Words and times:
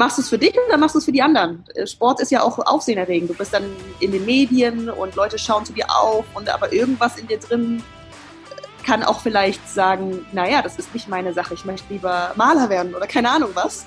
machst 0.00 0.16
du 0.16 0.22
es 0.22 0.30
für 0.30 0.38
dich 0.38 0.56
oder 0.66 0.78
machst 0.78 0.94
du 0.94 0.98
es 0.98 1.04
für 1.04 1.12
die 1.12 1.20
anderen? 1.20 1.62
Äh, 1.74 1.86
Sport 1.86 2.20
ist 2.20 2.30
ja 2.30 2.42
auch 2.42 2.58
aufsehenerregend. 2.58 3.30
Du 3.30 3.34
bist 3.34 3.52
dann 3.52 3.64
in 4.00 4.10
den 4.10 4.24
Medien 4.24 4.88
und 4.88 5.14
Leute 5.14 5.38
schauen 5.38 5.64
zu 5.64 5.74
dir 5.74 5.84
auf 5.90 6.24
und 6.34 6.48
aber 6.48 6.72
irgendwas 6.72 7.18
in 7.18 7.28
dir 7.28 7.38
drin 7.38 7.82
kann 8.84 9.04
auch 9.04 9.20
vielleicht 9.20 9.68
sagen, 9.68 10.24
naja, 10.32 10.62
das 10.62 10.78
ist 10.78 10.94
nicht 10.94 11.06
meine 11.06 11.34
Sache, 11.34 11.52
ich 11.52 11.66
möchte 11.66 11.92
lieber 11.92 12.32
Maler 12.34 12.70
werden 12.70 12.94
oder 12.94 13.06
keine 13.06 13.30
Ahnung 13.30 13.50
was. 13.52 13.84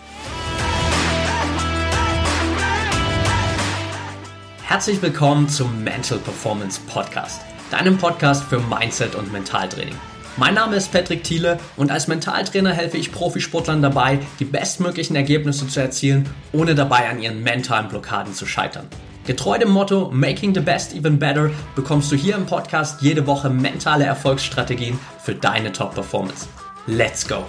Herzlich 4.61 5.02
willkommen 5.02 5.49
zum 5.49 5.84
Mental 5.84 6.20
Performance 6.20 6.80
Podcast, 6.88 7.41
deinem 7.71 7.98
Podcast 7.98 8.43
für 8.43 8.59
Mindset 8.59 9.16
und 9.16 9.31
Mentaltraining. 9.34 9.95
Mein 10.35 10.55
Name 10.55 10.75
ist 10.75 10.91
Patrick 10.91 11.23
Thiele 11.23 11.59
und 11.77 11.91
als 11.91 12.07
Mentaltrainer 12.07 12.73
helfe 12.73 12.97
ich 12.97 13.11
Profisportlern 13.11 13.83
dabei, 13.83 14.17
die 14.39 14.45
bestmöglichen 14.45 15.15
Ergebnisse 15.15 15.67
zu 15.67 15.79
erzielen, 15.79 16.27
ohne 16.51 16.73
dabei 16.73 17.07
an 17.07 17.21
ihren 17.21 17.43
mentalen 17.43 17.87
Blockaden 17.87 18.33
zu 18.33 18.47
scheitern. 18.47 18.87
Getreu 19.27 19.59
dem 19.59 19.69
Motto 19.69 20.09
Making 20.11 20.55
the 20.55 20.59
Best 20.59 20.95
Even 20.95 21.19
Better 21.19 21.51
bekommst 21.75 22.11
du 22.11 22.15
hier 22.15 22.35
im 22.35 22.47
Podcast 22.47 23.01
jede 23.03 23.27
Woche 23.27 23.51
mentale 23.51 24.05
Erfolgsstrategien 24.05 24.99
für 25.23 25.35
deine 25.35 25.71
Top-Performance. 25.71 26.47
Let's 26.87 27.27
go! 27.27 27.45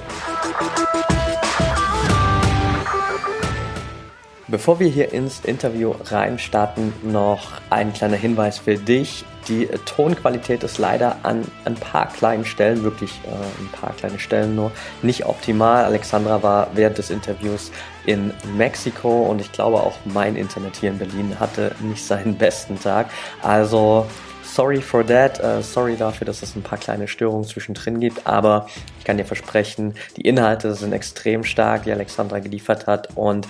Bevor 4.54 4.78
wir 4.78 4.86
hier 4.86 5.12
ins 5.12 5.40
Interview 5.40 5.96
reinstarten, 6.04 6.92
noch 7.02 7.60
ein 7.70 7.92
kleiner 7.92 8.14
Hinweis 8.14 8.58
für 8.58 8.76
dich. 8.76 9.24
Die 9.48 9.66
Tonqualität 9.84 10.62
ist 10.62 10.78
leider 10.78 11.16
an 11.24 11.44
ein 11.64 11.74
paar 11.74 12.06
kleinen 12.06 12.44
Stellen, 12.44 12.84
wirklich 12.84 13.10
äh, 13.26 13.30
ein 13.60 13.68
paar 13.72 13.92
kleine 13.94 14.20
Stellen 14.20 14.54
nur, 14.54 14.70
nicht 15.02 15.26
optimal. 15.26 15.82
Alexandra 15.86 16.44
war 16.44 16.68
während 16.72 16.98
des 16.98 17.10
Interviews 17.10 17.72
in 18.06 18.32
Mexiko 18.56 19.24
und 19.24 19.40
ich 19.40 19.50
glaube 19.50 19.78
auch 19.78 19.96
mein 20.04 20.36
Internet 20.36 20.76
hier 20.76 20.90
in 20.90 20.98
Berlin 20.98 21.40
hatte 21.40 21.74
nicht 21.80 22.06
seinen 22.06 22.34
besten 22.38 22.78
Tag. 22.78 23.10
Also 23.42 24.06
sorry 24.44 24.80
for 24.80 25.04
that, 25.04 25.42
uh, 25.42 25.62
sorry 25.62 25.96
dafür, 25.96 26.26
dass 26.26 26.44
es 26.44 26.54
ein 26.54 26.62
paar 26.62 26.78
kleine 26.78 27.08
Störungen 27.08 27.44
zwischendrin 27.44 27.98
gibt, 27.98 28.24
aber 28.24 28.68
ich 29.00 29.04
kann 29.04 29.16
dir 29.16 29.24
versprechen, 29.24 29.94
die 30.16 30.20
Inhalte 30.20 30.74
sind 30.74 30.92
extrem 30.92 31.42
stark, 31.42 31.82
die 31.82 31.92
Alexandra 31.92 32.38
geliefert 32.38 32.86
hat 32.86 33.08
und 33.16 33.48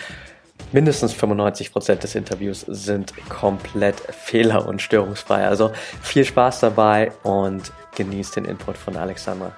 mindestens 0.73 1.13
95 1.13 1.73
Prozent 1.73 2.03
des 2.03 2.15
Interviews 2.15 2.61
sind 2.61 3.13
komplett 3.29 3.97
fehler- 4.01 4.67
und 4.67 4.83
störungsfrei. 4.83 5.47
Also 5.47 5.73
viel 6.03 6.25
Spaß 6.25 6.61
dabei 6.61 7.13
und 7.23 7.73
genießt 7.97 8.37
den 8.37 8.45
Input 8.45 8.77
von 8.77 8.97
Alexandra. 8.97 9.53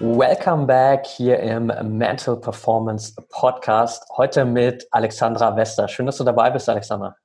Welcome 0.00 0.66
back 0.66 1.06
hier 1.06 1.40
im 1.40 1.72
Mental 1.98 2.36
Performance 2.36 3.14
Podcast. 3.30 4.04
Heute 4.16 4.44
mit 4.44 4.86
Alexandra 4.92 5.56
Wester. 5.56 5.88
Schön, 5.88 6.06
dass 6.06 6.18
du 6.18 6.24
dabei 6.24 6.50
bist, 6.50 6.68
Alexandra. 6.68 7.16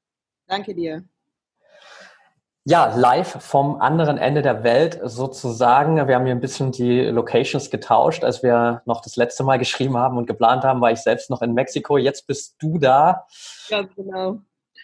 Danke 0.48 0.74
dir. 0.74 1.04
Ja, 2.66 2.96
live 2.96 3.44
vom 3.44 3.82
anderen 3.82 4.18
Ende 4.18 4.42
der 4.42 4.64
Welt 4.64 4.98
sozusagen. 5.04 5.98
Wir 6.08 6.16
haben 6.16 6.24
hier 6.26 6.34
ein 6.34 6.40
bisschen 6.40 6.72
die 6.72 7.02
Locations 7.02 7.70
getauscht. 7.70 8.24
Als 8.24 8.42
wir 8.42 8.82
noch 8.86 9.02
das 9.02 9.18
letzte 9.18 9.44
Mal 9.44 9.60
geschrieben 9.60 9.98
haben 9.98 10.18
und 10.18 10.28
geplant 10.28 10.64
haben, 10.64 10.80
war 10.80 10.90
ich 10.90 11.00
selbst 11.00 11.30
noch 11.30 11.42
in 11.42 11.54
Mexiko. 11.54 11.98
Jetzt 11.98 12.26
bist 12.26 12.56
du 12.60 12.78
da. 12.78 13.26
Ja, 13.68 13.82
genau. 13.82 14.38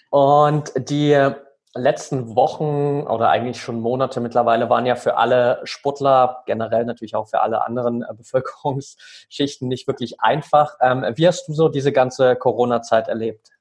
Und 0.10 0.74
die 0.76 1.32
letzten 1.74 2.36
Wochen 2.36 3.08
oder 3.08 3.30
eigentlich 3.30 3.62
schon 3.62 3.80
Monate 3.80 4.20
mittlerweile 4.20 4.70
waren 4.70 4.86
ja 4.86 4.96
für 4.96 5.16
alle 5.16 5.62
Sportler, 5.64 6.44
generell 6.46 6.84
natürlich 6.84 7.16
auch 7.16 7.30
für 7.30 7.40
alle 7.40 7.64
anderen 7.66 8.02
äh, 8.02 8.14
Bevölkerungsschichten 8.14 9.70
nicht 9.70 9.88
wirklich 9.88 10.20
einfach. 10.20 10.76
Ähm, 10.82 11.06
wie 11.16 11.28
hast 11.28 11.48
du 11.48 11.54
so 11.54 11.70
diese 11.70 11.94
ganze 11.94 12.36
Corona-Zeit 12.36 13.08
erlebt? 13.08 13.52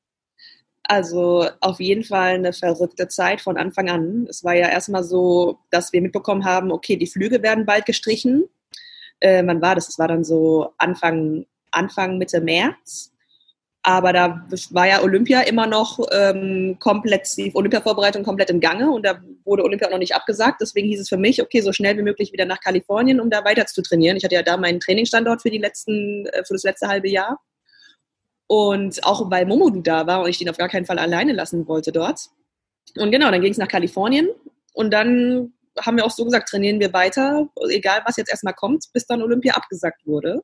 Also 0.91 1.47
auf 1.61 1.81
jeden 1.81 2.03
Fall 2.03 2.37
eine 2.37 2.55
verrückte 2.55 3.09
Zeit 3.09 3.43
von 3.43 3.59
Anfang 3.59 3.91
an. 3.91 4.27
Es 4.31 4.43
war 4.43 4.55
ja 4.55 4.71
erstmal 4.71 5.05
so, 5.05 5.59
dass 5.71 5.93
wir 5.93 6.01
mitbekommen 6.01 6.47
haben, 6.47 6.73
okay, 6.73 6.97
die 6.97 7.07
Flüge 7.07 7.43
werden 7.43 7.67
bald 7.67 7.85
gestrichen. 7.85 8.45
Äh, 9.21 9.43
wann 9.45 9.61
war 9.61 9.75
das? 9.75 9.91
Es 9.91 9.99
war 9.99 10.09
dann 10.09 10.25
so 10.25 10.73
Anfang, 10.79 11.45
Anfang, 11.73 12.17
Mitte 12.17 12.41
März. 12.41 13.13
Aber 13.83 14.15
da 14.15 14.47
war 14.71 14.89
ja 14.89 15.03
Olympia 15.03 15.43
immer 15.43 15.67
noch 15.67 16.01
ähm, 16.11 16.77
komplett, 16.81 17.29
die 17.37 17.55
Olympia-Vorbereitung 17.55 18.23
komplett 18.25 18.49
im 18.49 18.61
Gange 18.61 18.91
und 18.91 19.05
da 19.05 19.21
wurde 19.45 19.65
Olympia 19.65 19.89
auch 19.89 19.93
noch 19.93 19.99
nicht 19.99 20.15
abgesagt. 20.15 20.63
Deswegen 20.63 20.89
hieß 20.89 21.01
es 21.01 21.09
für 21.11 21.17
mich, 21.19 21.43
okay, 21.43 21.61
so 21.61 21.73
schnell 21.73 21.99
wie 21.99 22.03
möglich 22.03 22.33
wieder 22.33 22.47
nach 22.47 22.61
Kalifornien, 22.61 23.21
um 23.21 23.29
da 23.29 23.45
weiter 23.45 23.67
zu 23.67 23.83
trainieren. 23.83 24.17
Ich 24.17 24.25
hatte 24.25 24.35
ja 24.35 24.43
da 24.43 24.57
meinen 24.57 24.81
Trainingsstandort 24.81 25.43
für 25.43 25.51
die 25.51 25.59
letzten, 25.59 26.25
äh, 26.27 26.45
für 26.47 26.55
das 26.55 26.63
letzte 26.63 26.89
halbe 26.89 27.11
Jahr. 27.11 27.39
Und 28.49 29.05
auch 29.05 29.31
weil 29.31 29.47
Momodu 29.47 29.83
da 29.83 30.07
war 30.07 30.23
und 30.23 30.31
ich 30.31 30.39
den 30.39 30.49
auf 30.49 30.57
gar 30.57 30.69
keinen 30.69 30.87
Fall 30.87 30.99
alleine 30.99 31.33
lassen 31.33 31.69
wollte 31.69 31.93
dort. 31.93 32.29
Und 32.97 33.11
genau, 33.11 33.31
dann 33.31 33.43
ging 33.43 33.53
es 33.53 33.59
nach 33.59 33.69
Kalifornien 33.69 34.31
und 34.73 34.91
dann 34.91 35.53
haben 35.79 35.97
wir 35.97 36.05
auch 36.05 36.11
so 36.11 36.25
gesagt, 36.25 36.49
trainieren 36.49 36.81
wir 36.81 36.93
weiter, 36.93 37.49
egal 37.69 38.03
was 38.05 38.17
jetzt 38.17 38.31
erstmal 38.31 38.55
kommt, 38.55 38.87
bis 38.93 39.07
dann 39.07 39.23
Olympia 39.23 39.55
abgesagt 39.55 40.07
wurde. 40.07 40.43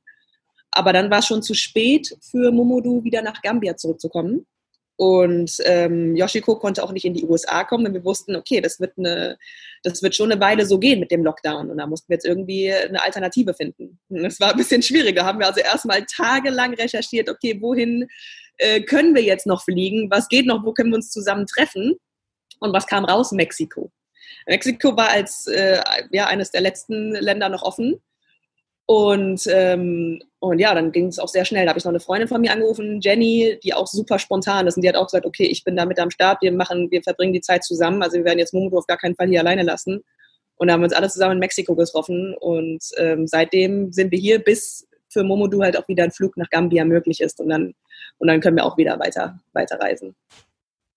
Aber 0.70 0.92
dann 0.92 1.10
war 1.10 1.20
es 1.20 1.26
schon 1.26 1.42
zu 1.42 1.54
spät 1.54 2.16
für 2.20 2.52
Momodu 2.52 3.02
wieder 3.04 3.22
nach 3.22 3.42
Gambia 3.42 3.76
zurückzukommen. 3.76 4.46
Und 4.96 5.56
ähm, 5.64 6.14
Yoshiko 6.14 6.58
konnte 6.58 6.82
auch 6.82 6.92
nicht 6.92 7.04
in 7.04 7.14
die 7.14 7.24
USA 7.24 7.64
kommen, 7.64 7.84
denn 7.84 7.94
wir 7.94 8.04
wussten, 8.04 8.36
okay, 8.36 8.60
das 8.60 8.78
wird, 8.78 8.96
eine, 8.96 9.38
das 9.84 10.02
wird 10.02 10.16
schon 10.16 10.32
eine 10.32 10.40
Weile 10.40 10.66
so 10.66 10.78
gehen 10.78 10.98
mit 10.98 11.10
dem 11.10 11.22
Lockdown. 11.22 11.70
Und 11.70 11.76
da 11.76 11.86
mussten 11.86 12.08
wir 12.08 12.16
jetzt 12.16 12.24
irgendwie 12.24 12.72
eine 12.72 13.02
Alternative 13.02 13.52
finden. 13.54 14.00
Das 14.08 14.40
war 14.40 14.50
ein 14.50 14.56
bisschen 14.56 14.82
schwieriger. 14.82 15.24
Haben 15.24 15.38
wir 15.38 15.46
also 15.46 15.60
erstmal 15.60 16.04
tagelang 16.06 16.74
recherchiert, 16.74 17.28
okay, 17.28 17.60
wohin 17.60 18.08
äh, 18.56 18.80
können 18.80 19.14
wir 19.14 19.22
jetzt 19.22 19.46
noch 19.46 19.62
fliegen? 19.62 20.10
Was 20.10 20.28
geht 20.28 20.46
noch? 20.46 20.64
Wo 20.64 20.72
können 20.72 20.90
wir 20.90 20.96
uns 20.96 21.10
zusammen 21.10 21.46
treffen? 21.46 21.94
Und 22.60 22.72
was 22.72 22.86
kam 22.86 23.04
raus? 23.04 23.30
Mexiko. 23.32 23.92
Mexiko 24.46 24.96
war 24.96 25.10
als 25.10 25.46
äh, 25.46 25.80
ja, 26.10 26.26
eines 26.26 26.50
der 26.50 26.62
letzten 26.62 27.12
Länder 27.12 27.50
noch 27.50 27.62
offen. 27.62 28.00
Und, 28.86 29.46
ähm, 29.50 30.20
und 30.40 30.58
ja, 30.58 30.74
dann 30.74 30.92
ging 30.92 31.06
es 31.06 31.18
auch 31.18 31.28
sehr 31.28 31.44
schnell. 31.44 31.64
Da 31.64 31.70
habe 31.70 31.78
ich 31.78 31.84
noch 31.84 31.92
eine 31.92 32.00
Freundin 32.00 32.28
von 32.28 32.40
mir 32.40 32.52
angerufen, 32.52 33.00
Jenny, 33.00 33.58
die 33.62 33.72
auch 33.72 33.86
super 33.86 34.18
spontan 34.18 34.66
ist. 34.66 34.76
Und 34.76 34.82
die 34.82 34.88
hat 34.88 34.96
auch 34.96 35.06
gesagt, 35.06 35.24
okay, 35.24 35.46
ich 35.46 35.64
bin 35.64 35.74
da 35.76 35.86
mit 35.86 35.98
am 35.98 36.10
Start, 36.10 36.42
wir 36.42 36.52
machen, 36.52 36.90
wir 36.90 37.02
verbringen 37.02 37.32
die 37.32 37.40
Zeit 37.40 37.64
zusammen. 37.64 38.02
Also 38.02 38.18
wir 38.18 38.24
werden 38.24 38.38
jetzt 38.38 38.52
Momodo 38.52 38.78
auf 38.78 38.86
gar 38.86 38.98
keinen 38.98 39.14
Fall 39.14 39.28
hier 39.28 39.40
alleine 39.40 39.62
lassen. 39.62 40.04
Und 40.56 40.68
da 40.68 40.74
haben 40.74 40.80
wir 40.80 40.86
uns 40.86 40.94
alle 40.94 41.08
zusammen 41.08 41.34
in 41.34 41.38
Mexiko 41.38 41.74
getroffen. 41.74 42.34
Und 42.38 42.84
ähm, 42.98 43.26
seitdem 43.26 43.92
sind 43.92 44.12
wir 44.12 44.18
hier, 44.18 44.38
bis 44.38 44.86
für 45.08 45.24
Momodu 45.24 45.62
halt 45.62 45.78
auch 45.78 45.88
wieder 45.88 46.04
ein 46.04 46.12
Flug 46.12 46.36
nach 46.36 46.50
Gambia 46.50 46.84
möglich 46.84 47.20
ist. 47.20 47.40
Und 47.40 47.48
dann, 47.48 47.74
und 48.18 48.28
dann 48.28 48.40
können 48.40 48.56
wir 48.56 48.66
auch 48.66 48.76
wieder 48.76 48.98
weiter, 48.98 49.40
weiter 49.54 49.80
reisen. 49.80 50.14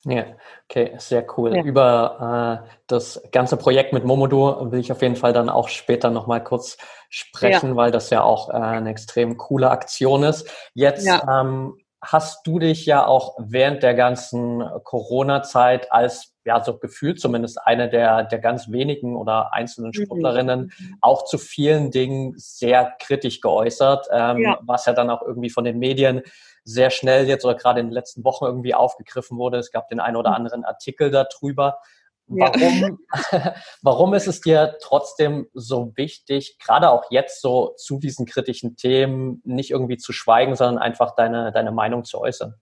Ja, 0.10 0.26
okay, 0.70 0.94
sehr 0.98 1.26
cool. 1.38 1.56
Ja. 1.56 1.64
Über 1.64 2.64
äh, 2.66 2.70
das 2.88 3.22
ganze 3.32 3.58
Projekt 3.58 3.92
mit 3.92 4.06
Momodo 4.06 4.72
will 4.72 4.80
ich 4.80 4.92
auf 4.92 5.02
jeden 5.02 5.18
Fall 5.18 5.34
dann 5.34 5.50
auch 5.50 5.68
später 5.68 6.10
nochmal 6.10 6.44
kurz 6.44 6.78
sprechen, 7.10 7.72
ja. 7.72 7.76
weil 7.76 7.92
das 7.92 8.10
ja 8.10 8.24
auch 8.24 8.50
äh, 8.50 8.54
eine 8.54 8.90
extrem 8.90 9.38
coole 9.38 9.70
Aktion 9.70 10.24
ist. 10.24 10.50
Jetzt 10.74 11.06
ja. 11.06 11.42
ähm, 11.42 11.78
hast 12.02 12.48
du 12.48 12.60
dich 12.60 12.86
ja 12.86 13.06
auch 13.06 13.36
während 13.40 13.84
der 13.84 13.96
ganzen 13.96 14.64
Corona-Zeit 14.84 15.92
als, 15.92 16.36
ja, 16.46 16.64
so 16.64 16.78
gefühlt 16.78 17.20
zumindest 17.20 17.60
eine 17.66 17.90
der, 17.90 18.24
der 18.24 18.40
ganz 18.40 18.72
wenigen 18.72 19.18
oder 19.18 19.54
einzelnen 19.54 19.92
mhm. 19.94 20.04
Sportlerinnen 20.04 20.72
mhm. 20.78 20.98
auch 21.02 21.26
zu 21.26 21.38
vielen 21.38 21.92
Dingen 21.92 22.34
sehr 22.38 22.94
kritisch 23.00 23.42
geäußert, 23.42 24.08
ähm, 24.12 24.56
was 24.62 24.86
ja 24.86 24.94
dann 24.94 25.10
auch 25.10 25.22
irgendwie 25.22 25.50
von 25.50 25.66
den 25.66 25.80
Medien 25.80 26.22
sehr 26.68 26.90
schnell 26.90 27.28
jetzt 27.28 27.46
oder 27.46 27.56
gerade 27.56 27.80
in 27.80 27.88
den 27.88 27.94
letzten 27.94 28.26
Wochen 28.26 28.44
irgendwie 28.44 28.74
aufgegriffen 28.74 29.38
wurde. 29.38 29.58
Es 29.58 29.72
gab 29.72 29.88
den 29.88 30.02
einen 30.02 30.18
oder 30.18 30.32
mhm. 30.32 30.36
anderen 30.36 30.66
Artikel 30.66 31.10
darüber. 31.10 31.80
Warum, 32.30 33.00
ja. 33.32 33.56
warum 33.82 34.14
ist 34.14 34.28
es 34.28 34.42
dir 34.42 34.76
trotzdem 34.82 35.48
so 35.54 35.94
wichtig, 35.96 36.58
gerade 36.60 36.90
auch 36.90 37.06
jetzt 37.10 37.42
so 37.42 37.74
zu 37.78 38.00
diesen 38.00 38.26
kritischen 38.26 38.76
Themen 38.76 39.42
nicht 39.46 39.72
irgendwie 39.72 39.96
zu 39.96 40.12
schweigen, 40.12 40.58
sondern 40.58 40.78
einfach 40.78 41.16
deine, 41.16 41.54
deine 41.54 41.72
Meinung 41.72 42.04
zu 42.04 42.20
äußern? 42.20 42.56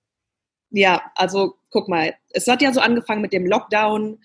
Ja, 0.70 1.02
also 1.16 1.56
guck 1.72 1.90
mal, 1.90 2.14
es 2.30 2.48
hat 2.48 2.62
ja 2.62 2.72
so 2.74 2.80
angefangen 2.80 3.22
mit 3.22 3.34
dem 3.34 3.48
Lockdown, 3.48 4.20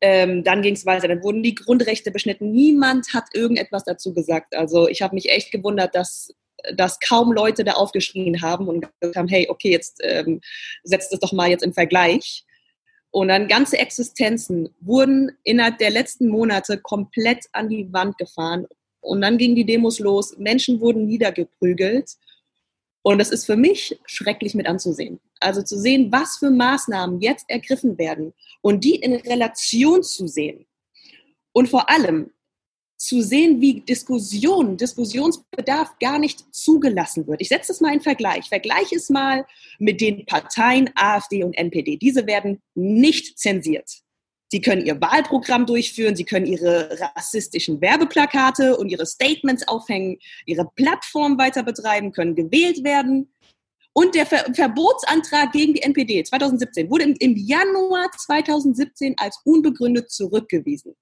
ähm, 0.00 0.44
dann 0.44 0.62
ging 0.62 0.74
es 0.74 0.86
weiter, 0.86 1.08
dann 1.08 1.22
wurden 1.22 1.42
die 1.42 1.54
Grundrechte 1.54 2.10
beschnitten. 2.10 2.52
Niemand 2.52 3.12
hat 3.12 3.24
irgendetwas 3.34 3.84
dazu 3.84 4.14
gesagt. 4.14 4.54
Also 4.54 4.88
ich 4.88 5.02
habe 5.02 5.14
mich 5.14 5.30
echt 5.30 5.52
gewundert, 5.52 5.94
dass 5.94 6.34
dass 6.74 6.98
kaum 7.00 7.32
Leute 7.32 7.64
da 7.64 7.72
aufgeschrien 7.72 8.42
haben 8.42 8.68
und 8.68 8.86
gesagt 9.00 9.16
haben, 9.16 9.28
hey, 9.28 9.46
okay, 9.48 9.70
jetzt 9.70 10.00
ähm, 10.02 10.40
setzt 10.82 11.12
es 11.12 11.20
doch 11.20 11.32
mal 11.32 11.50
jetzt 11.50 11.64
im 11.64 11.72
Vergleich. 11.72 12.44
Und 13.10 13.28
dann 13.28 13.48
ganze 13.48 13.78
Existenzen 13.78 14.68
wurden 14.80 15.32
innerhalb 15.42 15.78
der 15.78 15.90
letzten 15.90 16.28
Monate 16.28 16.78
komplett 16.78 17.46
an 17.52 17.68
die 17.68 17.90
Wand 17.92 18.18
gefahren. 18.18 18.66
Und 19.00 19.20
dann 19.20 19.38
gingen 19.38 19.54
die 19.54 19.64
Demos 19.64 19.98
los, 20.00 20.36
Menschen 20.36 20.80
wurden 20.80 21.06
niedergeprügelt. 21.06 22.10
Und 23.02 23.18
das 23.18 23.30
ist 23.30 23.46
für 23.46 23.56
mich 23.56 23.98
schrecklich 24.04 24.54
mit 24.54 24.66
anzusehen. 24.66 25.20
Also 25.40 25.62
zu 25.62 25.78
sehen, 25.78 26.10
was 26.10 26.38
für 26.38 26.50
Maßnahmen 26.50 27.20
jetzt 27.20 27.48
ergriffen 27.48 27.96
werden 27.98 28.34
und 28.62 28.82
die 28.82 28.96
in 28.96 29.14
Relation 29.14 30.02
zu 30.02 30.26
sehen. 30.26 30.66
Und 31.52 31.68
vor 31.68 31.88
allem, 31.88 32.32
zu 32.96 33.20
sehen, 33.20 33.60
wie 33.60 33.80
Diskussion, 33.80 34.76
Diskussionsbedarf 34.76 35.98
gar 35.98 36.18
nicht 36.18 36.54
zugelassen 36.54 37.26
wird. 37.26 37.40
Ich 37.40 37.48
setze 37.48 37.72
es 37.72 37.80
mal 37.80 37.92
in 37.92 38.00
Vergleich. 38.00 38.48
Vergleich 38.48 38.92
es 38.92 39.10
mal 39.10 39.46
mit 39.78 40.00
den 40.00 40.24
Parteien 40.26 40.90
AfD 40.94 41.44
und 41.44 41.54
NPD. 41.54 41.96
Diese 41.96 42.26
werden 42.26 42.62
nicht 42.74 43.38
zensiert. 43.38 44.00
Sie 44.48 44.60
können 44.60 44.86
ihr 44.86 45.00
Wahlprogramm 45.00 45.66
durchführen, 45.66 46.14
sie 46.14 46.24
können 46.24 46.46
ihre 46.46 46.98
rassistischen 47.16 47.80
Werbeplakate 47.80 48.76
und 48.76 48.88
ihre 48.88 49.04
Statements 49.04 49.66
aufhängen, 49.66 50.18
ihre 50.46 50.70
Plattform 50.76 51.36
weiter 51.36 51.64
betreiben, 51.64 52.12
können 52.12 52.36
gewählt 52.36 52.84
werden. 52.84 53.32
Und 53.92 54.14
der 54.14 54.26
Ver 54.26 54.44
Verbotsantrag 54.54 55.52
gegen 55.52 55.74
die 55.74 55.82
NPD 55.82 56.22
2017 56.22 56.90
wurde 56.90 57.04
im, 57.04 57.16
im 57.18 57.36
Januar 57.36 58.10
2017 58.16 59.14
als 59.18 59.40
unbegründet 59.44 60.10
zurückgewiesen. 60.10 60.94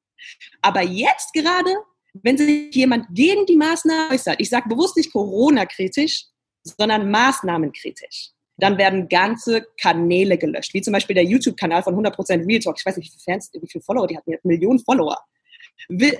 Aber 0.62 0.82
jetzt 0.82 1.32
gerade, 1.32 1.70
wenn 2.14 2.36
sich 2.36 2.74
jemand 2.74 3.06
gegen 3.14 3.46
die 3.46 3.56
Maßnahmen 3.56 4.12
äußert, 4.12 4.36
ich 4.38 4.48
sage 4.48 4.68
bewusst 4.68 4.96
nicht 4.96 5.12
Corona-kritisch, 5.12 6.24
sondern 6.62 7.10
maßnahmenkritisch, 7.10 8.30
dann 8.56 8.78
werden 8.78 9.08
ganze 9.08 9.66
Kanäle 9.80 10.38
gelöscht, 10.38 10.74
wie 10.74 10.82
zum 10.82 10.92
Beispiel 10.92 11.14
der 11.14 11.24
YouTube-Kanal 11.24 11.82
von 11.82 11.94
100% 11.96 12.46
Real 12.46 12.60
Talk. 12.60 12.76
Ich 12.78 12.86
weiß 12.86 12.96
nicht, 12.96 13.06
wie 13.06 13.18
viele 13.18 13.34
Fans, 13.34 13.50
wie 13.52 13.68
viele 13.68 13.82
Follower 13.82 14.06
die 14.06 14.16
hatten, 14.16 14.30
die 14.30 14.36
hatten 14.36 14.48
Millionen 14.48 14.78
Follower. 14.78 15.18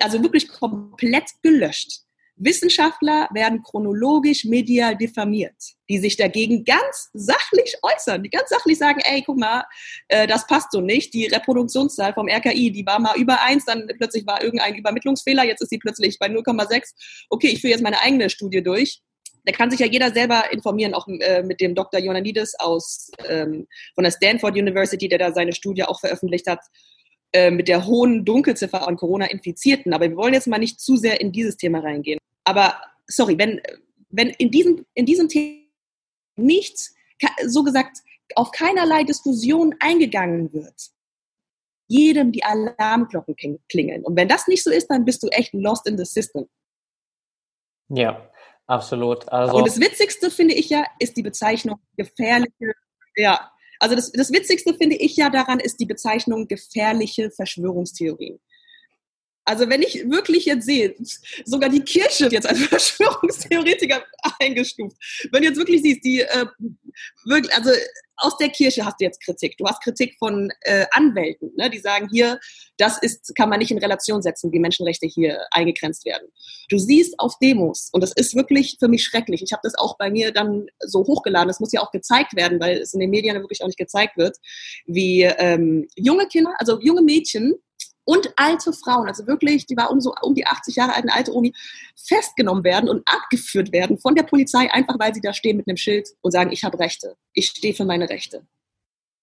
Also 0.01 0.23
wirklich 0.23 0.49
komplett 0.49 1.31
gelöscht. 1.43 2.01
Wissenschaftler 2.37 3.29
werden 3.33 3.63
chronologisch 3.63 4.45
medial 4.45 4.97
diffamiert, 4.97 5.55
die 5.89 5.99
sich 5.99 6.17
dagegen 6.17 6.65
ganz 6.65 7.11
sachlich 7.13 7.77
äußern, 7.83 8.23
die 8.23 8.31
ganz 8.31 8.49
sachlich 8.49 8.77
sagen, 8.79 9.01
ey, 9.05 9.23
guck 9.25 9.39
mal, 9.39 9.65
äh, 10.09 10.27
das 10.27 10.47
passt 10.47 10.73
so 10.73 10.81
nicht. 10.81 11.15
Die 11.15 11.27
Reproduktionszahl 11.27 12.13
vom 12.13 12.29
RKI, 12.29 12.73
die 12.73 12.85
war 12.87 12.99
mal 12.99 13.17
über 13.17 13.41
eins, 13.43 13.65
dann 13.65 13.89
plötzlich 13.99 14.27
war 14.27 14.43
irgendein 14.43 14.75
Übermittlungsfehler, 14.75 15.45
jetzt 15.45 15.63
ist 15.63 15.71
sie 15.71 15.79
plötzlich 15.79 16.19
bei 16.19 16.27
0,6. 16.27 17.27
Okay, 17.31 17.49
ich 17.49 17.61
führe 17.61 17.73
jetzt 17.73 17.83
meine 17.83 18.01
eigene 18.01 18.29
Studie 18.31 18.63
durch. 18.63 19.01
Da 19.45 19.53
kann 19.53 19.71
sich 19.71 19.81
ja 19.81 19.87
jeder 19.87 20.13
selber 20.13 20.51
informieren, 20.53 20.95
auch 20.95 21.07
äh, 21.07 21.43
mit 21.43 21.61
dem 21.61 21.75
Dr. 21.75 22.01
Ioannidis 22.01 22.55
aus 22.59 23.11
ähm, 23.29 23.69
von 23.95 24.05
der 24.05 24.11
Stanford 24.11 24.57
University, 24.57 25.07
der 25.09 25.19
da 25.19 25.33
seine 25.33 25.53
Studie 25.53 25.85
auch 25.85 26.01
veröffentlicht 26.01 26.47
hat 26.49 26.61
äh, 27.33 27.51
mit 27.51 27.69
der 27.69 27.85
hohen 27.85 28.25
Dunkelziffer 28.25 28.89
an 28.89 28.97
Corona-Infizierten. 28.97 29.93
Aber 29.93 30.09
wir 30.09 30.17
wollen 30.17 30.35
jetzt 30.35 30.47
mal 30.47 30.59
nicht 30.59 30.81
zu 30.81 30.97
sehr 30.97 31.21
in 31.21 31.31
dieses 31.31 31.57
Thema 31.57 31.81
reingehen. 31.81 32.19
Aber 32.45 32.81
sorry, 33.07 33.39
wenn, 33.39 33.61
wenn 34.11 34.31
in 34.31 34.51
diesem, 34.51 34.87
in 34.95 35.07
diesem 35.07 35.29
Thema 35.29 35.65
nichts, 36.37 36.95
so 37.47 37.63
gesagt, 37.63 37.99
auf 38.35 38.51
keinerlei 38.51 39.05
Diskussion 39.05 39.75
eingegangen 39.81 40.53
wird, 40.53 40.91
jedem 41.87 42.33
die 42.33 42.45
Alarmglocken 42.45 43.37
klingeln. 43.69 44.05
Und 44.05 44.17
wenn 44.17 44.29
das 44.29 44.47
nicht 44.49 44.65
so 44.65 44.71
ist, 44.71 44.89
dann 44.89 45.05
bist 45.05 45.23
du 45.23 45.29
echt 45.29 45.53
lost 45.53 45.87
in 45.87 45.99
the 45.99 46.05
system. 46.05 46.49
Ja, 47.89 48.31
absolut. 48.67 49.29
Also 49.29 49.57
Und 49.57 49.67
das 49.67 49.79
Witzigste 49.79 50.31
finde 50.31 50.55
ich 50.55 50.71
ja, 50.71 50.85
ist 50.99 51.17
die 51.17 51.23
Bezeichnung 51.23 51.79
gefährliche, 51.97 52.73
ja, 53.17 53.51
also 53.79 53.95
das, 53.97 54.13
das 54.13 54.33
Witzigste 54.33 54.75
finde 54.75 54.97
ich 54.97 55.17
ja 55.17 55.31
daran 55.31 55.61
ist 55.61 55.79
die 55.79 55.87
Bezeichnung 55.87 56.49
gefährliche 56.49 57.31
Verschwörungstheorien. 57.31 58.41
Also 59.45 59.69
wenn 59.69 59.83
ich 59.83 60.09
wirklich 60.11 60.47
jetzt 60.47 60.65
sehe, 60.65 60.95
sogar 61.45 61.69
die 61.69 61.83
Kirche 61.83 62.29
jetzt 62.31 62.47
als 62.47 62.59
Verschwörungstheoretiker 62.67 64.05
eingestuft. 64.39 64.97
Wenn 65.31 65.43
du 65.43 65.49
jetzt 65.49 65.59
wirklich 65.59 65.83
siehst, 65.83 66.05
die 66.05 66.21
äh, 66.21 66.47
wirklich, 67.27 67.55
also 67.55 67.71
aus 68.17 68.37
der 68.37 68.49
Kirche 68.49 68.85
hast 68.85 69.01
du 69.01 69.05
jetzt 69.05 69.21
Kritik. 69.23 69.57
Du 69.59 69.67
hast 69.67 69.83
Kritik 69.83 70.17
von 70.19 70.51
äh, 70.61 70.87
Anwälten, 70.93 71.53
ne, 71.57 71.69
die 71.69 71.79
sagen 71.79 72.09
hier, 72.11 72.39
das 72.77 72.99
ist, 72.99 73.35
kann 73.35 73.49
man 73.49 73.59
nicht 73.59 73.71
in 73.71 73.79
Relation 73.79 74.23
setzen, 74.23 74.53
wie 74.53 74.59
Menschenrechte 74.59 75.07
hier 75.07 75.41
eingegrenzt 75.51 76.05
werden. 76.05 76.29
Du 76.69 76.79
siehst 76.79 77.19
auf 77.19 77.39
Demos, 77.41 77.91
und 77.93 78.03
das 78.03 78.13
ist 78.13 78.35
wirklich 78.35 78.77
für 78.79 78.89
mich 78.89 79.05
schrecklich. 79.05 79.43
Ich 79.43 79.53
habe 79.53 79.61
das 79.63 79.75
auch 79.75 79.99
bei 79.99 80.11
mir 80.11 80.33
dann 80.33 80.67
so 80.81 81.01
hochgeladen. 81.01 81.49
Das 81.49 81.61
muss 81.61 81.73
ja 81.73 81.81
auch 81.83 81.91
gezeigt 81.91 82.37
werden, 82.37 82.61
weil 82.61 82.79
es 82.79 82.95
in 82.95 83.01
den 83.01 83.11
Medien 83.11 83.37
wirklich 83.37 83.63
auch 83.63 83.67
nicht 83.67 83.79
gezeigt 83.79 84.17
wird, 84.17 84.37
wie 84.87 85.23
ähm, 85.23 85.89
junge 85.97 86.27
Kinder, 86.29 86.55
also 86.59 86.81
junge 86.81 87.03
Mädchen 87.03 87.55
und 88.05 88.33
alte 88.37 88.73
Frauen, 88.73 89.09
also 89.09 89.27
wirklich, 89.27 89.67
die 89.67 89.77
war 89.77 89.91
um 89.91 90.01
so 90.01 90.15
um 90.23 90.35
die 90.35 90.47
80 90.47 90.77
Jahre 90.77 90.95
alt, 90.95 91.05
eine 91.05 91.15
alte 91.15 91.35
Omi, 91.35 91.55
festgenommen 91.97 92.65
werden 92.65 92.89
und 92.89 93.03
abgeführt 93.07 93.73
werden 93.73 93.99
von 93.99 94.15
der 94.15 94.25
Polizei, 94.25 94.71
einfach 94.71 94.99
weil 94.99 95.15
sie 95.15 95.21
da 95.21 95.33
stehen 95.33 95.57
mit 95.57 95.69
einem 95.69 95.77
Schild 95.77 96.11
und 96.21 96.33
sagen, 96.33 96.53
ich 96.53 96.65
habe 96.65 96.79
Rechte, 96.79 97.17
ich 97.33 97.47
stehe 97.47 97.75
für 97.75 97.85
meine 97.85 98.09
Rechte. 98.09 98.47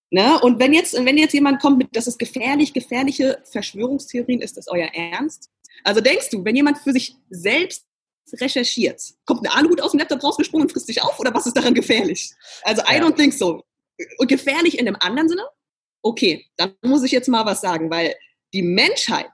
Ne? 0.10 0.40
Und 0.42 0.60
wenn 0.60 0.74
jetzt, 0.74 0.94
wenn 0.94 1.18
jetzt 1.18 1.34
jemand 1.34 1.62
kommt 1.62 1.78
mit, 1.78 1.96
das 1.96 2.08
ist 2.08 2.20
gefährlich, 2.20 2.74
gefährliche 2.74 3.42
Verschwörungstheorien, 3.46 4.42
ist 4.42 4.58
das 4.58 4.68
euer 4.68 4.88
Ernst? 4.94 5.50
Also 5.84 6.02
denkst 6.02 6.30
du, 6.32 6.44
wenn 6.44 6.56
jemand 6.56 6.80
für 6.80 6.92
sich 6.92 7.16
selbst 7.30 7.86
recherchiert, 8.34 9.02
kommt 9.26 9.46
ein 9.46 9.52
Aluhut 9.52 9.82
aus 9.82 9.92
dem 9.92 10.00
Laptop 10.00 10.24
rausgesprungen 10.24 10.68
und 10.68 10.72
frisst 10.72 10.88
sich 10.88 11.02
auf 11.02 11.20
oder 11.20 11.34
was 11.34 11.48
ist 11.48 11.56
daran 11.56 11.74
gefährlich? 11.74 12.32
Also 12.64 12.82
I 12.84 13.00
don't 13.00 13.16
think 13.16 13.34
so. 13.34 13.64
Und 14.18 14.28
gefährlich 14.28 14.80
in 14.80 14.86
dem 14.86 14.96
anderen 15.00 15.30
Sinne? 15.30 15.44
Okay, 16.02 16.46
dann 16.58 16.76
muss 16.84 17.04
ich 17.04 17.12
jetzt 17.12 17.28
mal 17.28 17.46
was 17.46 17.62
sagen, 17.62 17.90
weil 17.90 18.16
die 18.54 18.62
Menschheit, 18.62 19.32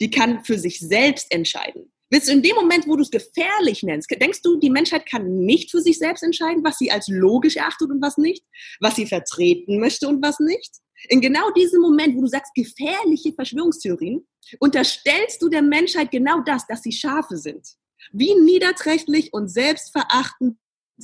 die 0.00 0.10
kann 0.10 0.44
für 0.44 0.58
sich 0.58 0.80
selbst 0.80 1.32
entscheiden. 1.32 1.92
Willst 2.10 2.28
du 2.28 2.32
in 2.32 2.42
dem 2.42 2.54
Moment, 2.56 2.86
wo 2.86 2.96
du 2.96 3.02
es 3.02 3.10
gefährlich 3.10 3.82
nennst, 3.82 4.10
denkst 4.10 4.42
du, 4.42 4.58
die 4.58 4.68
Menschheit 4.68 5.06
kann 5.06 5.38
nicht 5.38 5.70
für 5.70 5.80
sich 5.80 5.98
selbst 5.98 6.22
entscheiden, 6.22 6.62
was 6.62 6.76
sie 6.76 6.90
als 6.90 7.08
logisch 7.08 7.56
erachtet 7.56 7.90
und 7.90 8.02
was 8.02 8.18
nicht, 8.18 8.44
was 8.80 8.96
sie 8.96 9.06
vertreten 9.06 9.80
möchte 9.80 10.06
und 10.08 10.22
was 10.22 10.38
nicht? 10.38 10.76
In 11.08 11.22
genau 11.22 11.50
diesem 11.52 11.80
Moment, 11.80 12.14
wo 12.14 12.20
du 12.20 12.26
sagst 12.26 12.52
gefährliche 12.54 13.32
Verschwörungstheorien, 13.32 14.26
unterstellst 14.58 15.40
du 15.40 15.48
der 15.48 15.62
Menschheit 15.62 16.10
genau 16.10 16.40
das, 16.40 16.66
dass 16.66 16.82
sie 16.82 16.92
Schafe 16.92 17.38
sind. 17.38 17.66
Wie 18.12 18.34
niederträchtig 18.34 19.32
und 19.32 19.48
selbstverachtend 19.48 20.58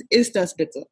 ist 0.09 0.35
das 0.35 0.55
bitte? 0.55 0.85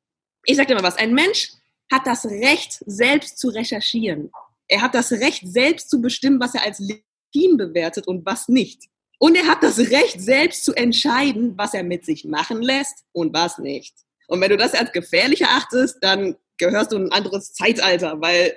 Ich 0.46 0.58
sag 0.58 0.68
dir 0.68 0.75
mal 0.75 0.84
was, 0.84 0.98
ein 0.98 1.13
Mensch 1.13 1.52
hat 1.92 2.08
das 2.08 2.25
Recht, 2.25 2.81
selbst 2.86 3.38
zu 3.38 3.50
recherchieren. 3.50 4.31
Er 4.68 4.81
hat 4.81 4.96
das 4.96 5.12
Recht, 5.12 5.48
selbst 5.48 5.90
zu 5.90 6.02
bestimmen, 6.02 6.40
was 6.40 6.56
er 6.56 6.64
als 6.64 6.80
legitim 6.80 7.58
bewertet 7.58 8.08
und 8.08 8.25
was 8.25 8.48
nicht. 8.48 8.84
Und 9.19 9.36
er 9.36 9.48
hat 9.48 9.64
das 9.64 9.80
Recht, 9.80 10.22
selbst 10.22 10.64
zu 10.64 10.74
entscheiden, 10.74 11.58
was 11.58 11.74
er 11.74 11.84
mit 11.84 12.06
sich 12.06 12.25
machen 12.25 12.62
lässt 12.62 13.04
und 13.14 13.34
was 13.34 13.58
nicht. 13.58 13.96
Und 14.28 14.42
wenn 14.42 14.50
du 14.50 14.58
das 14.58 14.74
als 14.74 14.92
gefährlich 14.92 15.42
erachtest, 15.42 15.98
dann 16.02 16.36
gehörst 16.58 16.92
du 16.92 16.98
in 16.98 17.06
ein 17.06 17.12
anderes 17.12 17.54
Zeitalter, 17.54 18.22
weil 18.22 18.56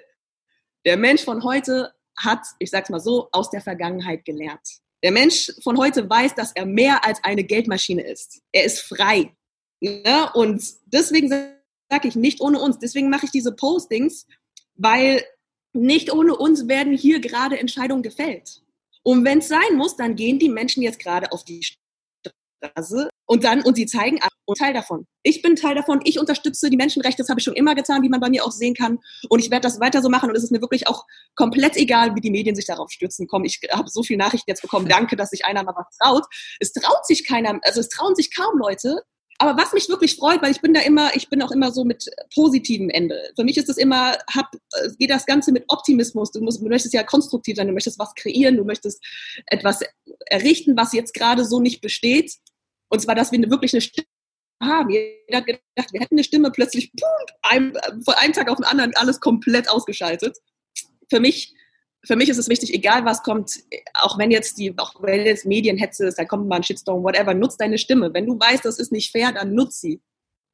der 0.85 0.97
Mensch 0.97 1.25
von 1.25 1.45
heute 1.45 1.93
hat, 2.17 2.41
ich 2.59 2.71
sag's 2.71 2.91
mal 2.91 3.01
so, 3.01 3.29
aus 3.33 3.51
der 3.51 3.61
Vergangenheit 3.61 4.25
gelernt. 4.25 4.81
Der 5.03 5.13
Mensch 5.13 5.53
von 5.63 5.79
heute 5.79 6.09
weiß, 6.09 6.35
dass 6.35 6.53
er 6.53 6.67
mehr 6.67 7.05
als 7.05 7.23
eine 7.25 7.45
Geldmaschine 7.45 8.03
ist. 8.03 8.43
Er 8.53 8.65
ist 8.65 8.81
frei. 8.81 9.35
Ja? 9.81 10.31
Und 10.33 10.63
deswegen 10.87 11.31
sage 11.31 12.09
ich 12.09 12.17
nicht 12.17 12.41
ohne 12.41 12.61
uns. 12.61 12.79
Deswegen 12.79 13.09
mache 13.09 13.27
ich 13.27 13.31
diese 13.31 13.53
Postings, 13.53 14.27
weil 14.75 15.25
nicht 15.73 16.13
ohne 16.13 16.37
uns 16.37 16.69
werden 16.69 16.97
hier 16.97 17.21
gerade 17.21 17.59
Entscheidungen 17.59 18.03
gefällt. 18.03 18.63
Und 19.03 19.25
wenn 19.25 19.39
es 19.39 19.49
sein 19.49 19.77
muss, 19.77 19.97
dann 19.97 20.17
gehen 20.17 20.39
die 20.39 20.49
Menschen 20.49 20.83
jetzt 20.83 20.99
gerade 20.99 21.33
auf 21.33 21.45
die 21.45 21.63
Straße 21.63 23.09
und 23.27 23.45
dann 23.45 23.63
und 23.63 23.77
sie 23.77 23.87
zeigen 23.87 24.19
und 24.51 24.59
Teil 24.59 24.75
davon. 24.75 25.07
Ich 25.23 25.43
bin 25.43 25.57
Teil 25.57 25.75
davon. 25.75 26.01
Ich 26.05 26.19
unterstütze 26.19 26.69
die 26.69 26.77
Menschenrechte. 26.77 27.23
Das 27.23 27.29
habe 27.29 27.41
ich 27.41 27.45
schon 27.45 27.55
immer 27.55 27.75
getan, 27.75 28.03
wie 28.03 28.09
man 28.09 28.21
bei 28.21 28.29
mir 28.29 28.45
auch 28.45 28.51
sehen 28.51 28.75
kann. 28.75 28.99
Und 29.29 29.39
ich 29.39 29.51
werde 29.51 29.63
das 29.63 29.81
weiter 29.81 30.03
so 30.03 30.09
machen. 30.09 30.29
Und 30.29 30.37
es 30.37 30.43
ist 30.43 30.51
mir 30.51 30.61
wirklich 30.61 30.89
auch 30.89 31.07
komplett 31.37 31.77
egal, 31.77 32.15
wie 32.15 32.21
die 32.21 32.31
Medien 32.31 32.57
sich 32.57 32.67
darauf 32.67 32.91
stürzen. 32.91 33.29
Komm, 33.29 33.45
ich 33.45 33.61
habe 33.71 33.89
so 33.89 34.03
viele 34.03 34.19
Nachrichten 34.19 34.51
jetzt 34.51 34.63
bekommen. 34.63 34.89
Danke, 34.89 35.17
dass 35.17 35.31
sich 35.31 35.45
einer 35.45 35.63
mal 35.63 35.75
was 35.77 35.97
traut. 35.99 36.25
Es 36.59 36.73
traut 36.73 37.07
sich 37.07 37.27
keiner. 37.27 37.59
Also 37.63 37.81
es 37.81 37.89
trauen 37.89 38.15
sich 38.17 38.35
kaum 38.35 38.59
Leute, 38.59 39.03
aber 39.41 39.57
was 39.57 39.73
mich 39.73 39.89
wirklich 39.89 40.17
freut, 40.17 40.43
weil 40.43 40.51
ich 40.51 40.61
bin 40.61 40.75
da 40.75 40.81
immer, 40.81 41.17
ich 41.17 41.31
bin 41.31 41.41
auch 41.41 41.51
immer 41.51 41.73
so 41.73 41.83
mit 41.83 42.11
positivem 42.35 42.91
Ende. 42.91 43.19
Für 43.37 43.43
mich 43.43 43.57
ist 43.57 43.71
es 43.71 43.79
immer, 43.79 44.19
hab, 44.35 44.55
äh, 44.55 44.91
geht 44.99 45.11
das 45.11 45.25
Ganze 45.25 45.51
mit 45.51 45.65
Optimismus. 45.69 46.31
Du, 46.31 46.43
musst, 46.43 46.61
du 46.61 46.69
möchtest 46.69 46.93
ja 46.93 47.03
konstruktiv 47.03 47.57
sein, 47.57 47.67
du 47.67 47.73
möchtest 47.73 47.99
was 47.99 48.15
kreieren, 48.15 48.59
du 48.59 48.65
möchtest 48.65 49.03
etwas 49.47 49.81
errichten, 50.27 50.77
was 50.77 50.93
jetzt 50.93 51.15
gerade 51.15 51.47
so 51.47 51.59
nicht 51.59 51.81
besteht. 51.81 52.35
Und 52.91 53.01
zwar, 53.01 53.15
dass 53.15 53.33
wir 53.33 53.51
wirklich 53.51 53.73
eine 53.73 53.81
Stimme 53.81 54.07
haben. 54.63 54.91
Jeder 54.91 55.39
hat 55.39 55.47
gedacht, 55.47 55.93
wir 55.93 56.03
hätten 56.03 56.17
eine 56.17 56.25
Stimme, 56.25 56.51
plötzlich 56.51 56.93
boom, 56.93 57.73
von 58.05 58.15
einem 58.15 58.35
Tag 58.35 58.51
auf 58.51 58.59
den 58.59 58.67
anderen 58.67 58.95
alles 58.97 59.21
komplett 59.21 59.71
ausgeschaltet. 59.71 60.37
Für 61.09 61.19
mich 61.19 61.55
für 62.05 62.17
mich 62.17 62.29
ist 62.29 62.39
es 62.39 62.49
wichtig, 62.49 62.73
egal 62.73 63.05
was 63.05 63.23
kommt, 63.23 63.61
auch 63.95 64.19
wenn 64.19 64.31
jetzt 64.31 64.59
die, 64.59 64.73
auch 64.79 65.03
wenn 65.03 65.27
jetzt 65.27 65.45
Medienhetze 65.45 66.07
ist, 66.07 66.19
da 66.19 66.25
kommt 66.25 66.49
mal 66.49 66.57
ein 66.57 66.63
Shitstorm, 66.63 67.03
whatever, 67.03 67.35
nutz 67.35 67.57
deine 67.57 67.79
Stimme. 67.79 68.13
Wenn 68.15 68.27
du 68.27 68.39
weißt, 68.39 68.65
das 68.65 68.79
ist 68.79 68.93
nicht 68.93 69.13
fair, 69.13 69.33
dann 69.33 69.55
nutz 69.55 69.81
sie. 69.81 70.01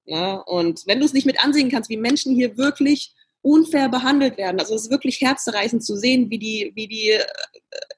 Ja, 0.05 0.37
und 0.37 0.87
wenn 0.87 1.01
du 1.01 1.07
es 1.07 1.13
nicht 1.13 1.27
mit 1.27 1.43
ansehen 1.45 1.71
kannst, 1.71 1.91
wie 1.91 1.97
Menschen 1.97 2.35
hier 2.35 2.57
wirklich 2.57 3.13
unfair 3.43 3.89
behandelt 3.89 4.39
werden, 4.39 4.59
also 4.59 4.75
es 4.75 4.83
ist 4.83 4.91
wirklich 4.91 5.21
herzzerreißend 5.21 5.85
zu 5.85 5.97
sehen, 5.97 6.31
wie 6.31 6.39
die, 6.39 6.73
wie 6.75 6.89
die 6.89 7.11
äh, 7.11 7.25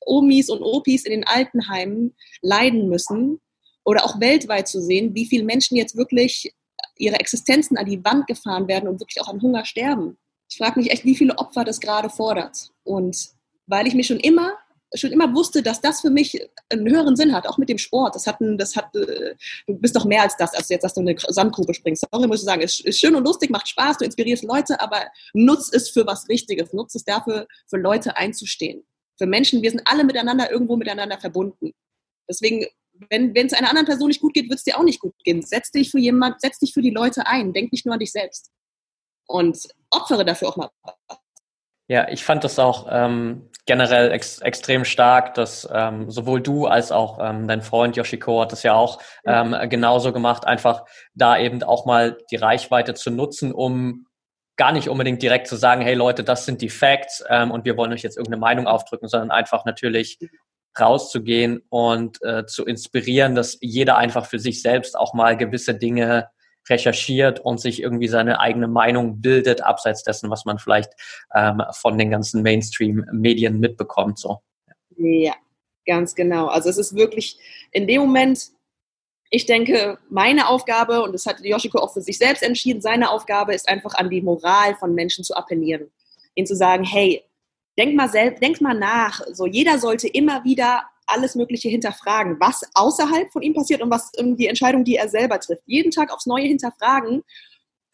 Omis 0.06 0.50
und 0.50 0.62
Opis 0.62 1.04
in 1.04 1.12
den 1.12 1.26
Altenheimen 1.26 2.14
leiden 2.42 2.88
müssen 2.88 3.40
oder 3.84 4.04
auch 4.04 4.20
weltweit 4.20 4.68
zu 4.68 4.80
sehen, 4.80 5.14
wie 5.14 5.26
viele 5.26 5.44
Menschen 5.44 5.76
jetzt 5.76 5.96
wirklich 5.96 6.54
ihre 6.96 7.16
Existenzen 7.16 7.76
an 7.76 7.86
die 7.86 8.04
Wand 8.04 8.26
gefahren 8.26 8.68
werden 8.68 8.88
und 8.88 9.00
wirklich 9.00 9.20
auch 9.22 9.28
an 9.28 9.40
Hunger 9.40 9.64
sterben. 9.64 10.18
Ich 10.50 10.56
frage 10.56 10.80
mich 10.80 10.90
echt, 10.90 11.04
wie 11.04 11.16
viele 11.16 11.36
Opfer 11.38 11.64
das 11.64 11.80
gerade 11.80 12.08
fordert. 12.08 12.70
Und 12.84 13.37
weil 13.68 13.86
ich 13.86 13.94
mich 13.94 14.06
schon 14.06 14.20
immer 14.20 14.54
schon 14.94 15.12
immer 15.12 15.34
wusste, 15.34 15.62
dass 15.62 15.80
das 15.80 16.00
für 16.00 16.10
mich 16.10 16.40
einen 16.70 16.88
höheren 16.88 17.16
Sinn 17.16 17.34
hat, 17.34 17.46
auch 17.46 17.58
mit 17.58 17.68
dem 17.68 17.78
Sport. 17.78 18.14
Das 18.14 18.26
hat, 18.26 18.36
das 18.40 18.74
hat, 18.74 18.94
äh, 18.96 19.34
du 19.66 19.74
bist 19.74 19.94
doch 19.94 20.04
mehr 20.04 20.22
als 20.22 20.36
das, 20.36 20.54
als 20.54 20.68
jetzt, 20.70 20.82
dass 20.82 20.94
du 20.94 21.00
eine 21.00 21.14
Sandgrube 21.18 21.74
springst. 21.74 22.06
Sorry, 22.10 22.26
muss 22.26 22.40
ich 22.40 22.46
sagen, 22.46 22.62
ist, 22.62 22.80
ist 22.80 22.98
schön 22.98 23.14
und 23.14 23.24
lustig, 23.24 23.50
macht 23.50 23.68
Spaß, 23.68 23.98
du 23.98 24.04
inspirierst 24.04 24.44
Leute, 24.44 24.80
aber 24.80 25.06
nutz 25.34 25.70
es 25.72 25.90
für 25.90 26.06
was 26.06 26.28
Richtiges, 26.28 26.72
nutz 26.72 26.94
es 26.94 27.04
dafür, 27.04 27.46
für 27.68 27.76
Leute 27.76 28.16
einzustehen. 28.16 28.82
Für 29.18 29.26
Menschen, 29.26 29.62
wir 29.62 29.70
sind 29.70 29.82
alle 29.84 30.04
miteinander 30.04 30.50
irgendwo 30.50 30.76
miteinander 30.76 31.18
verbunden. 31.18 31.72
Deswegen, 32.28 32.66
wenn 33.10 33.34
es 33.34 33.52
einer 33.52 33.68
anderen 33.68 33.86
Person 33.86 34.08
nicht 34.08 34.20
gut 34.20 34.34
geht, 34.34 34.48
wird 34.48 34.58
es 34.58 34.64
dir 34.64 34.78
auch 34.78 34.84
nicht 34.84 35.00
gut 35.00 35.14
gehen. 35.22 35.42
Setz 35.42 35.70
dich 35.70 35.90
für 35.90 35.98
jemand, 35.98 36.40
setz 36.40 36.58
dich 36.58 36.72
für 36.72 36.82
die 36.82 36.90
Leute 36.90 37.26
ein, 37.26 37.52
denk 37.52 37.72
nicht 37.72 37.84
nur 37.84 37.94
an 37.94 38.00
dich 38.00 38.12
selbst. 38.12 38.50
Und 39.26 39.68
opfere 39.90 40.24
dafür 40.24 40.48
auch 40.48 40.56
mal 40.56 40.70
ja, 41.88 42.06
ich 42.10 42.22
fand 42.22 42.44
das 42.44 42.58
auch 42.58 42.86
ähm, 42.90 43.47
generell 43.68 44.10
ex 44.10 44.38
extrem 44.40 44.84
stark, 44.86 45.34
dass 45.34 45.68
ähm, 45.70 46.10
sowohl 46.10 46.40
du 46.40 46.66
als 46.66 46.90
auch 46.90 47.18
ähm, 47.20 47.46
dein 47.46 47.60
Freund 47.60 47.96
Yoshiko 47.96 48.40
hat 48.40 48.50
das 48.50 48.62
ja 48.62 48.72
auch 48.72 48.98
ähm, 49.26 49.54
genauso 49.68 50.12
gemacht, 50.12 50.46
einfach 50.46 50.86
da 51.14 51.38
eben 51.38 51.62
auch 51.62 51.84
mal 51.84 52.16
die 52.30 52.36
Reichweite 52.36 52.94
zu 52.94 53.10
nutzen, 53.10 53.52
um 53.52 54.06
gar 54.56 54.72
nicht 54.72 54.88
unbedingt 54.88 55.22
direkt 55.22 55.46
zu 55.46 55.56
sagen, 55.56 55.82
hey 55.82 55.94
Leute, 55.94 56.24
das 56.24 56.46
sind 56.46 56.62
die 56.62 56.70
Facts 56.70 57.22
ähm, 57.28 57.50
und 57.50 57.66
wir 57.66 57.76
wollen 57.76 57.92
euch 57.92 58.02
jetzt 58.02 58.16
irgendeine 58.16 58.40
Meinung 58.40 58.66
aufdrücken, 58.66 59.06
sondern 59.06 59.30
einfach 59.30 59.66
natürlich 59.66 60.18
rauszugehen 60.80 61.62
und 61.68 62.22
äh, 62.22 62.46
zu 62.46 62.64
inspirieren, 62.64 63.34
dass 63.34 63.58
jeder 63.60 63.98
einfach 63.98 64.24
für 64.24 64.38
sich 64.38 64.62
selbst 64.62 64.96
auch 64.96 65.12
mal 65.12 65.36
gewisse 65.36 65.74
Dinge 65.74 66.30
recherchiert 66.70 67.40
und 67.40 67.60
sich 67.60 67.82
irgendwie 67.82 68.08
seine 68.08 68.40
eigene 68.40 68.68
Meinung 68.68 69.20
bildet, 69.20 69.62
abseits 69.62 70.02
dessen, 70.02 70.30
was 70.30 70.44
man 70.44 70.58
vielleicht 70.58 70.92
ähm, 71.34 71.62
von 71.72 71.98
den 71.98 72.10
ganzen 72.10 72.42
Mainstream-Medien 72.42 73.58
mitbekommt. 73.58 74.18
So. 74.18 74.40
Ja, 74.96 75.34
ganz 75.86 76.14
genau. 76.14 76.46
Also 76.46 76.68
es 76.68 76.78
ist 76.78 76.94
wirklich 76.94 77.38
in 77.72 77.86
dem 77.86 78.00
Moment, 78.02 78.50
ich 79.30 79.46
denke, 79.46 79.98
meine 80.08 80.48
Aufgabe, 80.48 81.02
und 81.02 81.12
das 81.12 81.26
hat 81.26 81.40
Yoshiko 81.40 81.78
auch 81.78 81.92
für 81.92 82.00
sich 82.00 82.18
selbst 82.18 82.42
entschieden, 82.42 82.80
seine 82.80 83.10
Aufgabe 83.10 83.54
ist 83.54 83.68
einfach 83.68 83.94
an 83.94 84.10
die 84.10 84.22
Moral 84.22 84.74
von 84.76 84.94
Menschen 84.94 85.24
zu 85.24 85.34
appellieren. 85.34 85.90
Ihnen 86.34 86.46
zu 86.46 86.56
sagen, 86.56 86.84
hey, 86.84 87.24
denk 87.76 87.94
mal 87.94 88.08
selbst, 88.08 88.42
denk 88.42 88.60
mal 88.60 88.74
nach. 88.74 89.20
So, 89.32 89.46
jeder 89.46 89.78
sollte 89.78 90.08
immer 90.08 90.44
wieder 90.44 90.84
alles 91.08 91.34
Mögliche 91.34 91.68
hinterfragen, 91.68 92.38
was 92.40 92.62
außerhalb 92.74 93.32
von 93.32 93.42
ihm 93.42 93.54
passiert 93.54 93.82
und 93.82 93.90
was 93.90 94.10
die 94.12 94.46
Entscheidung, 94.46 94.84
die 94.84 94.96
er 94.96 95.08
selber 95.08 95.40
trifft. 95.40 95.62
Jeden 95.66 95.90
Tag 95.90 96.12
aufs 96.12 96.26
Neue 96.26 96.46
hinterfragen 96.46 97.22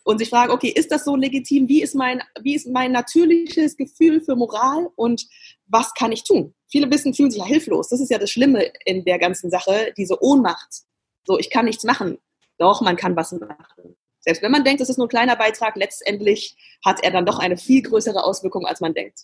und 0.04 0.18
sich 0.18 0.28
fragen, 0.28 0.52
okay, 0.52 0.68
ist 0.68 0.92
das 0.92 1.04
so 1.04 1.16
legitim? 1.16 1.68
Wie 1.68 1.82
ist 1.82 1.94
mein, 1.94 2.22
wie 2.40 2.54
ist 2.54 2.68
mein 2.68 2.92
natürliches 2.92 3.76
Gefühl 3.76 4.20
für 4.20 4.36
Moral 4.36 4.88
und 4.96 5.26
was 5.66 5.94
kann 5.94 6.12
ich 6.12 6.24
tun? 6.24 6.54
Viele 6.68 6.90
wissen, 6.90 7.14
fühlen 7.14 7.30
sich 7.30 7.40
ja 7.40 7.46
hilflos. 7.46 7.88
Das 7.88 8.00
ist 8.00 8.10
ja 8.10 8.18
das 8.18 8.30
Schlimme 8.30 8.70
in 8.84 9.04
der 9.04 9.18
ganzen 9.18 9.50
Sache, 9.50 9.92
diese 9.96 10.22
Ohnmacht. 10.22 10.82
So, 11.26 11.38
ich 11.38 11.50
kann 11.50 11.64
nichts 11.64 11.84
machen. 11.84 12.18
Doch, 12.58 12.82
man 12.82 12.96
kann 12.96 13.16
was 13.16 13.32
machen. 13.32 13.96
Selbst 14.20 14.42
wenn 14.42 14.52
man 14.52 14.64
denkt, 14.64 14.80
es 14.80 14.88
ist 14.88 14.96
nur 14.96 15.06
ein 15.06 15.10
kleiner 15.10 15.36
Beitrag, 15.36 15.76
letztendlich 15.76 16.56
hat 16.84 17.02
er 17.02 17.10
dann 17.10 17.26
doch 17.26 17.38
eine 17.38 17.56
viel 17.56 17.82
größere 17.82 18.24
Auswirkung, 18.24 18.66
als 18.66 18.80
man 18.80 18.94
denkt. 18.94 19.20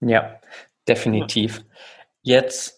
Ja, 0.00 0.40
definitiv. 0.86 1.64
Jetzt 2.22 2.75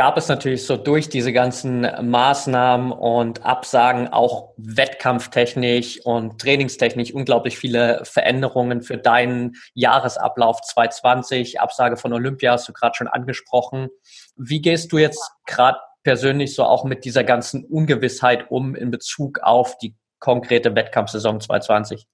gab 0.00 0.16
es 0.16 0.28
natürlich 0.28 0.64
so 0.64 0.78
durch 0.78 1.10
diese 1.10 1.30
ganzen 1.30 1.82
Maßnahmen 1.82 2.90
und 2.90 3.44
Absagen 3.44 4.08
auch 4.08 4.54
wettkampftechnisch 4.56 6.00
und 6.06 6.40
trainingstechnisch 6.40 7.12
unglaublich 7.12 7.58
viele 7.58 8.02
Veränderungen 8.06 8.80
für 8.80 8.96
deinen 8.96 9.56
Jahresablauf 9.74 10.62
2020. 10.62 11.60
Absage 11.60 11.98
von 11.98 12.14
Olympia 12.14 12.52
hast 12.52 12.66
du 12.66 12.72
gerade 12.72 12.94
schon 12.94 13.08
angesprochen. 13.08 13.90
Wie 14.36 14.62
gehst 14.62 14.90
du 14.90 14.96
jetzt 14.96 15.32
gerade 15.44 15.78
persönlich 16.02 16.54
so 16.54 16.64
auch 16.64 16.84
mit 16.84 17.04
dieser 17.04 17.22
ganzen 17.22 17.66
Ungewissheit 17.66 18.50
um 18.50 18.74
in 18.74 18.90
Bezug 18.90 19.40
auf 19.42 19.76
die 19.76 19.94
konkrete 20.18 20.74
Wettkampfsaison 20.74 21.42
2020? 21.42 22.06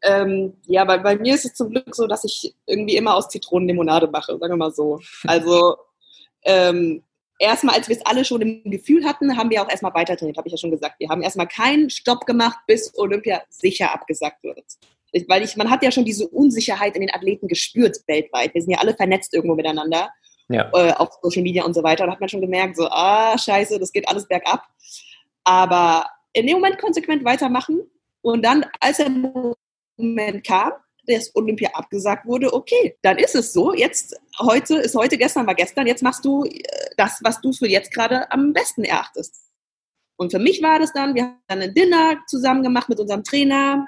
Ähm, 0.00 0.54
ja, 0.64 0.86
bei, 0.86 0.96
bei 0.96 1.16
mir 1.16 1.34
ist 1.34 1.44
es 1.44 1.52
zum 1.52 1.68
Glück 1.68 1.94
so, 1.94 2.06
dass 2.06 2.24
ich 2.24 2.54
irgendwie 2.64 2.96
immer 2.96 3.14
aus 3.14 3.28
Zitronenlimonade 3.28 4.06
mache, 4.06 4.38
sagen 4.38 4.54
wir 4.54 4.56
mal 4.56 4.72
so. 4.72 5.00
Also 5.26 5.76
ähm, 6.48 7.02
erstmal, 7.38 7.76
als 7.76 7.88
wir 7.88 7.96
es 7.96 8.04
alle 8.04 8.24
schon 8.24 8.40
im 8.40 8.70
Gefühl 8.70 9.04
hatten, 9.04 9.36
haben 9.36 9.50
wir 9.50 9.62
auch 9.62 9.70
erstmal 9.70 9.94
weiter 9.94 10.16
trainiert, 10.16 10.36
habe 10.36 10.48
ich 10.48 10.52
ja 10.52 10.58
schon 10.58 10.70
gesagt. 10.70 10.96
Wir 10.98 11.08
haben 11.08 11.22
erstmal 11.22 11.46
keinen 11.46 11.90
Stopp 11.90 12.26
gemacht, 12.26 12.58
bis 12.66 12.92
Olympia 12.96 13.42
sicher 13.48 13.92
abgesagt 13.94 14.42
wird. 14.42 14.64
Ich, 15.12 15.28
weil 15.28 15.42
ich, 15.42 15.56
man 15.56 15.70
hat 15.70 15.82
ja 15.82 15.90
schon 15.90 16.04
diese 16.04 16.28
Unsicherheit 16.28 16.94
in 16.94 17.02
den 17.02 17.14
Athleten 17.14 17.48
gespürt 17.48 17.96
weltweit. 18.06 18.54
Wir 18.54 18.62
sind 18.62 18.72
ja 18.72 18.78
alle 18.78 18.94
vernetzt 18.94 19.32
irgendwo 19.32 19.54
miteinander. 19.54 20.10
Ja. 20.48 20.70
Äh, 20.74 20.92
auf 20.92 21.10
Social 21.22 21.42
Media 21.42 21.64
und 21.64 21.74
so 21.74 21.82
weiter. 21.82 22.06
Da 22.06 22.12
hat 22.12 22.20
man 22.20 22.28
schon 22.28 22.40
gemerkt, 22.40 22.76
so, 22.76 22.88
ah, 22.88 23.36
scheiße, 23.36 23.78
das 23.78 23.92
geht 23.92 24.08
alles 24.08 24.26
bergab. 24.26 24.64
Aber 25.44 26.06
in 26.32 26.46
dem 26.46 26.56
Moment 26.56 26.78
konsequent 26.78 27.24
weitermachen 27.24 27.82
und 28.22 28.44
dann, 28.44 28.64
als 28.80 28.98
der 28.98 29.10
Moment 29.10 30.46
kam, 30.46 30.72
das 31.16 31.34
Olympia 31.34 31.70
abgesagt 31.72 32.26
wurde, 32.26 32.52
okay, 32.52 32.96
dann 33.02 33.18
ist 33.18 33.34
es 33.34 33.52
so. 33.52 33.72
Jetzt, 33.72 34.16
heute 34.38 34.76
ist 34.76 34.94
heute, 34.94 35.16
gestern 35.16 35.46
war 35.46 35.54
gestern, 35.54 35.86
jetzt 35.86 36.02
machst 36.02 36.24
du 36.24 36.44
äh, 36.44 36.62
das, 36.96 37.18
was 37.22 37.40
du 37.40 37.52
für 37.52 37.68
jetzt 37.68 37.92
gerade 37.92 38.30
am 38.30 38.52
besten 38.52 38.84
erachtest. 38.84 39.34
Und 40.16 40.32
für 40.32 40.38
mich 40.38 40.62
war 40.62 40.78
das 40.78 40.92
dann, 40.92 41.14
wir 41.14 41.24
haben 41.24 41.42
dann 41.46 41.62
ein 41.62 41.74
Dinner 41.74 42.18
zusammen 42.26 42.62
gemacht 42.62 42.88
mit 42.88 43.00
unserem 43.00 43.24
Trainer, 43.24 43.86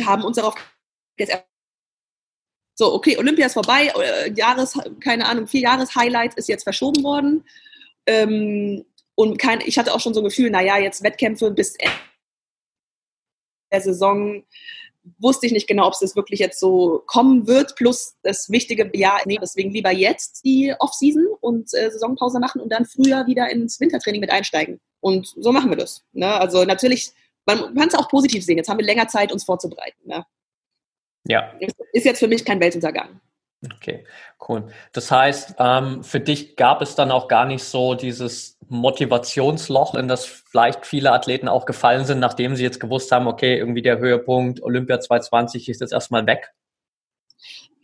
haben 0.00 0.22
uns 0.22 0.36
darauf 0.36 0.54
jetzt 1.18 1.32
so, 2.78 2.94
okay, 2.94 3.18
Olympia 3.18 3.46
ist 3.46 3.54
vorbei, 3.54 3.88
äh, 3.88 4.32
Jahres, 4.34 4.78
keine 5.00 5.26
Ahnung, 5.26 5.48
vier 5.48 5.62
Jahres 5.62 5.96
Highlight 5.96 6.34
ist 6.34 6.48
jetzt 6.48 6.62
verschoben 6.62 7.02
worden. 7.02 7.44
Ähm, 8.06 8.84
und 9.16 9.36
kein, 9.36 9.60
ich 9.62 9.76
hatte 9.78 9.92
auch 9.92 9.98
schon 9.98 10.14
so 10.14 10.20
ein 10.20 10.24
Gefühl, 10.24 10.50
naja, 10.50 10.78
jetzt 10.78 11.02
Wettkämpfe 11.02 11.50
bis 11.50 11.74
Ende 11.74 11.92
der 13.72 13.80
Saison 13.80 14.44
wusste 15.18 15.46
ich 15.46 15.52
nicht 15.52 15.66
genau, 15.66 15.86
ob 15.86 15.92
es 15.92 16.00
das 16.00 16.16
wirklich 16.16 16.40
jetzt 16.40 16.60
so 16.60 17.02
kommen 17.06 17.46
wird, 17.46 17.76
plus 17.76 18.16
das 18.22 18.50
wichtige 18.50 18.90
Jahr, 18.96 19.20
nee, 19.26 19.38
deswegen 19.40 19.70
lieber 19.70 19.90
jetzt 19.90 20.44
die 20.44 20.74
Offseason 20.78 21.26
und 21.40 21.72
äh, 21.74 21.90
Saisonpause 21.90 22.40
machen 22.40 22.60
und 22.60 22.70
dann 22.70 22.84
früher 22.84 23.26
wieder 23.26 23.50
ins 23.50 23.80
Wintertraining 23.80 24.20
mit 24.20 24.30
einsteigen. 24.30 24.80
Und 25.00 25.34
so 25.36 25.52
machen 25.52 25.70
wir 25.70 25.76
das. 25.76 26.04
Ne? 26.12 26.32
Also 26.32 26.64
natürlich, 26.64 27.12
man 27.46 27.74
kann 27.74 27.88
es 27.88 27.94
auch 27.94 28.08
positiv 28.08 28.44
sehen. 28.44 28.56
Jetzt 28.56 28.68
haben 28.68 28.78
wir 28.78 28.86
länger 28.86 29.08
Zeit, 29.08 29.32
uns 29.32 29.44
vorzubereiten. 29.44 30.00
Ne? 30.04 30.24
Ja. 31.26 31.52
Ist 31.92 32.04
jetzt 32.04 32.18
für 32.18 32.28
mich 32.28 32.44
kein 32.44 32.60
Weltuntergang. 32.60 33.20
Okay, 33.74 34.04
cool. 34.48 34.68
Das 34.92 35.10
heißt, 35.10 35.56
ähm, 35.58 36.04
für 36.04 36.20
dich 36.20 36.54
gab 36.56 36.80
es 36.80 36.94
dann 36.94 37.10
auch 37.10 37.26
gar 37.26 37.44
nicht 37.44 37.64
so 37.64 37.94
dieses 37.94 38.57
Motivationsloch, 38.68 39.94
in 39.94 40.08
das 40.08 40.24
vielleicht 40.24 40.86
viele 40.86 41.12
Athleten 41.12 41.48
auch 41.48 41.66
gefallen 41.66 42.04
sind, 42.04 42.20
nachdem 42.20 42.56
sie 42.56 42.62
jetzt 42.62 42.80
gewusst 42.80 43.10
haben, 43.12 43.26
okay, 43.26 43.58
irgendwie 43.58 43.82
der 43.82 43.98
Höhepunkt 43.98 44.62
Olympia 44.62 45.00
2020 45.00 45.68
ist 45.68 45.80
jetzt 45.80 45.92
erstmal 45.92 46.26
weg? 46.26 46.52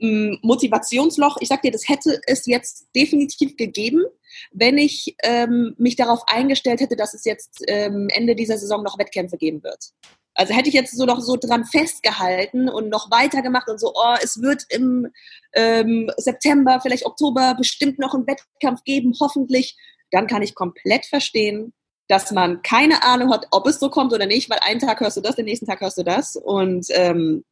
Mm, 0.00 0.34
Motivationsloch, 0.42 1.38
ich 1.40 1.48
sag 1.48 1.62
dir, 1.62 1.70
das 1.70 1.88
hätte 1.88 2.20
es 2.26 2.46
jetzt 2.46 2.88
definitiv 2.94 3.56
gegeben, 3.56 4.04
wenn 4.52 4.76
ich 4.76 5.16
ähm, 5.22 5.74
mich 5.78 5.96
darauf 5.96 6.22
eingestellt 6.26 6.80
hätte, 6.80 6.96
dass 6.96 7.14
es 7.14 7.24
jetzt 7.24 7.62
ähm, 7.68 8.08
Ende 8.12 8.34
dieser 8.34 8.58
Saison 8.58 8.82
noch 8.82 8.98
Wettkämpfe 8.98 9.36
geben 9.36 9.62
wird. 9.62 9.92
Also 10.34 10.52
hätte 10.52 10.68
ich 10.68 10.74
jetzt 10.74 10.96
so 10.96 11.04
noch 11.04 11.20
so 11.20 11.36
dran 11.36 11.64
festgehalten 11.64 12.68
und 12.68 12.88
noch 12.88 13.10
weitergemacht 13.10 13.68
und 13.68 13.78
so, 13.78 13.92
oh, 13.94 14.14
es 14.20 14.42
wird 14.42 14.64
im 14.68 15.06
ähm, 15.52 16.10
September, 16.16 16.80
vielleicht 16.82 17.06
Oktober 17.06 17.54
bestimmt 17.56 18.00
noch 18.00 18.14
einen 18.14 18.26
Wettkampf 18.26 18.82
geben, 18.82 19.14
hoffentlich, 19.20 19.76
dann 20.10 20.26
kann 20.26 20.42
ich 20.42 20.54
komplett 20.54 21.06
verstehen, 21.06 21.72
dass 22.08 22.30
man 22.30 22.62
keine 22.62 23.02
Ahnung 23.02 23.32
hat, 23.32 23.46
ob 23.50 23.66
es 23.66 23.80
so 23.80 23.88
kommt 23.88 24.12
oder 24.12 24.26
nicht, 24.26 24.50
weil 24.50 24.58
einen 24.62 24.80
Tag 24.80 25.00
hörst 25.00 25.16
du 25.16 25.20
das, 25.20 25.36
den 25.36 25.46
nächsten 25.46 25.66
Tag 25.66 25.80
hörst 25.80 25.98
du 25.98 26.02
das 26.02 26.36
und 26.36 26.86
ähm, 26.90 27.44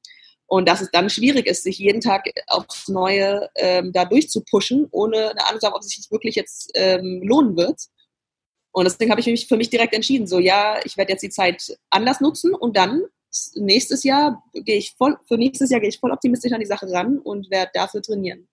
und 0.47 0.69
dass 0.69 0.83
es 0.83 0.91
dann 0.91 1.09
schwierig 1.09 1.47
ist, 1.47 1.63
sich 1.63 1.79
jeden 1.79 2.03
Tag 2.03 2.27
aufs 2.47 2.87
Neue 2.89 3.49
ähm, 3.55 3.91
da 3.91 4.05
durchzupushen, 4.05 4.87
ohne 4.91 5.31
eine 5.31 5.47
Ahnung 5.47 5.61
zu 5.61 5.67
haben, 5.67 5.75
ob 5.75 5.81
es 5.81 5.89
sich 5.89 6.11
wirklich 6.11 6.35
jetzt 6.35 6.71
ähm, 6.75 7.23
lohnen 7.25 7.57
wird. 7.57 7.81
Und 8.71 8.85
deswegen 8.85 9.11
habe 9.11 9.23
ich 9.23 9.27
mich 9.27 9.49
für 9.49 9.57
mich 9.57 9.71
direkt 9.71 9.95
entschieden, 9.95 10.27
so 10.27 10.39
ja, 10.39 10.79
ich 10.85 10.99
werde 10.99 11.13
jetzt 11.13 11.23
die 11.23 11.31
Zeit 11.31 11.79
anders 11.89 12.21
nutzen 12.21 12.55
und 12.55 12.77
dann 12.77 13.03
nächstes 13.55 14.05
Jahr 14.05 14.45
gehe 14.53 14.77
ich 14.77 14.93
voll, 14.93 15.17
für 15.27 15.39
nächstes 15.39 15.71
Jahr 15.71 15.81
gehe 15.81 15.89
ich 15.89 15.99
voll 15.99 16.13
optimistisch 16.13 16.53
an 16.53 16.61
die 16.61 16.67
Sache 16.67 16.91
ran 16.91 17.19
und 17.19 17.51
werde 17.51 17.71
dafür 17.73 18.03
trainieren. 18.03 18.47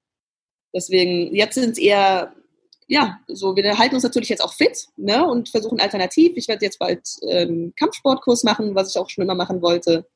Deswegen, 0.73 1.35
jetzt 1.35 1.55
sind 1.55 1.71
es 1.71 1.77
eher, 1.77 2.33
ja, 2.89 3.19
so, 3.27 3.55
wir 3.55 3.77
halten 3.77 3.93
uns 3.93 4.03
natürlich 4.03 4.29
jetzt 4.29 4.43
auch 4.43 4.53
fit, 4.53 4.87
ne, 4.97 5.23
und 5.25 5.49
versuchen 5.49 5.79
alternativ. 5.79 6.33
Ich 6.35 6.47
werde 6.47 6.65
jetzt 6.65 6.79
bald 6.79 7.07
ähm, 7.21 7.71
Kampfsportkurs 7.77 8.43
machen, 8.43 8.73
was 8.73 8.89
ich 8.89 8.99
auch 8.99 9.09
schon 9.09 9.23
immer 9.23 9.35
machen 9.35 9.61
wollte. 9.61 10.07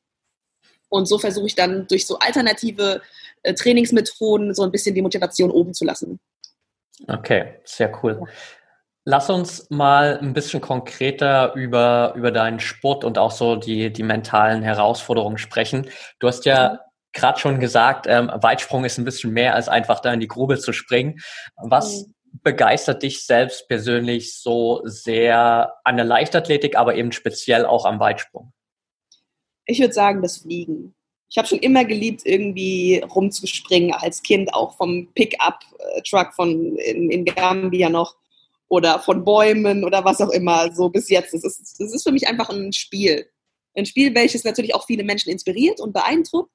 Und 0.90 1.08
so 1.08 1.20
versuche 1.20 1.46
ich 1.46 1.56
dann 1.56 1.88
durch 1.88 2.08
so 2.08 2.18
alternative 2.18 3.02
äh, 3.44 3.54
Trainingsmethoden 3.54 4.56
so 4.56 4.64
ein 4.64 4.72
bisschen 4.72 4.96
die 4.96 5.04
Motivation 5.04 5.52
oben 5.52 5.76
zu 5.76 5.86
lassen. 5.86 6.20
Okay, 7.08 7.60
sehr 7.64 7.92
cool. 8.04 8.24
Lass 9.06 9.30
uns 9.30 9.70
mal 9.70 10.18
ein 10.20 10.34
bisschen 10.34 10.62
konkreter 10.62 11.54
über, 11.54 12.14
über 12.16 12.32
deinen 12.32 12.60
Sport 12.60 13.04
und 13.04 13.20
auch 13.20 13.32
so 13.32 13.56
die, 13.56 13.94
die 13.94 14.04
mentalen 14.04 14.64
Herausforderungen 14.64 15.38
sprechen. 15.38 15.90
Du 16.20 16.28
hast 16.28 16.46
ja 16.46 16.80
gerade 17.12 17.40
schon 17.40 17.60
gesagt, 17.60 18.08
ähm, 18.08 18.32
Weitsprung 18.34 18.84
ist 18.84 18.98
ein 18.98 19.06
bisschen 19.06 19.32
mehr 19.32 19.54
als 19.54 19.70
einfach 19.70 20.00
da 20.00 20.12
in 20.12 20.20
die 20.20 20.28
Grube 20.28 20.58
zu 20.58 20.74
springen. 20.74 21.20
Was 21.56 22.08
mhm. 22.08 22.13
Begeistert 22.42 23.04
dich 23.04 23.26
selbst 23.26 23.68
persönlich 23.68 24.36
so 24.36 24.82
sehr 24.84 25.76
an 25.84 25.96
der 25.96 26.06
Leichtathletik, 26.06 26.76
aber 26.76 26.96
eben 26.96 27.12
speziell 27.12 27.66
auch 27.66 27.86
am 27.86 28.00
Weitsprung? 28.00 28.52
Ich 29.66 29.80
würde 29.80 29.94
sagen, 29.94 30.22
das 30.22 30.40
Fliegen. 30.40 30.96
Ich 31.30 31.38
habe 31.38 31.48
schon 31.48 31.60
immer 31.60 31.86
geliebt, 31.86 32.22
irgendwie 32.26 33.04
rumzuspringen 33.16 33.94
als 33.94 34.22
Kind, 34.22 34.54
auch 34.54 34.76
vom 34.78 35.12
Pickup-Truck 35.14 36.34
von 36.34 36.76
in, 36.78 37.10
in 37.10 37.26
Gambia 37.26 37.90
noch 37.90 38.16
oder 38.68 39.00
von 39.00 39.24
Bäumen 39.24 39.84
oder 39.84 40.04
was 40.04 40.22
auch 40.22 40.30
immer, 40.30 40.74
so 40.74 40.90
bis 40.90 41.10
jetzt. 41.10 41.34
Das 41.34 41.44
ist, 41.44 41.80
das 41.80 41.94
ist 41.94 42.04
für 42.04 42.12
mich 42.12 42.28
einfach 42.28 42.50
ein 42.50 42.74
Spiel. 42.74 43.28
Ein 43.76 43.86
Spiel, 43.86 44.14
welches 44.14 44.44
natürlich 44.44 44.76
auch 44.76 44.86
viele 44.86 45.04
Menschen 45.04 45.32
inspiriert 45.32 45.80
und 45.80 45.94
beeindruckt. 45.94 46.52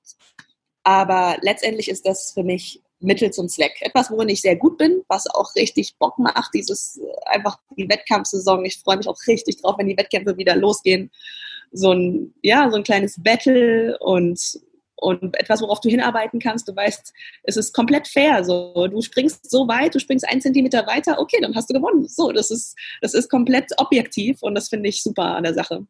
Aber 0.85 1.37
letztendlich 1.41 1.89
ist 1.89 2.07
das 2.07 2.33
für 2.33 2.45
mich 2.45 2.83
Mittel 3.01 3.31
zum 3.33 3.49
Zweck. 3.49 3.77
Etwas, 3.81 4.11
worin 4.11 4.29
ich 4.29 4.41
sehr 4.41 4.57
gut 4.57 4.79
bin, 4.79 5.03
was 5.09 5.27
auch 5.29 5.55
richtig 5.55 5.97
Bock 5.99 6.19
macht, 6.19 6.53
dieses 6.55 6.99
äh, 6.99 7.07
einfach 7.27 7.59
die 7.77 7.89
Wettkampfsaison. 7.89 8.65
Ich 8.65 8.79
freue 8.79 8.97
mich 8.97 9.09
auch 9.09 9.19
richtig 9.27 9.61
drauf, 9.61 9.77
wenn 9.79 9.89
die 9.89 9.97
Wettkämpfe 9.97 10.37
wieder 10.37 10.57
losgehen. 10.57 11.11
So 11.71 11.93
ein, 11.93 12.35
ja, 12.43 12.71
so 12.71 12.77
ein 12.77 12.83
kleines 12.83 13.23
Battle 13.23 13.97
und, 14.01 14.41
und 14.97 15.39
etwas, 15.39 15.61
worauf 15.61 15.81
du 15.81 15.91
hinarbeiten 15.91 16.41
kannst. 16.41 16.67
Du 16.67 16.75
weißt, 16.75 17.13
es 17.45 17.57
ist 17.57 17.73
komplett 17.75 18.09
fair. 18.09 18.43
So, 18.43 18.89
du 18.89 19.01
springst 19.01 19.49
so 19.49 19.69
weit, 19.69 19.95
du 19.95 20.01
springst 20.01 20.27
einen 20.27 20.41
Zentimeter 20.41 20.87
weiter, 20.87 21.19
okay, 21.19 21.39
dann 21.41 21.55
hast 21.55 21.71
du 21.71 21.75
gewonnen. 21.75 22.09
So, 22.09 22.33
das 22.33 22.51
ist, 22.51 22.77
das 23.01 23.15
ist 23.15 23.29
komplett 23.29 23.71
objektiv 23.77 24.43
und 24.43 24.55
das 24.55 24.69
finde 24.69 24.89
ich 24.89 25.03
super 25.03 25.37
an 25.37 25.45
der 25.45 25.55
Sache. 25.55 25.87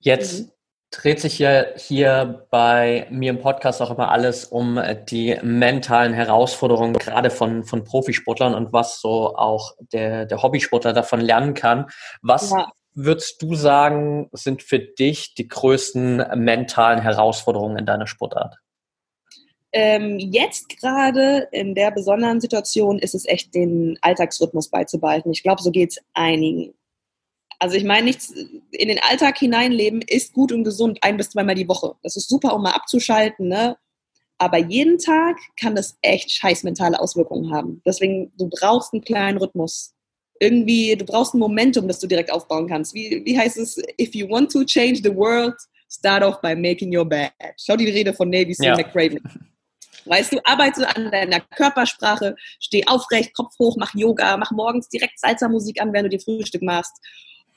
Jetzt 0.00 0.40
mhm. 0.40 0.50
Dreht 0.90 1.20
sich 1.20 1.38
ja 1.38 1.64
hier 1.76 2.46
bei 2.50 3.06
mir 3.10 3.30
im 3.30 3.40
Podcast 3.40 3.82
auch 3.82 3.90
immer 3.90 4.10
alles 4.10 4.46
um 4.46 4.80
die 5.08 5.36
mentalen 5.42 6.14
Herausforderungen, 6.14 6.94
gerade 6.94 7.30
von, 7.30 7.64
von 7.64 7.84
Profisportlern 7.84 8.54
und 8.54 8.72
was 8.72 9.00
so 9.00 9.36
auch 9.36 9.74
der, 9.92 10.26
der 10.26 10.42
Hobbysportler 10.42 10.92
davon 10.92 11.20
lernen 11.20 11.54
kann. 11.54 11.86
Was 12.22 12.50
ja. 12.50 12.70
würdest 12.94 13.42
du 13.42 13.54
sagen, 13.54 14.28
sind 14.32 14.62
für 14.62 14.78
dich 14.78 15.34
die 15.34 15.48
größten 15.48 16.24
mentalen 16.36 17.02
Herausforderungen 17.02 17.76
in 17.76 17.86
deiner 17.86 18.06
Sportart? 18.06 18.56
Ähm, 19.70 20.18
jetzt 20.18 20.70
gerade 20.80 21.48
in 21.52 21.74
der 21.74 21.90
besonderen 21.90 22.40
Situation 22.40 22.98
ist 22.98 23.14
es 23.14 23.26
echt, 23.26 23.54
den 23.54 23.98
Alltagsrhythmus 24.00 24.70
beizubehalten. 24.70 25.30
Ich 25.30 25.42
glaube, 25.42 25.60
so 25.60 25.70
geht 25.70 25.90
es 25.90 25.98
einigen. 26.14 26.72
Also 27.58 27.76
ich 27.76 27.84
meine, 27.84 28.06
nichts 28.06 28.30
in 28.70 28.88
den 28.88 29.00
Alltag 29.00 29.38
hineinleben 29.38 30.02
ist 30.02 30.32
gut 30.32 30.52
und 30.52 30.64
gesund 30.64 30.98
ein 31.02 31.16
bis 31.16 31.30
zweimal 31.30 31.56
die 31.56 31.68
Woche. 31.68 31.94
Das 32.02 32.16
ist 32.16 32.28
super, 32.28 32.54
um 32.54 32.62
mal 32.62 32.72
abzuschalten, 32.72 33.48
ne? 33.48 33.76
Aber 34.38 34.58
jeden 34.58 34.98
Tag 34.98 35.36
kann 35.60 35.74
das 35.74 35.98
echt 36.00 36.30
scheiß 36.30 36.62
mentale 36.62 37.00
Auswirkungen 37.00 37.52
haben. 37.52 37.82
Deswegen, 37.84 38.32
du 38.38 38.48
brauchst 38.48 38.92
einen 38.92 39.02
kleinen 39.02 39.38
Rhythmus. 39.38 39.94
Irgendwie, 40.38 40.94
du 40.94 41.04
brauchst 41.04 41.34
ein 41.34 41.40
Momentum, 41.40 41.88
das 41.88 41.98
du 41.98 42.06
direkt 42.06 42.30
aufbauen 42.30 42.68
kannst. 42.68 42.94
Wie, 42.94 43.22
wie 43.24 43.36
heißt 43.36 43.56
es? 43.58 43.76
If 44.00 44.14
you 44.14 44.28
want 44.28 44.52
to 44.52 44.64
change 44.64 45.00
the 45.02 45.14
world, 45.14 45.56
start 45.90 46.22
off 46.22 46.40
by 46.40 46.54
making 46.54 46.96
your 46.96 47.04
bed. 47.04 47.32
Schau 47.56 47.74
die 47.76 47.88
Rede 47.88 48.14
von 48.14 48.30
Navy 48.30 48.54
Seal 48.54 48.76
ja. 48.78 48.86
McCraven. 48.86 49.20
Weißt 50.04 50.32
du, 50.32 50.38
arbeite 50.44 50.88
an 50.96 51.10
deiner 51.10 51.40
Körpersprache, 51.40 52.36
steh 52.60 52.86
aufrecht, 52.86 53.34
Kopf 53.34 53.58
hoch, 53.58 53.76
mach 53.76 53.92
Yoga, 53.94 54.36
mach 54.36 54.52
morgens 54.52 54.88
direkt 54.88 55.18
Salsa-Musik 55.18 55.82
an, 55.82 55.92
wenn 55.92 56.04
du 56.04 56.10
dir 56.10 56.20
Frühstück 56.20 56.62
machst. 56.62 56.92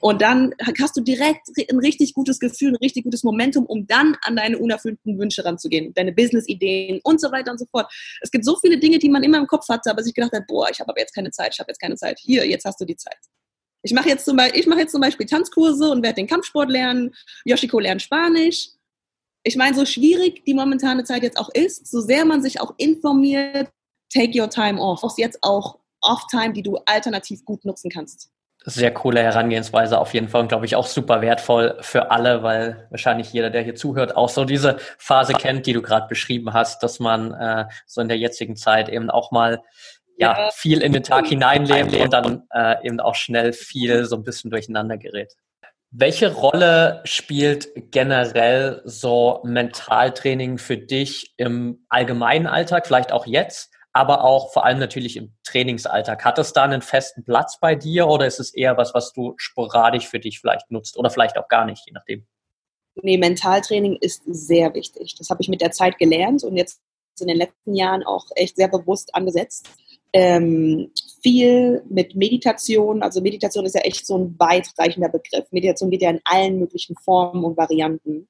Und 0.02 0.24
dann 0.24 0.56
hast 0.82 0.98
du 0.98 1.02
direkt 1.02 1.48
ein 1.70 1.78
richtig 1.78 2.16
gutes 2.16 2.40
Gefühl, 2.40 2.72
ein 2.72 2.76
richtig 2.78 3.04
gutes 3.04 3.24
Momentum, 3.24 3.68
um 3.68 3.86
dann 3.86 4.18
an 4.24 4.36
deine 4.36 4.58
unerfüllten 4.58 5.20
Wünsche 5.20 5.46
ranzugehen, 5.46 5.94
deine 5.94 6.12
Business-Ideen 6.12 7.02
und 7.04 7.22
so 7.22 7.32
weiter 7.32 7.52
und 7.52 7.60
so 7.60 7.68
fort. 7.70 7.92
Es 8.20 8.32
gibt 8.32 8.44
so 8.44 8.58
viele 8.58 8.80
Dinge, 8.80 8.98
die 8.98 9.10
man 9.10 9.24
immer 9.24 9.38
im 9.38 9.46
Kopf 9.46 9.70
hatte, 9.70 9.92
aber 9.92 10.02
sich 10.02 10.16
gedacht 10.16 10.34
hat, 10.34 10.48
boah, 10.48 10.68
ich 10.72 10.80
habe 10.80 10.90
aber 10.90 11.00
jetzt 11.00 11.14
keine 11.14 11.30
Zeit, 11.30 11.54
ich 11.54 11.60
habe 11.60 11.70
jetzt 11.70 11.80
keine 11.80 11.96
Zeit. 11.96 12.18
Hier, 12.20 12.48
jetzt 12.48 12.66
hast 12.66 12.82
du 12.82 12.86
die 12.86 12.96
Zeit. 12.96 13.18
Ich 13.84 13.94
mache 13.94 14.10
jetzt, 14.10 14.26
zum 14.26 14.38
Beispiel, 14.38 14.64
mach 14.68 14.78
jetzt 14.78 14.92
zum 14.92 15.02
Beispiel 15.02 15.28
Tanzkurse 15.28 15.92
und 15.92 16.02
werde 16.02 16.16
den 16.16 16.28
Kampfsport 16.28 16.72
lernen. 16.72 17.14
Yoshiko 17.46 17.80
lernt 17.80 18.02
Spanisch. 18.02 18.70
Ich 19.44 19.56
meine, 19.56 19.76
so 19.76 19.86
schwierig 19.86 20.44
die 20.46 20.56
momentane 20.56 21.04
Zeit 21.04 21.22
jetzt 21.22 21.38
auch 21.38 21.50
ist, 21.54 21.86
so 21.86 22.02
sehr 22.02 22.26
man 22.26 22.42
sich 22.42 22.60
auch 22.60 22.74
informiert, 22.78 23.70
take 24.12 24.40
your 24.40 24.50
time 24.50 24.82
off. 24.82 25.04
Auch 25.04 25.16
jetzt 25.20 25.40
auch 25.44 25.78
Off-Time, 26.02 26.54
die 26.54 26.64
du 26.64 26.78
alternativ 26.86 27.46
gut 27.46 27.66
nutzen 27.66 27.92
kannst 27.92 28.32
sehr 28.64 28.94
coole 28.94 29.24
Herangehensweise 29.24 29.98
auf 29.98 30.14
jeden 30.14 30.30
Fall 30.30 30.42
und 30.42 30.48
glaube 30.48 30.66
ich 30.66 30.76
auch 30.76 30.86
super 30.86 31.22
wertvoll 31.22 31.78
für 31.82 32.12
alle, 32.12 32.44
weil 32.44 32.88
wahrscheinlich 32.92 33.34
jeder, 33.34 33.50
der 33.50 33.64
hier 33.64 33.76
zuhört, 33.76 34.16
auch 34.16 34.30
so 34.30 34.46
diese 34.46 34.78
Phase 34.98 35.34
kennt, 35.34 35.66
die 35.66 35.74
du 35.74 35.82
gerade 35.82 36.08
beschrieben 36.08 36.54
hast, 36.54 36.84
dass 36.84 37.00
man 37.00 37.34
äh, 37.34 37.66
so 37.88 38.02
in 38.02 38.08
der 38.08 38.18
jetzigen 38.18 38.56
Zeit 38.56 38.88
eben 38.90 39.10
auch 39.10 39.32
mal 39.32 39.62
ja, 40.18 40.38
ja. 40.38 40.50
viel 40.52 40.82
in 40.82 40.94
den 40.94 41.02
Tag 41.02 41.26
hineinlebt 41.28 41.96
und 41.96 42.14
dann 42.14 42.44
äh, 42.54 42.86
eben 42.86 43.00
auch 43.00 43.16
schnell 43.16 43.54
viel 43.54 44.06
so 44.06 44.16
ein 44.16 44.24
bisschen 44.24 44.52
durcheinander 44.52 44.98
gerät. 44.98 45.34
Welche 45.90 46.32
Rolle 46.32 47.02
spielt 47.04 47.70
generell 47.92 48.82
so 48.86 49.42
Mentaltraining 49.44 50.58
für 50.58 50.78
dich 50.78 51.34
im 51.38 51.86
allgemeinen 51.90 52.48
Alltag, 52.48 52.88
vielleicht 52.88 53.12
auch 53.12 53.26
jetzt? 53.26 53.71
Aber 53.94 54.24
auch 54.24 54.52
vor 54.54 54.66
allem 54.66 54.80
natürlich 54.80 55.18
im 55.18 55.34
Trainingsalltag. 55.44 56.24
Hat 56.24 56.38
das 56.38 56.54
da 56.54 56.64
einen 56.64 56.82
festen 56.82 57.24
Platz 57.24 57.60
bei 57.60 57.76
dir 57.76 58.08
oder 58.08 58.26
ist 58.26 58.40
es 58.40 58.54
eher 58.54 58.78
was, 58.78 58.94
was 58.94 59.12
du 59.14 59.34
sporadisch 59.38 60.08
für 60.08 60.20
dich 60.20 60.40
vielleicht 60.40 60.72
nutzt 60.72 60.98
oder 60.98 61.10
vielleicht 61.10 61.38
auch 61.38 61.48
gar 61.48 61.66
nicht, 61.66 61.84
je 61.86 61.92
nachdem? 61.94 62.26
Nee, 62.96 63.18
Mentaltraining 63.18 63.98
ist 63.98 64.24
sehr 64.26 64.74
wichtig. 64.74 65.16
Das 65.18 65.30
habe 65.30 65.42
ich 65.42 65.50
mit 65.50 65.62
der 65.62 65.72
Zeit 65.72 65.98
gelernt 65.98 66.44
und 66.44 66.56
jetzt 66.56 66.82
in 67.20 67.28
den 67.28 67.38
letzten 67.38 67.76
Jahren 67.76 68.04
auch 68.04 68.26
echt 68.36 68.56
sehr 68.56 68.68
bewusst 68.68 69.14
angesetzt. 69.14 69.70
Ähm, 70.14 70.92
viel 71.22 71.84
mit 71.90 72.16
Meditation, 72.16 73.02
also 73.02 73.22
Meditation 73.22 73.66
ist 73.66 73.76
ja 73.76 73.82
echt 73.82 74.06
so 74.06 74.18
ein 74.18 74.36
weitreichender 74.40 75.10
Begriff. 75.10 75.46
Meditation 75.52 75.90
geht 75.90 76.02
ja 76.02 76.10
in 76.10 76.20
allen 76.26 76.60
möglichen 76.60 76.96
Formen 76.96 77.44
und 77.44 77.58
Varianten. 77.58 78.28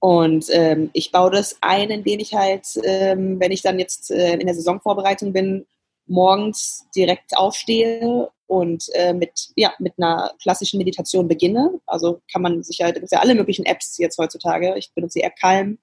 Und 0.00 0.46
ähm, 0.50 0.90
ich 0.94 1.12
baue 1.12 1.30
das 1.30 1.58
ein, 1.60 1.90
indem 1.90 2.20
ich 2.20 2.34
halt, 2.34 2.66
ähm, 2.84 3.38
wenn 3.38 3.52
ich 3.52 3.60
dann 3.60 3.78
jetzt 3.78 4.10
äh, 4.10 4.34
in 4.34 4.46
der 4.46 4.54
Saisonvorbereitung 4.54 5.32
bin, 5.32 5.66
morgens 6.06 6.86
direkt 6.96 7.36
aufstehe 7.36 8.30
und 8.46 8.86
äh, 8.94 9.12
mit, 9.12 9.50
ja, 9.56 9.72
mit 9.78 9.92
einer 9.98 10.32
klassischen 10.42 10.78
Meditation 10.78 11.28
beginne. 11.28 11.78
Also 11.86 12.20
kann 12.32 12.40
man 12.40 12.62
sich 12.62 12.78
ja, 12.78 12.90
gibt 12.90 13.12
ja 13.12 13.20
alle 13.20 13.34
möglichen 13.34 13.66
Apps 13.66 13.98
jetzt 13.98 14.16
heutzutage. 14.18 14.74
Ich 14.78 14.90
benutze 14.94 15.18
die 15.18 15.24
App 15.24 15.36
Calm. 15.36 15.78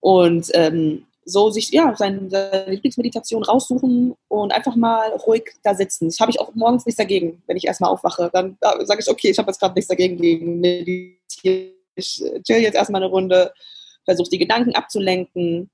Und 0.00 0.50
ähm, 0.54 1.04
so 1.26 1.50
sich 1.50 1.70
ja 1.70 1.94
seine, 1.94 2.30
seine 2.30 2.70
Lieblingsmeditation 2.70 3.42
raussuchen 3.42 4.14
und 4.28 4.52
einfach 4.52 4.76
mal 4.76 5.10
ruhig 5.26 5.52
da 5.62 5.74
sitzen. 5.74 6.06
Das 6.06 6.20
habe 6.20 6.30
ich 6.30 6.40
auch 6.40 6.54
morgens 6.54 6.86
nichts 6.86 6.98
dagegen, 6.98 7.42
wenn 7.46 7.56
ich 7.56 7.66
erstmal 7.66 7.90
aufwache. 7.90 8.30
Dann 8.32 8.56
sage 8.60 9.00
ich, 9.00 9.10
okay, 9.10 9.30
ich 9.30 9.38
habe 9.38 9.50
jetzt 9.50 9.58
gerade 9.58 9.74
nichts 9.74 9.88
dagegen 9.88 10.16
gegen 10.16 10.60
Meditieren 10.60 11.75
ich 11.96 12.22
äh, 12.24 12.40
chill 12.42 12.58
jetzt 12.58 12.76
erstmal 12.76 13.02
eine 13.02 13.10
Runde, 13.10 13.52
versuche 14.04 14.30
die 14.30 14.38
Gedanken 14.38 14.74
abzulenken 14.74 15.70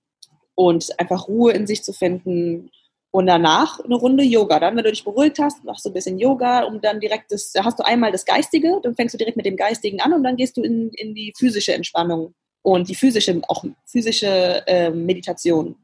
und 0.54 0.98
einfach 0.98 1.28
Ruhe 1.28 1.52
in 1.52 1.66
sich 1.66 1.82
zu 1.82 1.92
finden. 1.92 2.70
Und 3.10 3.26
danach 3.26 3.78
eine 3.80 3.94
Runde 3.94 4.24
Yoga. 4.24 4.58
Dann, 4.58 4.74
wenn 4.74 4.84
du 4.84 4.90
dich 4.90 5.04
beruhigt 5.04 5.38
hast, 5.38 5.64
machst 5.64 5.84
du 5.84 5.90
ein 5.90 5.92
bisschen 5.92 6.18
Yoga, 6.18 6.64
um 6.64 6.80
dann 6.80 6.98
direkt 6.98 7.30
das, 7.30 7.52
da 7.52 7.62
hast 7.62 7.78
du 7.78 7.84
einmal 7.84 8.10
das 8.10 8.24
Geistige, 8.24 8.80
dann 8.82 8.94
fängst 8.94 9.12
du 9.12 9.18
direkt 9.18 9.36
mit 9.36 9.44
dem 9.44 9.56
Geistigen 9.56 10.00
an 10.00 10.14
und 10.14 10.22
dann 10.22 10.36
gehst 10.36 10.56
du 10.56 10.62
in, 10.62 10.88
in 10.94 11.14
die 11.14 11.34
physische 11.36 11.74
Entspannung 11.74 12.34
und 12.62 12.88
die 12.88 12.94
physische, 12.94 13.42
auch 13.48 13.64
physische 13.84 14.66
äh, 14.66 14.90
Meditation. 14.90 15.76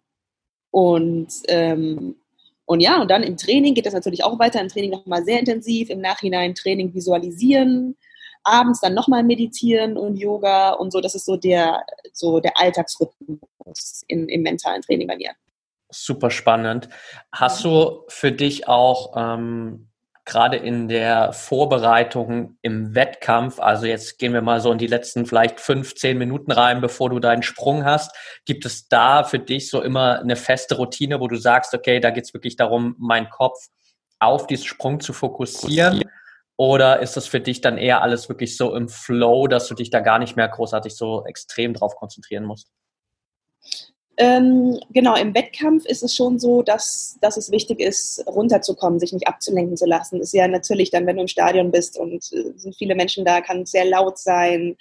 Und, 0.71 1.29
ähm, 1.49 2.17
und 2.65 2.81
ja, 2.81 3.01
und 3.03 3.11
dann 3.11 3.23
im 3.23 3.37
Training 3.37 3.75
geht 3.75 3.87
das 3.87 3.95
natürlich 3.95 4.25
auch 4.25 4.39
weiter. 4.39 4.61
Im 4.61 4.69
Training 4.69 4.91
nochmal 4.91 5.25
sehr 5.25 5.39
intensiv, 5.39 5.91
im 5.91 6.01
Nachhinein 6.01 6.55
Training 6.55 6.95
visualisieren, 6.95 7.97
abends 8.49 8.81
dann 8.81 8.95
nochmal 8.95 9.23
meditieren 9.23 9.97
und 9.97 10.17
Yoga 10.17 10.71
und 10.71 10.93
so. 10.93 11.01
Das 11.01 11.15
ist 11.15 11.27
so 11.27 11.37
der, 11.37 11.85
so 12.13 12.41
der 12.41 12.53
Alltagsrhythmus 12.59 14.03
in, 14.07 14.29
im 14.29 14.43
mentalen 14.43 14.83
Training 14.83 15.09
bei 15.09 15.17
mir. 15.17 15.31
Super 15.91 16.31
spannend. 16.31 16.89
Hast 17.33 17.65
du 17.65 18.05
für 18.09 18.33
dich 18.33 18.69
auch 18.69 19.15
ähm, 19.17 19.89
gerade 20.29 20.59
in 20.59 20.89
der 20.89 21.33
Vorbereitung 21.33 22.59
im 22.61 22.95
Wettkampf, 22.95 23.59
also 23.61 23.87
jetzt 23.87 24.19
gehen 24.19 24.35
wir 24.35 24.43
mal 24.43 24.61
so 24.61 24.71
in 24.71 24.77
die 24.77 24.87
letzten 24.87 25.25
vielleicht 25.25 25.59
fünf, 25.59 25.95
zehn 25.95 26.19
Minuten 26.19 26.53
rein, 26.53 26.83
bevor 26.83 27.09
du 27.09 27.19
deinen 27.19 27.43
Sprung 27.43 27.87
hast, 27.87 28.15
gibt 28.45 28.67
es 28.67 28.89
da 28.89 29.25
für 29.25 29.39
dich 29.39 29.71
so 29.71 29.81
immer 29.81 30.21
eine 30.21 30.37
feste 30.37 30.77
Routine, 30.77 31.21
wo 31.21 31.29
du 31.29 31.37
sagst, 31.37 31.73
okay, 31.73 31.99
da 31.99 32.11
geht 32.11 32.25
es 32.25 32.35
wirklich 32.35 32.57
darum, 32.57 32.95
meinen 32.99 33.31
Kopf 33.31 33.59
auf 34.19 34.47
diesen 34.47 34.67
Sprung 34.67 35.01
zu 35.01 35.15
fokussieren? 35.15 36.05
Oder 36.59 37.01
ist 37.01 37.17
das 37.17 37.29
für 37.29 37.41
dich 37.41 37.61
dann 37.61 37.79
eher 37.79 38.03
alles 38.03 38.29
wirklich 38.29 38.57
so 38.57 38.75
im 38.75 38.89
Flow, 38.89 39.47
dass 39.47 39.69
du 39.69 39.75
dich 39.75 39.91
da 39.91 40.01
gar 40.01 40.19
nicht 40.19 40.35
mehr 40.35 40.49
großartig 40.49 40.97
so 40.97 41.25
extrem 41.25 41.73
drauf 41.73 41.95
konzentrieren 41.95 42.45
musst? 42.45 42.73
Ähm, 44.17 44.81
genau, 44.91 45.15
im 45.15 45.33
Wettkampf 45.37 45.87
ist 45.87 46.03
es 46.03 46.17
schon 46.17 46.41
so, 46.41 46.63
dass, 46.63 47.17
dass 47.21 47.37
es 47.37 47.53
wichtig 47.53 47.79
ist, 47.79 48.27
runterzukommen, 48.27 48.99
sich 48.99 49.13
nicht 49.13 49.29
abzulenken 49.29 49.77
zu 49.77 49.87
lassen. 49.87 50.21
Ist 50.21 50.35
ja 50.35 50.49
natürlich 50.49 50.91
dann, 50.91 51.07
wenn 51.07 51.15
du 51.15 51.23
im 51.23 51.29
Stadion 51.29 51.71
bist 51.71 51.97
und 51.97 52.25
äh, 52.33 52.53
sind 52.57 52.75
viele 52.75 52.97
Menschen 52.97 53.25
da, 53.25 53.41
kann 53.41 53.63
es 53.63 53.71
sehr 53.71 53.85
laut 53.85 54.19
sein 54.19 54.77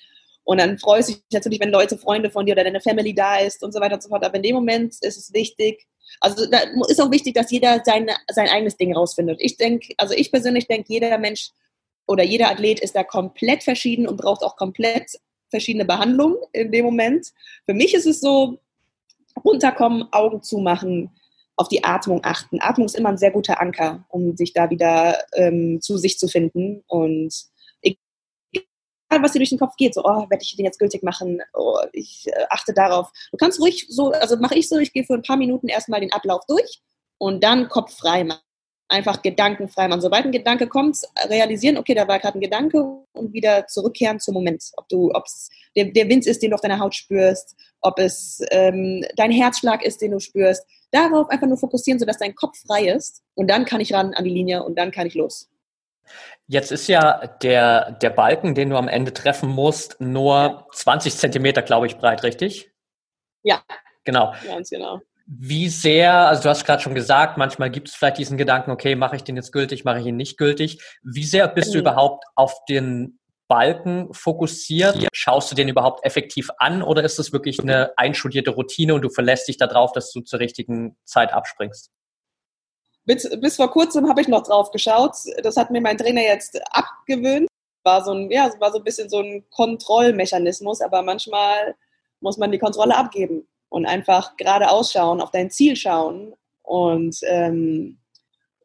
Und 0.45 0.59
dann 0.59 0.79
freust 0.79 1.09
du 1.09 1.13
dich 1.13 1.23
natürlich, 1.31 1.59
wenn 1.59 1.69
Leute, 1.69 1.99
Freunde 1.99 2.31
von 2.31 2.47
dir 2.47 2.53
oder 2.53 2.63
deine 2.63 2.81
Family 2.81 3.13
da 3.13 3.37
ist 3.37 3.63
und 3.63 3.71
so 3.71 3.79
weiter 3.79 3.95
und 3.95 4.01
so 4.01 4.09
fort. 4.09 4.25
Aber 4.25 4.37
in 4.37 4.43
dem 4.43 4.55
Moment 4.55 4.95
ist 5.01 5.17
es 5.17 5.31
wichtig, 5.31 5.85
also 6.21 6.49
da 6.49 6.59
ist 6.87 6.99
auch 6.99 7.11
wichtig, 7.11 7.35
dass 7.35 7.51
jeder 7.51 7.81
seine, 7.85 8.15
sein 8.31 8.47
eigenes 8.47 8.77
Ding 8.77 8.95
rausfindet. 8.95 9.37
Ich 9.39 9.57
denke, 9.57 9.93
also 9.97 10.15
ich 10.15 10.31
persönlich 10.31 10.65
denke, 10.67 10.91
jeder 10.91 11.15
Mensch 11.19 11.51
oder 12.07 12.23
jeder 12.23 12.49
Athlet 12.49 12.79
ist 12.79 12.95
da 12.95 13.03
komplett 13.03 13.63
verschieden 13.63 14.07
und 14.07 14.17
braucht 14.17 14.43
auch 14.43 14.55
komplett 14.55 15.19
verschiedene 15.49 15.85
Behandlungen 15.85 16.37
in 16.53 16.71
dem 16.71 16.85
Moment. 16.85 17.27
Für 17.65 17.73
mich 17.73 17.93
ist 17.93 18.05
es 18.05 18.19
so, 18.19 18.59
runterkommen, 19.43 20.11
Augen 20.11 20.41
zumachen, 20.41 21.11
auf 21.55 21.67
die 21.67 21.83
Atmung 21.83 22.21
achten. 22.23 22.59
Atmung 22.61 22.85
ist 22.85 22.95
immer 22.95 23.09
ein 23.09 23.17
sehr 23.17 23.31
guter 23.31 23.59
Anker, 23.59 24.05
um 24.09 24.35
sich 24.37 24.53
da 24.53 24.69
wieder 24.69 25.17
ähm, 25.33 25.79
zu 25.81 25.97
sich 25.97 26.19
zu 26.19 26.27
finden. 26.27 26.83
Und 26.87 27.33
egal, 27.71 29.23
was 29.23 29.31
dir 29.31 29.39
durch 29.39 29.49
den 29.49 29.59
Kopf 29.59 29.75
geht, 29.75 29.95
so, 29.95 30.03
oh, 30.03 30.29
werde 30.29 30.43
ich 30.43 30.55
den 30.55 30.65
jetzt 30.65 30.79
gültig 30.79 31.01
machen, 31.01 31.41
oh, 31.53 31.79
ich 31.93 32.27
äh, 32.27 32.45
achte 32.49 32.73
darauf. 32.73 33.11
Du 33.31 33.37
kannst 33.37 33.59
ruhig 33.59 33.87
so, 33.89 34.11
also 34.11 34.37
mache 34.37 34.55
ich 34.55 34.69
so, 34.69 34.77
ich 34.77 34.93
gehe 34.93 35.03
für 35.03 35.15
ein 35.15 35.23
paar 35.23 35.37
Minuten 35.37 35.67
erstmal 35.67 35.99
den 35.99 36.13
Ablauf 36.13 36.45
durch 36.47 36.81
und 37.17 37.43
dann 37.43 37.69
Kopf 37.69 37.97
frei 37.97 38.23
machen. 38.23 38.41
Einfach 38.89 39.21
gedankenfrei 39.21 39.87
machen. 39.87 40.01
Sobald 40.01 40.25
ein 40.25 40.31
Gedanke 40.31 40.67
kommt, 40.67 40.99
realisieren, 41.27 41.77
okay, 41.77 41.93
da 41.93 42.07
war 42.07 42.19
gerade 42.19 42.37
ein 42.37 42.41
Gedanke 42.41 42.83
und 43.13 43.33
wieder 43.33 43.67
zurückkehren 43.67 44.19
zum 44.19 44.33
Moment. 44.33 44.63
Ob 44.77 44.87
du, 44.87 45.11
ob 45.13 45.25
es 45.25 45.49
der, 45.75 45.85
der 45.85 46.07
Wind 46.07 46.25
ist, 46.25 46.41
den 46.41 46.51
du 46.51 46.55
auf 46.55 46.61
deiner 46.61 46.79
Haut 46.79 46.95
spürst, 46.95 47.55
ob 47.81 47.99
es 47.99 48.41
ähm, 48.51 49.03
dein 49.15 49.31
Herzschlag 49.31 49.83
ist, 49.83 50.01
den 50.01 50.11
du 50.11 50.19
spürst. 50.19 50.65
Darauf 50.91 51.29
einfach 51.29 51.47
nur 51.47 51.57
fokussieren, 51.57 51.99
sodass 51.99 52.17
dein 52.17 52.35
Kopf 52.35 52.57
frei 52.65 52.87
ist. 52.87 53.23
Und 53.35 53.49
dann 53.49 53.65
kann 53.65 53.81
ich 53.81 53.93
ran 53.93 54.13
an 54.13 54.23
die 54.23 54.29
Linie 54.29 54.63
und 54.63 54.77
dann 54.77 54.91
kann 54.91 55.07
ich 55.07 55.15
los. 55.15 55.49
Jetzt 56.47 56.71
ist 56.71 56.87
ja 56.87 57.27
der, 57.41 57.91
der 57.91 58.09
Balken, 58.09 58.55
den 58.55 58.69
du 58.69 58.77
am 58.77 58.87
Ende 58.87 59.13
treffen 59.13 59.49
musst, 59.49 59.99
nur 59.99 60.35
ja. 60.35 60.67
20 60.71 61.15
Zentimeter, 61.15 61.61
glaube 61.61 61.87
ich, 61.87 61.97
breit, 61.97 62.23
richtig? 62.23 62.71
Ja. 63.43 63.61
Genau. 64.05 64.33
Ganz 64.45 64.69
genau. 64.69 65.01
Wie 65.29 65.67
sehr, 65.67 66.13
also 66.13 66.43
du 66.43 66.49
hast 66.49 66.63
gerade 66.63 66.81
schon 66.81 66.95
gesagt, 66.95 67.37
manchmal 67.37 67.69
gibt 67.69 67.89
es 67.89 67.95
vielleicht 67.95 68.17
diesen 68.17 68.37
Gedanken, 68.37 68.71
okay, 68.71 68.95
mache 68.95 69.17
ich 69.17 69.25
den 69.25 69.35
jetzt 69.35 69.51
gültig, 69.51 69.83
mache 69.83 69.99
ich 69.99 70.05
ihn 70.05 70.15
nicht 70.15 70.37
gültig. 70.37 70.81
Wie 71.03 71.25
sehr 71.25 71.49
bist 71.49 71.69
mhm. 71.69 71.73
du 71.73 71.79
überhaupt 71.79 72.23
auf 72.35 72.63
den 72.69 73.19
Balken 73.49 74.13
fokussiert? 74.13 75.05
Schaust 75.11 75.51
du 75.51 75.55
den 75.55 75.67
überhaupt 75.67 76.05
effektiv 76.05 76.49
an 76.59 76.81
oder 76.81 77.03
ist 77.03 77.19
es 77.19 77.33
wirklich 77.33 77.59
eine 77.59 77.91
einstudierte 77.97 78.51
Routine 78.51 78.95
und 78.95 79.01
du 79.01 79.09
verlässt 79.09 79.49
dich 79.49 79.57
darauf, 79.57 79.91
dass 79.91 80.13
du 80.13 80.21
zur 80.21 80.39
richtigen 80.39 80.95
Zeit 81.03 81.33
abspringst? 81.33 81.91
Bis, 83.03 83.29
bis 83.41 83.57
vor 83.57 83.69
kurzem 83.69 84.07
habe 84.07 84.21
ich 84.21 84.29
noch 84.29 84.43
drauf 84.43 84.71
geschaut. 84.71 85.11
Das 85.43 85.57
hat 85.57 85.71
mir 85.71 85.81
mein 85.81 85.97
Trainer 85.97 86.21
jetzt 86.21 86.57
abgewöhnt. 86.71 87.49
War 87.83 88.01
so 88.05 88.11
ein, 88.11 88.31
ja, 88.31 88.49
war 88.59 88.71
so 88.71 88.77
ein 88.77 88.83
bisschen 88.85 89.09
so 89.09 89.19
ein 89.19 89.43
Kontrollmechanismus, 89.49 90.79
aber 90.79 91.01
manchmal 91.01 91.75
muss 92.21 92.37
man 92.37 92.49
die 92.49 92.59
Kontrolle 92.59 92.95
abgeben 92.95 93.45
und 93.69 93.85
einfach 93.85 94.37
gerade 94.37 94.69
ausschauen, 94.69 95.21
auf 95.21 95.31
dein 95.31 95.49
Ziel 95.49 95.75
schauen 95.75 96.33
und 96.63 97.17
ähm, 97.23 97.97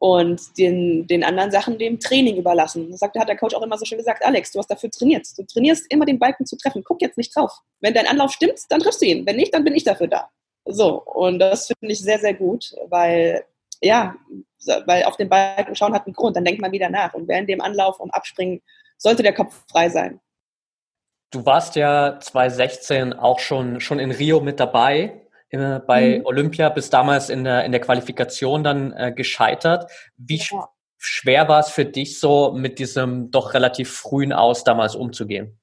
und 0.03 0.57
den, 0.57 1.07
den 1.07 1.23
anderen 1.23 1.49
Sachen 1.49 1.77
dem 1.77 1.97
Training 1.97 2.35
überlassen. 2.35 2.91
Das 2.91 2.99
hat 3.01 3.15
der 3.15 3.37
Coach 3.37 3.55
auch 3.55 3.61
immer 3.61 3.77
so 3.77 3.85
schön 3.85 3.97
gesagt, 3.97 4.21
Alex, 4.25 4.51
du 4.51 4.59
hast 4.59 4.69
dafür 4.69 4.91
trainiert. 4.91 5.25
Du 5.37 5.45
trainierst 5.45 5.89
immer 5.89 6.05
den 6.05 6.19
Balken 6.19 6.45
zu 6.45 6.57
treffen. 6.57 6.83
Guck 6.83 7.01
jetzt 7.01 7.17
nicht 7.17 7.33
drauf. 7.33 7.53
Wenn 7.79 7.93
dein 7.93 8.07
Anlauf 8.07 8.33
stimmt, 8.33 8.59
dann 8.67 8.81
triffst 8.81 9.01
du 9.01 9.05
ihn. 9.05 9.25
Wenn 9.25 9.37
nicht, 9.37 9.53
dann 9.53 9.63
bin 9.63 9.73
ich 9.73 9.85
dafür 9.85 10.07
da. 10.07 10.29
So, 10.65 11.01
und 11.03 11.39
das 11.39 11.67
finde 11.67 11.93
ich 11.93 12.01
sehr, 12.01 12.19
sehr 12.19 12.33
gut, 12.33 12.75
weil, 12.89 13.45
ja, 13.81 14.13
weil 14.85 15.05
auf 15.05 15.15
den 15.15 15.29
Balken 15.29 15.73
schauen 15.73 15.93
hat 15.93 16.05
einen 16.05 16.15
Grund. 16.15 16.35
Dann 16.35 16.43
denkt 16.43 16.59
man 16.59 16.73
wieder 16.73 16.89
nach. 16.89 17.13
Und 17.13 17.29
während 17.29 17.47
dem 17.47 17.61
Anlauf 17.61 18.01
um 18.01 18.11
Abspringen 18.11 18.61
sollte 18.97 19.23
der 19.23 19.33
Kopf 19.33 19.63
frei 19.71 19.87
sein. 19.87 20.19
Du 21.33 21.45
warst 21.45 21.75
ja 21.75 22.19
2016 22.19 23.13
auch 23.13 23.39
schon, 23.39 23.79
schon 23.81 23.97
in 23.99 24.11
Rio 24.11 24.39
mit 24.39 24.59
dabei 24.59 25.19
bei 25.51 26.19
mhm. 26.19 26.25
Olympia 26.25 26.69
bis 26.69 26.89
damals 26.89 27.29
in 27.29 27.43
der, 27.43 27.63
in 27.65 27.71
der 27.71 27.81
Qualifikation 27.81 28.63
dann 28.63 28.91
äh, 28.93 29.11
gescheitert. 29.11 29.91
Wie 30.17 30.37
ja. 30.37 30.69
schwer 30.97 31.47
war 31.47 31.59
es 31.59 31.69
für 31.69 31.85
dich 31.85 32.19
so, 32.19 32.53
mit 32.53 32.79
diesem 32.79 33.29
doch 33.29 33.53
relativ 33.53 33.91
frühen 33.91 34.33
Aus 34.33 34.63
damals 34.63 34.95
umzugehen? 34.95 35.59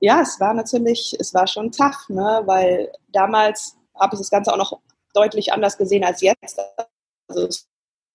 Ja, 0.00 0.20
es 0.20 0.38
war 0.40 0.52
natürlich, 0.52 1.16
es 1.18 1.32
war 1.32 1.46
schon 1.46 1.72
tough, 1.72 2.08
ne? 2.08 2.42
weil 2.44 2.92
damals 3.08 3.76
habe 3.94 4.14
ich 4.14 4.20
das 4.20 4.30
Ganze 4.30 4.52
auch 4.52 4.58
noch 4.58 4.80
deutlich 5.14 5.52
anders 5.52 5.78
gesehen 5.78 6.04
als 6.04 6.20
jetzt. 6.20 6.60
Also 7.28 7.46
es 7.46 7.56
ist 7.56 7.68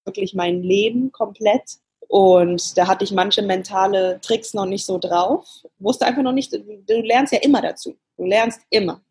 wirklich 0.06 0.36
mein 0.36 0.62
Leben 0.62 1.12
komplett. 1.12 1.78
Und 2.08 2.78
da 2.78 2.88
hatte 2.88 3.04
ich 3.04 3.12
manche 3.12 3.41
mentale 3.41 4.20
Tricks 4.22 4.54
noch 4.54 4.65
nicht 4.65 4.86
so 4.86 4.98
drauf. 4.98 5.46
Wusste 5.80 6.06
einfach 6.06 6.22
noch 6.24 6.32
nicht, 6.32 6.54
du 6.54 7.02
lernst 7.02 7.34
ja 7.34 7.39
immer 7.39 7.62
dazu. 7.62 7.96
Du 8.17 8.26
lernst 8.26 8.62
immer. 8.70 9.02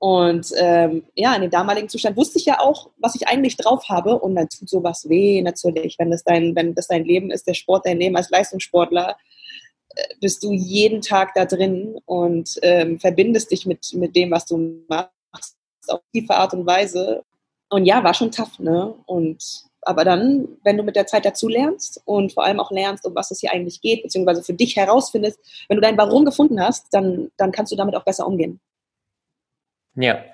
Und 0.00 0.50
ähm, 0.56 1.04
ja, 1.14 1.34
in 1.34 1.42
dem 1.42 1.50
damaligen 1.50 1.88
Zustand 1.88 2.16
wusste 2.16 2.38
ich 2.38 2.46
ja 2.46 2.58
auch, 2.58 2.88
was 2.96 3.14
ich 3.14 3.28
eigentlich 3.28 3.58
drauf 3.58 3.88
habe. 3.90 4.18
Und 4.18 4.34
dann 4.34 4.48
tut 4.48 4.68
sowas 4.68 5.08
weh 5.08 5.42
natürlich, 5.42 5.98
wenn 5.98 6.10
das 6.10 6.24
dein, 6.24 6.56
wenn 6.56 6.74
das 6.74 6.88
dein 6.88 7.04
Leben 7.04 7.30
ist, 7.30 7.46
der 7.46 7.54
Sport 7.54 7.84
dein 7.84 7.98
Leben 7.98 8.16
als 8.16 8.30
Leistungssportler, 8.30 9.16
äh, 9.90 10.02
bist 10.20 10.42
du 10.42 10.52
jeden 10.52 11.02
Tag 11.02 11.34
da 11.34 11.44
drin 11.44 11.98
und 12.06 12.58
ähm, 12.62 12.98
verbindest 12.98 13.50
dich 13.50 13.66
mit, 13.66 13.92
mit 13.92 14.16
dem, 14.16 14.30
was 14.30 14.46
du 14.46 14.82
machst, 14.88 15.56
auf 15.88 16.00
tiefe 16.12 16.34
Art 16.34 16.54
und 16.54 16.64
Weise. 16.66 17.22
Und 17.68 17.84
ja, 17.84 18.02
war 18.02 18.14
schon 18.14 18.32
tough, 18.32 18.58
ne? 18.58 18.94
Und 19.04 19.69
aber 19.82 20.04
dann, 20.04 20.48
wenn 20.64 20.76
du 20.76 20.82
mit 20.82 20.96
der 20.96 21.06
Zeit 21.06 21.24
dazu 21.24 21.48
lernst 21.48 22.00
und 22.04 22.32
vor 22.32 22.44
allem 22.44 22.60
auch 22.60 22.70
lernst, 22.70 23.06
um 23.06 23.14
was 23.14 23.30
es 23.30 23.40
hier 23.40 23.52
eigentlich 23.52 23.80
geht, 23.80 24.02
beziehungsweise 24.02 24.42
für 24.42 24.54
dich 24.54 24.76
herausfindest, 24.76 25.38
wenn 25.68 25.76
du 25.76 25.80
dein 25.80 25.98
Warum 25.98 26.24
gefunden 26.24 26.60
hast, 26.60 26.92
dann, 26.92 27.30
dann 27.36 27.52
kannst 27.52 27.72
du 27.72 27.76
damit 27.76 27.94
auch 27.94 28.04
besser 28.04 28.26
umgehen. 28.26 28.60
Ja, 29.94 30.24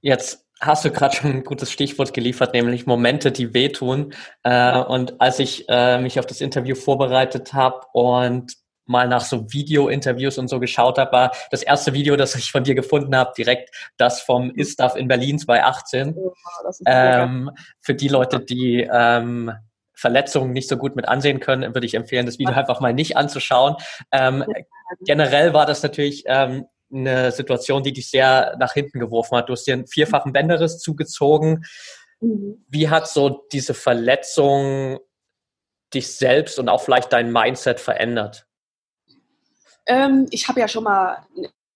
jetzt 0.00 0.44
hast 0.60 0.84
du 0.84 0.90
gerade 0.90 1.14
schon 1.14 1.30
ein 1.30 1.44
gutes 1.44 1.70
Stichwort 1.70 2.14
geliefert, 2.14 2.54
nämlich 2.54 2.86
Momente, 2.86 3.32
die 3.32 3.54
wehtun. 3.54 4.14
Äh, 4.42 4.78
und 4.80 5.20
als 5.20 5.38
ich 5.38 5.68
äh, 5.68 5.98
mich 5.98 6.18
auf 6.18 6.26
das 6.26 6.40
Interview 6.40 6.74
vorbereitet 6.74 7.52
habe 7.52 7.86
und 7.92 8.56
mal 8.86 9.08
nach 9.08 9.24
so 9.24 9.52
Video-Interviews 9.52 10.38
und 10.38 10.48
so 10.48 10.60
geschaut 10.60 10.98
habe, 10.98 11.12
war 11.12 11.32
das 11.50 11.62
erste 11.62 11.92
Video, 11.92 12.16
das 12.16 12.34
ich 12.34 12.50
von 12.50 12.64
dir 12.64 12.74
gefunden 12.74 13.14
habe, 13.14 13.32
direkt 13.36 13.70
das 13.96 14.22
vom 14.22 14.50
ISTAF 14.50 14.96
in 14.96 15.08
Berlin 15.08 15.38
2018. 15.38 16.16
Ja, 16.80 17.22
ähm, 17.22 17.50
für 17.80 17.94
die 17.94 18.08
Leute, 18.08 18.40
die 18.40 18.88
ähm, 18.90 19.52
Verletzungen 19.94 20.52
nicht 20.52 20.68
so 20.68 20.76
gut 20.76 20.94
mit 20.94 21.08
ansehen 21.08 21.40
können, 21.40 21.74
würde 21.74 21.86
ich 21.86 21.94
empfehlen, 21.94 22.26
das 22.26 22.38
Video 22.38 22.54
einfach 22.54 22.80
mal 22.80 22.94
nicht 22.94 23.16
anzuschauen. 23.16 23.76
Ähm, 24.12 24.44
generell 25.04 25.54
war 25.54 25.66
das 25.66 25.82
natürlich 25.82 26.24
ähm, 26.26 26.66
eine 26.92 27.32
Situation, 27.32 27.82
die 27.82 27.92
dich 27.92 28.10
sehr 28.10 28.56
nach 28.58 28.74
hinten 28.74 29.00
geworfen 29.00 29.36
hat. 29.36 29.48
Du 29.48 29.52
hast 29.52 29.64
dir 29.64 29.74
einen 29.74 29.86
vierfachen 29.86 30.32
Bänderriss 30.32 30.78
zugezogen. 30.78 31.64
Mhm. 32.20 32.64
Wie 32.68 32.88
hat 32.88 33.08
so 33.08 33.46
diese 33.52 33.74
Verletzung 33.74 34.98
dich 35.94 36.14
selbst 36.14 36.58
und 36.58 36.68
auch 36.68 36.82
vielleicht 36.82 37.12
dein 37.12 37.32
Mindset 37.32 37.80
verändert? 37.80 38.45
Ähm, 39.86 40.26
ich 40.30 40.48
habe 40.48 40.60
ja 40.60 40.68
schon 40.68 40.84
mal, 40.84 41.26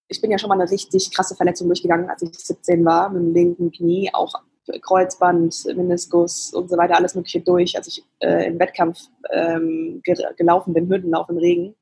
ich 0.08 0.20
bin 0.20 0.30
ja 0.30 0.38
schon 0.38 0.48
mal 0.48 0.60
eine 0.60 0.70
richtig 0.70 1.10
krasse 1.10 1.34
Verletzung 1.34 1.68
durchgegangen, 1.68 2.10
als 2.10 2.22
ich 2.22 2.30
17 2.32 2.84
war, 2.84 3.08
mit 3.08 3.22
dem 3.22 3.34
linken 3.34 3.70
Knie, 3.70 4.10
auch 4.12 4.34
Kreuzband, 4.82 5.64
Meniskus 5.74 6.52
und 6.52 6.68
so 6.68 6.76
weiter, 6.76 6.96
alles 6.96 7.14
Mögliche 7.14 7.40
durch, 7.40 7.76
als 7.76 7.88
ich 7.88 8.04
äh, 8.20 8.46
im 8.46 8.58
Wettkampf 8.58 8.98
ähm, 9.30 10.02
gelaufen 10.36 10.74
bin, 10.74 10.88
Hürdenlauf 10.88 11.28
im 11.28 11.38
Regen. 11.38 11.74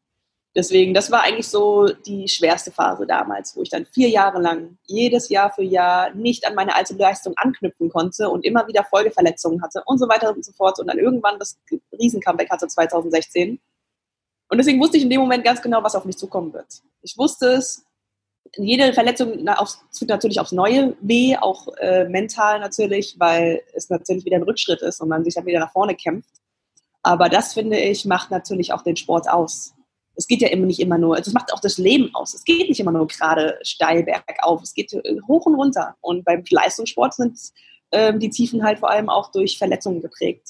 Deswegen, 0.56 0.94
das 0.94 1.10
war 1.10 1.22
eigentlich 1.22 1.46
so 1.46 1.86
die 1.86 2.26
schwerste 2.26 2.72
Phase 2.72 3.06
damals, 3.06 3.56
wo 3.56 3.62
ich 3.62 3.68
dann 3.68 3.84
vier 3.84 4.08
Jahre 4.08 4.40
lang 4.40 4.78
jedes 4.86 5.28
Jahr 5.28 5.52
für 5.52 5.62
Jahr 5.62 6.12
nicht 6.14 6.46
an 6.46 6.54
meine 6.54 6.74
alte 6.74 6.94
Leistung 6.94 7.34
anknüpfen 7.36 7.90
konnte 7.90 8.28
und 8.28 8.44
immer 8.44 8.66
wieder 8.66 8.82
Folgeverletzungen 8.84 9.62
hatte 9.62 9.82
und 9.86 9.98
so 9.98 10.08
weiter 10.08 10.34
und 10.34 10.44
so 10.44 10.52
fort 10.52 10.80
und 10.80 10.88
dann 10.88 10.98
irgendwann 10.98 11.38
das 11.38 11.58
Riesen-Comeback 11.92 12.50
hatte 12.50 12.66
2016. 12.66 13.60
Und 14.48 14.58
deswegen 14.58 14.80
wusste 14.80 14.96
ich 14.96 15.02
in 15.02 15.10
dem 15.10 15.20
Moment 15.20 15.44
ganz 15.44 15.60
genau, 15.60 15.82
was 15.82 15.94
auf 15.94 16.04
mich 16.04 16.16
zukommen 16.16 16.52
wird. 16.52 16.82
Ich 17.02 17.16
wusste 17.18 17.48
es, 17.52 17.84
jede 18.56 18.94
Verletzung 18.94 19.44
tut 19.96 20.08
natürlich 20.08 20.40
aufs 20.40 20.52
Neue 20.52 20.96
weh, 21.00 21.36
auch 21.36 21.68
äh, 21.76 22.08
mental 22.08 22.60
natürlich, 22.60 23.16
weil 23.18 23.62
es 23.74 23.90
natürlich 23.90 24.24
wieder 24.24 24.36
ein 24.36 24.42
Rückschritt 24.42 24.80
ist 24.80 25.00
und 25.00 25.08
man 25.08 25.22
sich 25.22 25.34
dann 25.34 25.44
wieder 25.44 25.60
nach 25.60 25.72
vorne 25.72 25.94
kämpft. 25.94 26.30
Aber 27.02 27.28
das, 27.28 27.54
finde 27.54 27.78
ich, 27.78 28.06
macht 28.06 28.30
natürlich 28.30 28.72
auch 28.72 28.82
den 28.82 28.96
Sport 28.96 29.28
aus 29.28 29.74
es 30.18 30.26
geht 30.26 30.42
ja 30.42 30.48
immer 30.48 30.66
nicht 30.66 30.80
immer 30.80 30.98
nur, 30.98 31.16
also 31.16 31.30
es 31.30 31.34
macht 31.34 31.52
auch 31.52 31.60
das 31.60 31.78
Leben 31.78 32.12
aus. 32.12 32.34
Es 32.34 32.44
geht 32.44 32.68
nicht 32.68 32.80
immer 32.80 32.90
nur 32.90 33.06
gerade 33.06 33.56
steil 33.62 34.02
bergauf, 34.02 34.62
es 34.62 34.74
geht 34.74 34.92
äh, 34.92 35.16
hoch 35.28 35.46
und 35.46 35.54
runter. 35.54 35.94
Und 36.00 36.24
beim 36.24 36.42
Leistungssport 36.50 37.14
sind 37.14 37.38
ähm, 37.92 38.18
die 38.18 38.28
Tiefen 38.28 38.64
halt 38.64 38.80
vor 38.80 38.90
allem 38.90 39.08
auch 39.08 39.30
durch 39.30 39.56
Verletzungen 39.56 40.02
geprägt. 40.02 40.48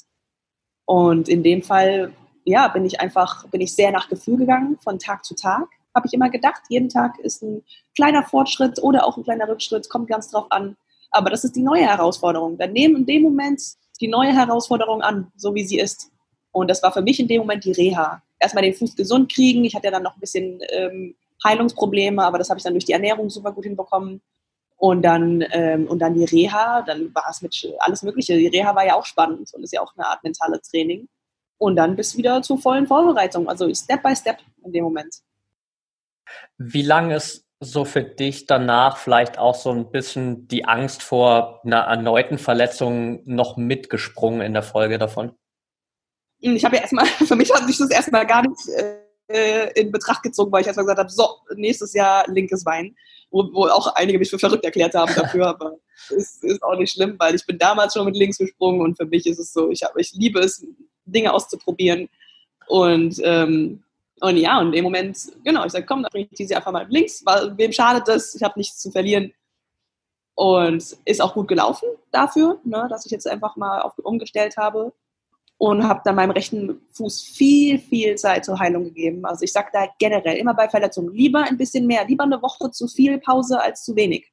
Und 0.85 1.29
in 1.29 1.43
dem 1.43 1.61
Fall, 1.61 2.13
ja, 2.49 2.67
bin 2.67 2.85
ich 2.85 2.99
einfach, 2.99 3.47
bin 3.49 3.61
ich 3.61 3.75
sehr 3.75 3.91
nach 3.91 4.09
Gefühl 4.09 4.37
gegangen, 4.37 4.77
von 4.83 4.97
Tag 4.97 5.23
zu 5.23 5.35
Tag. 5.35 5.67
Habe 5.95 6.07
ich 6.07 6.13
immer 6.13 6.29
gedacht, 6.29 6.61
jeden 6.69 6.89
Tag 6.89 7.19
ist 7.19 7.43
ein 7.43 7.63
kleiner 7.95 8.23
Fortschritt 8.23 8.81
oder 8.81 9.05
auch 9.05 9.17
ein 9.17 9.23
kleiner 9.23 9.47
Rückschritt, 9.47 9.89
kommt 9.89 10.09
ganz 10.09 10.31
drauf 10.31 10.47
an. 10.49 10.75
Aber 11.11 11.29
das 11.29 11.43
ist 11.43 11.55
die 11.55 11.61
neue 11.61 11.85
Herausforderung. 11.85 12.57
Dann 12.57 12.73
nehmen 12.73 12.97
in 12.97 13.05
dem 13.05 13.23
Moment 13.23 13.61
die 14.01 14.07
neue 14.07 14.33
Herausforderung 14.33 15.01
an, 15.01 15.31
so 15.35 15.53
wie 15.53 15.65
sie 15.65 15.79
ist. 15.79 16.11
Und 16.51 16.69
das 16.69 16.81
war 16.81 16.91
für 16.91 17.01
mich 17.01 17.19
in 17.19 17.27
dem 17.27 17.39
Moment 17.39 17.65
die 17.65 17.71
Reha 17.71 18.21
erstmal 18.39 18.63
den 18.63 18.73
Fuß 18.73 18.95
gesund 18.95 19.31
kriegen. 19.31 19.63
Ich 19.65 19.75
hatte 19.75 19.85
ja 19.85 19.91
dann 19.91 20.03
noch 20.03 20.15
ein 20.15 20.19
bisschen 20.19 20.59
ähm, 20.69 21.15
Heilungsprobleme, 21.43 22.23
aber 22.23 22.39
das 22.39 22.49
habe 22.49 22.57
ich 22.57 22.63
dann 22.63 22.73
durch 22.73 22.85
die 22.85 22.93
Ernährung 22.93 23.29
super 23.29 23.51
gut 23.51 23.65
hinbekommen. 23.65 24.21
Und 24.77 25.01
dann, 25.03 25.43
ähm, 25.51 25.87
und 25.87 25.99
dann 25.99 26.13
die 26.13 26.23
Reha, 26.23 26.81
dann 26.81 27.13
war 27.13 27.25
es 27.29 27.41
mit 27.41 27.71
alles 27.79 28.01
Mögliche. 28.01 28.37
Die 28.37 28.47
Reha 28.47 28.73
war 28.75 28.85
ja 28.85 28.95
auch 28.95 29.05
spannend 29.05 29.53
und 29.53 29.63
ist 29.63 29.73
ja 29.73 29.81
auch 29.81 29.93
eine 29.97 30.07
Art 30.07 30.23
mentales 30.23 30.61
Training. 30.69 31.07
Und 31.59 31.75
dann 31.75 31.95
bis 31.95 32.17
wieder 32.17 32.41
zur 32.41 32.57
vollen 32.57 32.87
Vorbereitung, 32.87 33.47
also 33.47 33.71
Step 33.73 34.01
by 34.01 34.15
Step 34.15 34.37
in 34.63 34.71
dem 34.71 34.83
Moment. 34.85 35.13
Wie 36.57 36.81
lange 36.81 37.15
ist 37.15 37.45
so 37.59 37.83
für 37.83 38.03
dich 38.03 38.45
danach 38.45 38.97
vielleicht 38.97 39.37
auch 39.37 39.55
so 39.55 39.71
ein 39.71 39.91
bisschen 39.91 40.47
die 40.47 40.65
Angst 40.65 41.03
vor 41.03 41.61
einer 41.65 41.81
erneuten 41.81 42.37
Verletzung 42.37 43.21
noch 43.25 43.57
mitgesprungen 43.57 44.41
in 44.41 44.53
der 44.53 44.63
Folge 44.63 44.97
davon? 44.97 45.33
Ich 46.39 46.63
habe 46.63 46.77
ja 46.77 46.83
erstmal, 46.83 47.05
für 47.27 47.35
mich 47.35 47.53
hat 47.53 47.67
sich 47.67 47.77
das 47.77 47.89
erstmal 47.89 48.25
gar 48.25 48.43
nicht 48.43 48.57
äh, 49.27 49.71
in 49.79 49.91
Betracht 49.91 50.23
gezogen, 50.23 50.51
weil 50.51 50.61
ich 50.61 50.67
erstmal 50.67 50.85
gesagt 50.85 50.99
habe, 50.99 51.09
so, 51.09 51.27
nächstes 51.55 51.93
Jahr 51.93 52.25
linkes 52.29 52.63
Bein, 52.63 52.95
wo, 53.29 53.43
wo 53.53 53.67
auch 53.67 53.93
einige 53.95 54.17
mich 54.17 54.29
für 54.29 54.39
verrückt 54.39 54.63
erklärt 54.63 54.95
haben 54.95 55.13
dafür, 55.13 55.47
aber 55.49 55.77
ist, 56.09 56.43
ist 56.43 56.63
auch 56.63 56.77
nicht 56.77 56.93
schlimm, 56.93 57.15
weil 57.19 57.35
ich 57.35 57.45
bin 57.45 57.57
damals 57.57 57.93
schon 57.93 58.05
mit 58.05 58.15
links 58.15 58.37
gesprungen 58.37 58.81
und 58.81 58.95
für 58.95 59.05
mich 59.05 59.25
ist 59.25 59.39
es 59.39 59.51
so, 59.51 59.69
ich, 59.69 59.83
hab, 59.83 59.97
ich 59.97 60.13
liebe 60.13 60.39
es, 60.39 60.65
Dinge 61.11 61.33
auszuprobieren 61.33 62.09
und 62.67 63.19
ähm, 63.23 63.83
und 64.21 64.37
ja, 64.37 64.59
und 64.59 64.73
im 64.73 64.83
Moment, 64.83 65.17
genau, 65.43 65.65
ich 65.65 65.71
sage, 65.71 65.85
komm, 65.85 66.03
dann 66.03 66.11
bringe 66.11 66.27
ich 66.29 66.37
diese 66.37 66.55
einfach 66.55 66.71
mal 66.71 66.85
links, 66.89 67.25
weil 67.25 67.57
wem 67.57 67.71
schadet 67.71 68.07
das? 68.07 68.35
Ich 68.35 68.43
habe 68.43 68.59
nichts 68.59 68.79
zu 68.79 68.91
verlieren. 68.91 69.33
Und 70.35 70.97
ist 71.05 71.21
auch 71.21 71.33
gut 71.33 71.49
gelaufen 71.49 71.87
dafür, 72.11 72.59
ne, 72.63 72.87
dass 72.89 73.05
ich 73.05 73.11
jetzt 73.11 73.27
einfach 73.27 73.57
mal 73.57 73.81
auf, 73.81 73.97
umgestellt 73.99 74.55
habe 74.55 74.93
und 75.57 75.83
habe 75.83 76.01
dann 76.05 76.15
meinem 76.15 76.31
rechten 76.31 76.81
Fuß 76.93 77.21
viel, 77.21 77.77
viel 77.77 78.15
Zeit 78.15 78.45
zur 78.45 78.57
Heilung 78.57 78.85
gegeben. 78.85 79.25
Also 79.25 79.43
ich 79.43 79.51
sage 79.51 79.67
da 79.73 79.87
generell 79.99 80.37
immer 80.37 80.53
bei 80.53 80.69
Verletzungen 80.69 81.13
lieber 81.13 81.41
ein 81.43 81.57
bisschen 81.57 81.85
mehr, 81.85 82.05
lieber 82.05 82.23
eine 82.23 82.41
Woche 82.41 82.71
zu 82.71 82.87
viel 82.87 83.19
Pause 83.19 83.61
als 83.61 83.83
zu 83.83 83.97
wenig. 83.97 84.31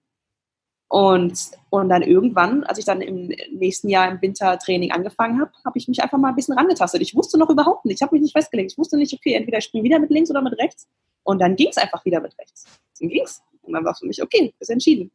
Und, 0.88 1.51
und 1.70 1.88
dann 1.88 2.03
irgendwann, 2.03 2.62
als 2.64 2.79
ich 2.79 2.85
dann 2.85 3.01
im 3.01 3.33
nächsten 3.51 3.88
Jahr 3.88 4.09
im 4.09 4.22
Wintertraining 4.22 4.92
angefangen 4.92 5.40
habe, 5.40 5.51
habe 5.64 5.79
ich 5.79 5.88
mich 5.88 6.03
einfach 6.03 6.18
mal 6.18 6.29
ein 6.29 6.37
bisschen 6.37 6.57
rangetastet. 6.57 7.03
Ich 7.03 7.14
wusste 7.16 7.38
noch 7.38 7.51
überhaupt 7.51 7.85
nicht, 7.85 7.96
ich 7.96 8.03
habe 8.03 8.14
mich 8.14 8.22
nicht 8.22 8.33
festgelegt. 8.33 8.72
Ich 8.72 8.79
wusste 8.79 8.96
nicht, 8.96 9.12
okay, 9.12 9.35
entweder 9.35 9.59
ich 9.59 9.64
springe 9.64 9.83
wieder 9.85 9.99
mit 9.99 10.11
links 10.11 10.31
oder 10.31 10.42
mit 10.42 10.57
rechts. 10.59 10.87
Und 11.25 11.40
dann 11.40 11.57
ging 11.57 11.68
es 11.70 11.77
einfach 11.77 12.05
wieder 12.05 12.20
mit 12.20 12.38
rechts. 12.38 12.66
Dann 13.01 13.09
ging 13.09 13.25
es. 13.25 13.42
Und 13.62 13.72
dann 13.72 13.85
war 13.85 13.94
für 13.96 14.07
mich, 14.07 14.22
okay, 14.22 14.55
ist 14.61 14.70
entschieden. 14.70 15.11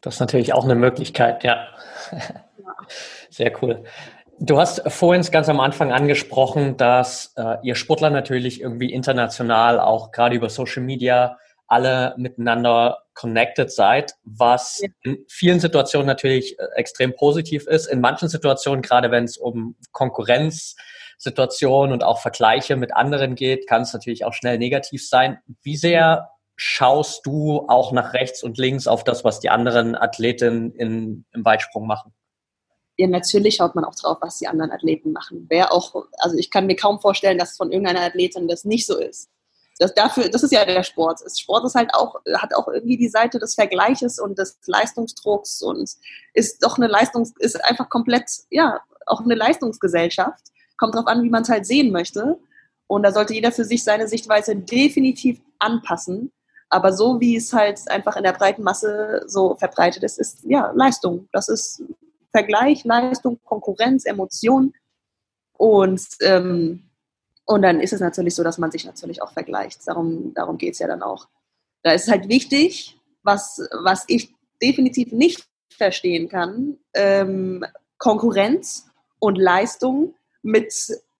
Das 0.00 0.14
ist 0.14 0.20
natürlich 0.20 0.54
auch 0.54 0.64
eine 0.64 0.74
Möglichkeit, 0.74 1.44
ja. 1.44 1.68
ja. 2.12 2.18
Sehr 3.30 3.52
cool. 3.62 3.84
Du 4.38 4.58
hast 4.58 4.82
vorhin 4.90 5.22
ganz 5.30 5.48
am 5.48 5.60
Anfang 5.60 5.92
angesprochen, 5.92 6.76
dass 6.76 7.32
äh, 7.36 7.56
ihr 7.62 7.74
Sportler 7.74 8.10
natürlich 8.10 8.60
irgendwie 8.60 8.92
international 8.92 9.80
auch 9.80 10.10
gerade 10.10 10.36
über 10.36 10.48
Social 10.48 10.82
Media 10.82 11.38
alle 11.66 12.14
miteinander 12.18 13.05
connected 13.16 13.72
seid, 13.72 14.14
was 14.22 14.80
ja. 14.80 14.88
in 15.02 15.24
vielen 15.28 15.58
Situationen 15.58 16.06
natürlich 16.06 16.56
äh, 16.60 16.66
extrem 16.76 17.16
positiv 17.16 17.66
ist. 17.66 17.86
In 17.86 18.00
manchen 18.00 18.28
Situationen, 18.28 18.82
gerade 18.82 19.10
wenn 19.10 19.24
es 19.24 19.36
um 19.36 19.74
Konkurrenzsituationen 19.90 21.92
und 21.92 22.04
auch 22.04 22.20
Vergleiche 22.20 22.76
mit 22.76 22.94
anderen 22.94 23.34
geht, 23.34 23.66
kann 23.66 23.82
es 23.82 23.92
natürlich 23.92 24.24
auch 24.24 24.34
schnell 24.34 24.58
negativ 24.58 25.08
sein. 25.08 25.38
Wie 25.62 25.76
sehr 25.76 26.30
schaust 26.54 27.26
du 27.26 27.66
auch 27.68 27.90
nach 27.90 28.12
rechts 28.12 28.44
und 28.44 28.58
links 28.58 28.86
auf 28.86 29.02
das, 29.02 29.24
was 29.24 29.40
die 29.40 29.50
anderen 29.50 29.96
Athletinnen 29.96 30.72
in, 30.72 31.24
im 31.32 31.44
Weitsprung 31.44 31.86
machen? 31.86 32.12
Ja, 32.98 33.08
natürlich 33.08 33.56
schaut 33.56 33.74
man 33.74 33.84
auch 33.84 33.94
drauf, 33.94 34.18
was 34.22 34.38
die 34.38 34.46
anderen 34.46 34.70
Athleten 34.70 35.12
machen. 35.12 35.46
Wer 35.50 35.72
auch, 35.72 36.06
also 36.18 36.38
ich 36.38 36.50
kann 36.50 36.66
mir 36.66 36.76
kaum 36.76 37.00
vorstellen, 37.00 37.36
dass 37.36 37.56
von 37.56 37.70
irgendeiner 37.70 38.00
Athletin 38.00 38.48
das 38.48 38.64
nicht 38.64 38.86
so 38.86 38.98
ist 38.98 39.28
das, 39.78 39.94
dafür, 39.94 40.28
das 40.28 40.42
ist 40.42 40.52
ja 40.52 40.64
der 40.64 40.82
Sport. 40.82 41.20
Sport 41.38 41.64
ist 41.66 41.74
halt 41.74 41.90
auch, 41.94 42.16
hat 42.34 42.54
auch 42.54 42.68
irgendwie 42.68 42.96
die 42.96 43.08
Seite 43.08 43.38
des 43.38 43.54
Vergleiches 43.54 44.18
und 44.18 44.38
des 44.38 44.58
Leistungsdrucks 44.66 45.62
und 45.62 45.90
ist 46.34 46.64
doch 46.64 46.78
eine 46.78 46.86
Leistungs, 46.86 47.34
ist 47.38 47.62
einfach 47.64 47.88
komplett, 47.88 48.30
ja, 48.50 48.80
auch 49.06 49.20
eine 49.20 49.34
Leistungsgesellschaft. 49.34 50.46
Kommt 50.78 50.94
drauf 50.94 51.06
an, 51.06 51.22
wie 51.22 51.30
man 51.30 51.42
es 51.42 51.48
halt 51.48 51.66
sehen 51.66 51.92
möchte. 51.92 52.38
Und 52.86 53.02
da 53.02 53.12
sollte 53.12 53.34
jeder 53.34 53.52
für 53.52 53.64
sich 53.64 53.84
seine 53.84 54.08
Sichtweise 54.08 54.56
definitiv 54.56 55.40
anpassen. 55.58 56.32
Aber 56.68 56.92
so 56.92 57.20
wie 57.20 57.36
es 57.36 57.52
halt 57.52 57.80
einfach 57.88 58.16
in 58.16 58.24
der 58.24 58.32
breiten 58.32 58.62
Masse 58.62 59.22
so 59.26 59.54
verbreitet 59.56 60.02
ist, 60.02 60.18
ist 60.18 60.40
ja 60.44 60.72
Leistung. 60.74 61.28
Das 61.32 61.48
ist 61.48 61.82
Vergleich, 62.32 62.84
Leistung, 62.84 63.38
Konkurrenz, 63.44 64.04
Emotion. 64.04 64.74
Und 65.56 66.02
ähm, 66.20 66.82
und 67.46 67.62
dann 67.62 67.80
ist 67.80 67.92
es 67.92 68.00
natürlich 68.00 68.34
so, 68.34 68.42
dass 68.42 68.58
man 68.58 68.72
sich 68.72 68.84
natürlich 68.84 69.22
auch 69.22 69.32
vergleicht. 69.32 69.86
Darum, 69.86 70.34
darum 70.34 70.58
geht 70.58 70.74
es 70.74 70.80
ja 70.80 70.88
dann 70.88 71.02
auch. 71.02 71.28
Da 71.82 71.92
ist 71.92 72.04
es 72.04 72.10
halt 72.10 72.28
wichtig, 72.28 72.98
was, 73.22 73.60
was 73.82 74.04
ich 74.08 74.34
definitiv 74.60 75.12
nicht 75.12 75.46
verstehen 75.70 76.28
kann, 76.28 76.78
ähm, 76.94 77.64
Konkurrenz 77.98 78.88
und 79.20 79.36
Leistung 79.36 80.14
mit 80.42 80.74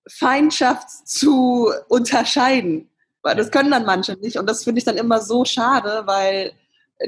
Feindschaft 0.09 0.89
zu 1.07 1.71
unterscheiden. 1.89 2.91
Weil 3.23 3.37
das 3.37 3.51
können 3.51 3.71
dann 3.71 3.85
manche 3.85 4.15
nicht. 4.15 4.37
Und 4.37 4.49
das 4.49 4.65
finde 4.65 4.81
ich 4.81 4.85
dann 4.85 4.97
immer 4.97 5.21
so 5.21 5.45
schade, 5.45 6.03
weil 6.07 6.53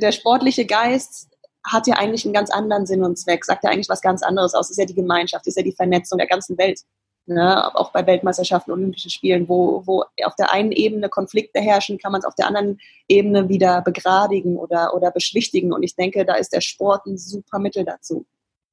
der 0.00 0.12
sportliche 0.12 0.64
Geist 0.64 1.28
hat 1.64 1.86
ja 1.86 1.96
eigentlich 1.96 2.24
einen 2.24 2.34
ganz 2.34 2.50
anderen 2.50 2.86
Sinn 2.86 3.02
und 3.02 3.18
Zweck, 3.18 3.44
sagt 3.44 3.64
ja 3.64 3.70
eigentlich 3.70 3.88
was 3.88 4.00
ganz 4.00 4.22
anderes 4.22 4.54
aus. 4.54 4.66
Es 4.66 4.72
ist 4.72 4.78
ja 4.78 4.84
die 4.84 4.94
Gemeinschaft, 4.94 5.46
es 5.46 5.52
ist 5.52 5.56
ja 5.56 5.62
die 5.62 5.74
Vernetzung 5.74 6.18
der 6.18 6.28
ganzen 6.28 6.56
Welt 6.56 6.80
ne, 7.28 7.74
auch 7.76 7.92
bei 7.92 8.06
Weltmeisterschaften, 8.06 8.72
Olympischen 8.72 9.10
Spielen, 9.10 9.48
wo, 9.48 9.82
wo 9.86 10.04
auf 10.24 10.34
der 10.36 10.52
einen 10.52 10.72
Ebene 10.72 11.08
Konflikte 11.08 11.60
herrschen, 11.60 11.98
kann 11.98 12.12
man 12.12 12.20
es 12.20 12.24
auf 12.24 12.34
der 12.34 12.46
anderen 12.46 12.80
Ebene 13.06 13.48
wieder 13.48 13.82
begradigen 13.82 14.56
oder, 14.56 14.94
oder 14.94 15.10
beschwichtigen. 15.10 15.72
Und 15.72 15.82
ich 15.82 15.94
denke, 15.94 16.24
da 16.24 16.34
ist 16.34 16.52
der 16.52 16.60
Sport 16.60 17.06
ein 17.06 17.18
super 17.18 17.58
Mittel 17.58 17.84
dazu. 17.84 18.26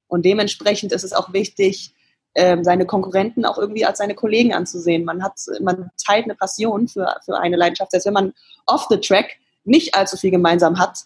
Und 0.08 0.24
dementsprechend 0.24 0.92
ist 0.92 1.04
es 1.04 1.12
auch 1.12 1.32
wichtig, 1.32 1.92
ähm, 2.34 2.64
seine 2.64 2.86
Konkurrenten 2.86 3.44
auch 3.44 3.58
irgendwie 3.58 3.84
als 3.84 3.98
seine 3.98 4.14
Kollegen 4.14 4.52
anzusehen. 4.52 5.04
Man 5.04 5.22
hat, 5.22 5.34
man 5.60 5.90
teilt 6.04 6.24
eine 6.24 6.34
Passion 6.34 6.86
für, 6.86 7.16
für 7.24 7.38
eine 7.38 7.56
Leidenschaft. 7.56 7.92
Selbst 7.92 8.06
wenn 8.06 8.12
man 8.12 8.34
off 8.66 8.86
the 8.90 9.00
track 9.00 9.36
nicht 9.64 9.94
allzu 9.94 10.16
viel 10.16 10.30
gemeinsam 10.30 10.78
hat, 10.78 11.00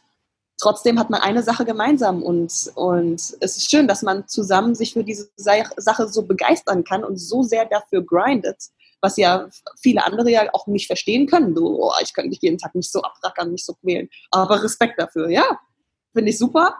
trotzdem 0.60 0.98
hat 0.98 1.10
man 1.10 1.20
eine 1.20 1.42
Sache 1.42 1.64
gemeinsam 1.64 2.22
und, 2.22 2.70
und 2.74 3.14
es 3.14 3.56
ist 3.56 3.70
schön, 3.70 3.88
dass 3.88 4.02
man 4.02 4.28
zusammen 4.28 4.74
sich 4.74 4.92
für 4.92 5.04
diese 5.04 5.30
Sache 5.36 6.08
so 6.08 6.22
begeistern 6.22 6.84
kann 6.84 7.04
und 7.04 7.16
so 7.16 7.42
sehr 7.42 7.64
dafür 7.64 8.04
grindet, 8.04 8.58
was 9.00 9.16
ja 9.16 9.48
viele 9.80 10.04
andere 10.04 10.30
ja 10.30 10.48
auch 10.52 10.66
nicht 10.66 10.86
verstehen 10.86 11.26
können. 11.26 11.54
So, 11.56 11.84
oh, 11.84 11.92
ich 12.02 12.14
kann 12.14 12.28
nicht 12.28 12.42
jeden 12.42 12.58
Tag 12.58 12.74
nicht 12.74 12.92
so 12.92 13.02
abrackern, 13.02 13.50
nicht 13.50 13.64
so 13.64 13.74
quälen. 13.74 14.08
Aber 14.30 14.62
Respekt 14.62 15.00
dafür, 15.00 15.30
ja, 15.30 15.58
finde 16.12 16.30
ich 16.30 16.38
super. 16.38 16.76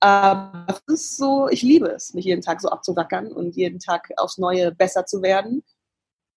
Aber 0.00 0.66
es 0.68 0.94
ist 0.94 1.16
so, 1.16 1.48
ich 1.48 1.62
liebe 1.62 1.88
es, 1.88 2.14
mich 2.14 2.24
jeden 2.24 2.42
Tag 2.42 2.60
so 2.60 2.68
abzurackern 2.68 3.32
und 3.32 3.56
jeden 3.56 3.80
Tag 3.80 4.10
aufs 4.16 4.38
Neue 4.38 4.72
besser 4.72 5.06
zu 5.06 5.22
werden. 5.22 5.64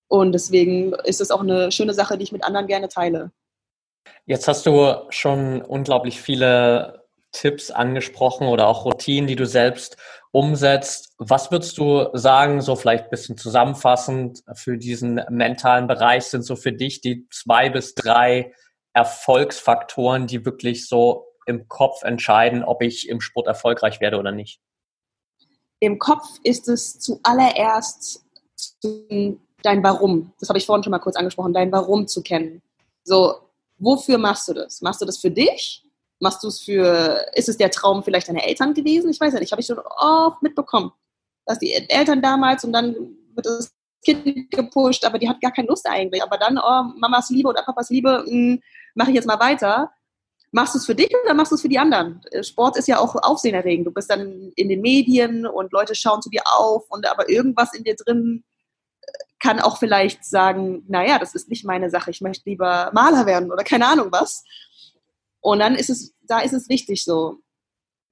Und 0.08 0.34
deswegen 0.34 0.94
ist 1.06 1.22
es 1.22 1.32
auch 1.32 1.42
eine 1.42 1.72
schöne 1.72 1.94
Sache, 1.94 2.18
die 2.18 2.24
ich 2.24 2.32
mit 2.32 2.44
anderen 2.44 2.68
gerne 2.68 2.90
teile. 2.90 3.32
Jetzt 4.26 4.48
hast 4.48 4.66
du 4.66 5.06
schon 5.10 5.62
unglaublich 5.62 6.22
viele 6.22 7.06
Tipps 7.32 7.72
angesprochen 7.72 8.48
oder 8.48 8.68
auch 8.68 8.86
Routinen, 8.86 9.28
die 9.28 9.36
du 9.36 9.46
selbst 9.46 9.98
umsetzt. 10.32 11.14
Was 11.18 11.52
würdest 11.52 11.78
du 11.78 12.08
sagen, 12.14 12.62
so 12.62 12.76
vielleicht 12.76 13.06
ein 13.06 13.10
bisschen 13.10 13.38
zusammenfassend 13.38 14.44
für 14.54 14.78
diesen 14.78 15.22
mentalen 15.30 15.88
Bereich 15.88 16.26
sind 16.26 16.44
so 16.44 16.56
für 16.56 16.72
dich 16.72 17.02
die 17.02 17.28
zwei 17.30 17.70
bis 17.70 17.96
drei 17.96 18.54
Erfolgsfaktoren, 18.94 20.28
die 20.28 20.46
wirklich 20.46 20.88
so 20.88 21.28
im 21.46 21.68
Kopf 21.68 22.04
entscheiden, 22.04 22.64
ob 22.64 22.82
ich 22.82 23.10
im 23.10 23.22
Sport 23.22 23.48
erfolgreich 23.48 24.00
werde 24.00 24.18
oder 24.18 24.32
nicht? 24.32 24.62
Im 25.80 25.98
Kopf 25.98 26.26
ist 26.44 26.68
es 26.68 27.00
zuallererst 27.00 28.24
dein 28.84 29.84
Warum. 29.84 30.34
Das 30.40 30.50
habe 30.50 30.60
ich 30.60 30.66
vorhin 30.66 30.84
schon 30.84 30.92
mal 30.92 31.00
kurz 31.00 31.16
angesprochen, 31.16 31.54
dein 31.54 31.72
Warum 31.72 32.08
zu 32.08 32.22
kennen. 32.22 32.62
So, 33.04 33.36
wofür 33.82 34.18
machst 34.18 34.48
du 34.48 34.54
das? 34.54 34.82
Machst 34.82 35.02
du 35.02 35.06
das 35.06 35.18
für 35.18 35.32
dich? 35.32 35.84
Machst 36.20 36.44
du 36.44 36.48
es 36.48 36.62
für, 36.62 37.26
ist 37.34 37.50
es 37.50 37.58
der 37.58 37.72
Traum 37.72 38.04
vielleicht 38.04 38.30
deiner 38.30 38.44
Eltern 38.44 38.74
gewesen? 38.74 39.10
Ich 39.10 39.20
weiß 39.20 39.34
ja 39.34 39.40
nicht, 39.40 39.52
habe 39.52 39.62
ich 39.62 39.68
schon 39.68 39.80
oft 39.80 40.42
mitbekommen, 40.42 40.92
dass 41.46 41.60
die 41.60 41.74
Eltern 41.74 42.22
damals 42.22 42.64
und 42.64 42.74
dann 42.74 42.96
wird 43.34 43.46
das 43.46 43.74
Kind 44.04 44.52
gepusht, 44.52 45.04
aber 45.06 45.20
die 45.20 45.28
hat 45.28 45.42
gar 45.42 45.52
keine 45.52 45.68
Lust 45.68 45.88
eigentlich. 45.88 46.22
Aber 46.24 46.38
dann, 46.38 46.58
oh, 46.58 47.00
Mamas 47.00 47.30
Liebe 47.30 47.50
oder 47.50 47.64
Papas 47.64 47.90
Liebe, 47.90 48.24
hm, 48.26 48.62
mache 48.96 49.10
ich 49.10 49.16
jetzt 49.16 49.28
mal 49.28 49.40
weiter. 49.40 49.92
Machst 50.52 50.76
du 50.76 50.80
es 50.80 50.86
für 50.86 50.96
dich 50.96 51.12
oder 51.24 51.34
machst 51.34 51.52
du 51.52 51.56
es 51.56 51.62
für 51.62 51.70
die 51.70 51.80
anderen? 51.80 52.22
Sport 52.42 52.78
ist 52.78 52.88
ja 52.88 53.00
auch 53.00 53.16
aufsehenerregend. 53.16 53.88
Du 53.88 53.92
bist 53.92 54.10
dann 54.10 54.52
in 54.56 54.70
den 54.70 54.82
Medien 54.82 55.48
und 55.48 55.72
Leute 55.72 55.96
schauen 55.96 56.22
zu 56.22 56.30
dir 56.30 56.42
auf 56.46 56.86
und 56.90 57.10
aber 57.10 57.30
irgendwas 57.30 57.74
in 57.74 57.84
dir 57.84 57.96
drin 57.96 58.44
kann 59.42 59.60
auch 59.60 59.78
vielleicht 59.78 60.24
sagen, 60.24 60.84
naja, 60.88 61.20
das 61.20 61.36
ist 61.36 61.50
nicht 61.50 61.66
meine 61.66 61.90
Sache, 61.90 62.12
ich 62.12 62.22
möchte 62.22 62.50
lieber 62.50 62.92
Maler 62.94 63.26
werden 63.26 63.52
oder 63.52 63.64
keine 63.64 63.88
Ahnung 63.88 64.08
was. 64.12 64.44
Und 65.42 65.60
dann 65.60 65.76
ist 65.76 65.90
es, 65.90 66.14
da 66.22 66.40
ist 66.40 66.54
es 66.54 66.70
wichtig 66.70 67.04
so, 67.04 67.40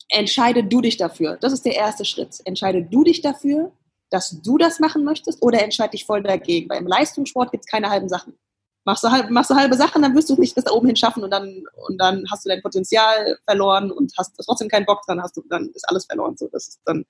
entscheide 0.10 0.64
du 0.64 0.82
dich 0.82 0.98
dafür. 0.98 1.38
Das 1.40 1.54
ist 1.54 1.66
der 1.66 1.76
erste 1.76 2.04
Schritt. 2.04 2.40
Entscheide 2.46 2.82
du 2.84 3.04
dich 3.04 3.22
dafür, 3.22 3.72
dass 4.10 4.42
du 4.42 4.58
das 4.58 4.80
machen 4.80 5.04
möchtest 5.04 5.42
oder 5.44 5.62
entscheide 5.62 5.92
dich 5.92 6.06
voll 6.06 6.24
dagegen. 6.24 6.68
Weil 6.70 6.82
im 6.82 6.88
Leistungssport 6.88 7.52
gibt 7.52 7.66
es 7.66 7.72
keine 7.72 7.90
halben 7.90 8.10
Sachen. 8.10 8.38
Machst 8.86 9.04
du, 9.04 9.12
halb, 9.12 9.30
machst 9.30 9.52
du 9.52 9.56
halbe 9.56 9.76
Sachen, 9.76 10.02
dann 10.02 10.16
wirst 10.16 10.30
du 10.32 10.36
nicht 10.36 10.56
bis 10.56 10.64
da 10.64 10.72
oben 10.72 10.88
hin 10.88 10.96
schaffen 10.96 11.24
und 11.24 11.30
dann, 11.30 11.64
und 11.88 11.98
dann 12.00 12.26
hast 12.32 12.46
du 12.46 12.50
dein 12.50 12.64
Potenzial 12.64 13.38
verloren 13.46 13.92
und 13.92 14.12
hast 14.18 14.34
trotzdem 14.44 14.70
keinen 14.70 14.86
Bock 14.86 15.04
dran, 15.06 15.22
hast 15.22 15.38
du, 15.38 15.44
dann 15.48 15.70
ist 15.76 15.88
alles 15.88 16.06
verloren. 16.06 16.36
So. 16.38 16.48
Das 16.52 16.70
ist, 16.70 16.80
dann 16.86 17.06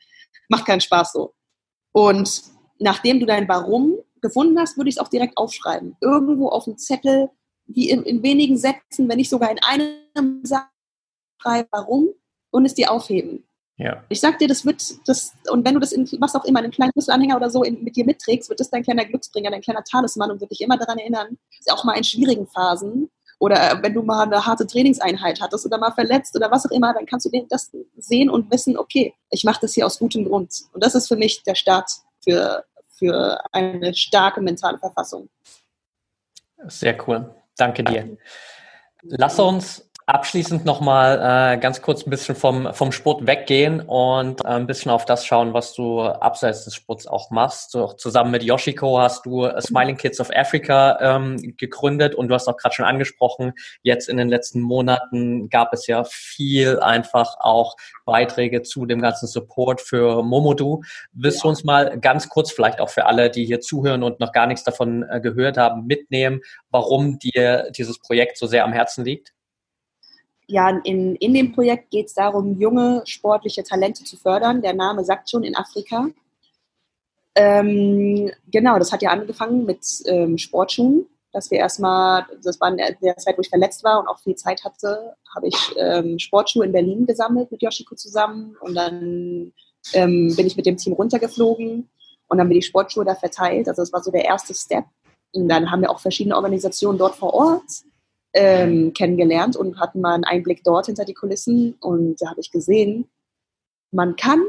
macht 0.50 0.66
keinen 0.66 0.82
Spaß 0.82 1.14
so. 1.14 1.34
Und 1.94 2.42
nachdem 2.80 3.20
du 3.20 3.26
dein 3.26 3.48
Warum 3.48 3.98
gefunden 4.22 4.60
hast, 4.60 4.78
würde 4.78 4.90
ich 4.90 4.96
es 4.96 5.02
auch 5.02 5.08
direkt 5.08 5.38
aufschreiben. 5.38 5.96
Irgendwo 6.02 6.50
auf 6.50 6.66
dem 6.66 6.78
Zettel, 6.78 7.30
wie 7.68 7.90
in, 7.90 8.04
in 8.04 8.24
wenigen 8.24 8.58
Sätzen, 8.58 9.08
wenn 9.10 9.18
nicht 9.18 9.30
sogar 9.30 9.52
in 9.52 9.60
einem 9.64 10.44
Satz 10.44 10.68
schreiben, 11.42 11.68
warum 11.72 12.10
und 12.52 12.66
es 12.66 12.74
dir 12.74 12.92
aufheben. 12.92 13.46
Ja. 13.78 14.04
Ich 14.10 14.20
sag 14.20 14.40
dir, 14.40 14.48
das 14.48 14.66
wird, 14.66 14.84
das, 15.08 15.34
und 15.52 15.66
wenn 15.66 15.76
du 15.76 15.80
das 15.80 15.94
in 15.94 16.06
was 16.20 16.36
auch 16.36 16.44
immer, 16.44 16.60
einen 16.60 16.72
kleinen 16.72 16.92
Schlüsselanhänger 16.92 17.38
oder 17.38 17.50
so 17.50 17.64
in, 17.64 17.82
mit 17.84 17.96
dir 17.96 18.06
mitträgst, 18.06 18.50
wird 18.50 18.60
das 18.60 18.70
dein 18.70 18.84
kleiner 18.84 19.06
Glücksbringer, 19.06 19.52
dein 19.52 19.62
kleiner 19.62 19.84
Talisman 19.84 20.32
und 20.32 20.42
wird 20.42 20.52
dich 20.52 20.62
immer 20.62 20.78
daran 20.78 20.98
erinnern, 20.98 21.38
auch 21.70 21.86
mal 21.86 21.94
in 21.94 22.04
schwierigen 22.04 22.46
Phasen 22.48 23.10
oder 23.40 23.80
wenn 23.82 23.94
du 23.94 24.04
mal 24.04 24.24
eine 24.24 24.46
harte 24.46 24.68
Trainingseinheit 24.68 25.40
hattest 25.42 25.66
oder 25.66 25.78
mal 25.78 25.92
verletzt 25.92 26.36
oder 26.36 26.52
was 26.52 26.66
auch 26.66 26.72
immer, 26.72 26.94
dann 26.94 27.06
kannst 27.06 27.26
du 27.26 27.46
das 27.50 27.72
sehen 27.98 28.30
und 28.30 28.52
wissen, 28.52 28.78
okay, 28.78 29.14
ich 29.32 29.46
mache 29.46 29.62
das 29.62 29.74
hier 29.74 29.86
aus 29.86 29.98
gutem 29.98 30.26
Grund. 30.26 30.54
Und 30.74 30.84
das 30.84 30.94
ist 30.94 31.08
für 31.08 31.16
mich 31.16 31.42
der 31.44 31.56
Start 31.56 31.90
für, 32.22 32.66
für 33.00 33.42
eine 33.52 33.94
starke 33.96 34.42
mentale 34.42 34.78
Verfassung. 34.78 35.30
Sehr 36.68 36.98
cool. 37.08 37.34
Danke 37.58 37.84
dir. 37.84 38.18
Lass 39.02 39.40
uns 39.40 39.89
Abschließend 40.10 40.66
nochmal 40.66 41.54
äh, 41.54 41.60
ganz 41.60 41.84
kurz 41.84 42.04
ein 42.04 42.10
bisschen 42.10 42.36
vom, 42.36 42.74
vom 42.74 42.92
Sport 42.92 43.28
weggehen 43.28 43.82
und 43.82 44.44
äh, 44.44 44.48
ein 44.48 44.66
bisschen 44.66 44.90
auf 44.90 45.06
das 45.06 45.24
schauen, 45.24 45.54
was 45.54 45.76
du 45.76 46.02
abseits 46.02 46.66
des 46.66 46.74
Sports 46.74 47.06
auch 47.06 47.30
machst. 47.30 47.70
So, 47.70 47.90
zusammen 47.90 48.32
mit 48.32 48.42
Yoshiko 48.42 48.98
hast 48.98 49.28
du 49.28 49.48
Smiling 49.62 49.98
Kids 49.98 50.20
of 50.20 50.32
Africa 50.36 50.98
ähm, 51.00 51.54
gegründet 51.58 52.16
und 52.16 52.28
du 52.28 52.34
hast 52.34 52.48
auch 52.48 52.58
gerade 52.58 52.74
schon 52.74 52.86
angesprochen, 52.86 53.54
jetzt 53.84 54.10
in 54.10 54.18
den 54.18 54.30
letzten 54.30 54.62
Monaten 54.62 55.48
gab 55.48 55.74
es 55.74 55.86
ja 55.86 56.04
viel 56.06 56.80
einfach 56.80 57.36
auch 57.40 57.76
Beiträge 58.04 58.64
zu 58.64 58.88
dem 58.88 59.04
ganzen 59.04 59.28
Support 59.28 59.80
für 59.80 60.24
Momodu. 60.24 60.82
Willst 61.14 61.38
ja. 61.38 61.42
du 61.44 61.50
uns 61.50 61.64
mal 61.64 62.00
ganz 62.00 62.30
kurz, 62.30 62.52
vielleicht 62.52 62.82
auch 62.82 62.90
für 62.90 63.06
alle, 63.06 63.30
die 63.30 63.46
hier 63.46 63.60
zuhören 63.60 64.02
und 64.02 64.20
noch 64.20 64.32
gar 64.32 64.48
nichts 64.48 64.64
davon 64.64 65.06
äh, 65.08 65.22
gehört 65.22 65.58
haben, 65.58 65.86
mitnehmen, 65.86 66.42
warum 66.72 67.20
dir 67.20 67.70
dieses 67.78 68.00
Projekt 68.00 68.40
so 68.40 68.48
sehr 68.48 68.66
am 68.66 68.74
Herzen 68.74 69.06
liegt? 69.06 69.34
Ja, 70.50 70.70
in, 70.84 71.16
in 71.18 71.34
dem 71.36 71.52
Projekt 71.54 71.92
geht 71.92 72.08
es 72.08 72.16
darum, 72.16 72.60
junge 72.60 73.04
sportliche 73.06 73.64
Talente 73.64 74.04
zu 74.04 74.18
fördern. 74.18 74.64
Der 74.64 74.74
Name 74.74 75.06
sagt 75.06 75.30
schon 75.30 75.44
in 75.44 75.56
Afrika. 75.56 76.08
Ähm, 77.36 78.32
genau, 78.52 78.80
das 78.80 78.92
hat 78.92 79.04
ja 79.04 79.12
angefangen 79.12 79.66
mit 79.66 79.86
ähm, 80.06 80.40
Sportschuhen, 80.40 81.06
dass 81.32 81.52
wir 81.52 81.60
erstmal, 81.60 82.26
das 82.44 82.60
war 82.60 82.72
in 82.72 82.78
der, 82.78 83.18
Zeit, 83.18 83.38
wo 83.38 83.42
ich 83.42 83.50
verletzt 83.50 83.84
war 83.84 84.00
und 84.00 84.08
auch 84.08 84.20
viel 84.20 84.36
Zeit 84.36 84.64
hatte, 84.64 85.14
habe 85.36 85.48
ich 85.48 85.76
ähm, 85.78 86.18
Sportschuhe 86.18 86.66
in 86.66 86.72
Berlin 86.72 87.06
gesammelt 87.06 87.52
mit 87.52 87.62
Yoshiko 87.62 87.94
zusammen 87.94 88.58
und 88.60 88.74
dann 88.74 89.54
ähm, 89.94 90.36
bin 90.36 90.48
ich 90.48 90.58
mit 90.58 90.66
dem 90.66 90.78
Team 90.78 90.94
runtergeflogen 90.94 91.88
und 92.28 92.38
dann 92.40 92.50
bin 92.50 92.58
ich 92.58 92.66
Sportschuhe 92.66 93.06
da 93.06 93.14
verteilt. 93.14 93.68
Also 93.68 93.84
das 93.84 93.94
war 93.94 94.02
so 94.02 94.10
der 94.10 94.26
erste 94.26 94.56
Step. 94.56 94.86
Und 95.32 95.48
dann 95.48 95.70
haben 95.70 95.82
wir 95.82 95.92
auch 95.92 96.00
verschiedene 96.00 96.36
Organisationen 96.36 96.98
dort 96.98 97.16
vor 97.16 97.36
Ort 97.36 97.84
ähm, 98.34 98.94
kennengelernt 98.94 99.56
und 99.56 99.80
hatten 99.80 100.02
mal 100.02 100.14
einen 100.14 100.24
Einblick 100.24 100.64
dort 100.64 100.88
hinter 100.88 101.06
die 101.06 101.14
Kulissen. 101.14 101.76
Und 101.80 102.22
da 102.22 102.30
habe 102.30 102.42
ich 102.42 102.52
gesehen, 102.52 103.10
man 103.92 104.16
kann 104.16 104.42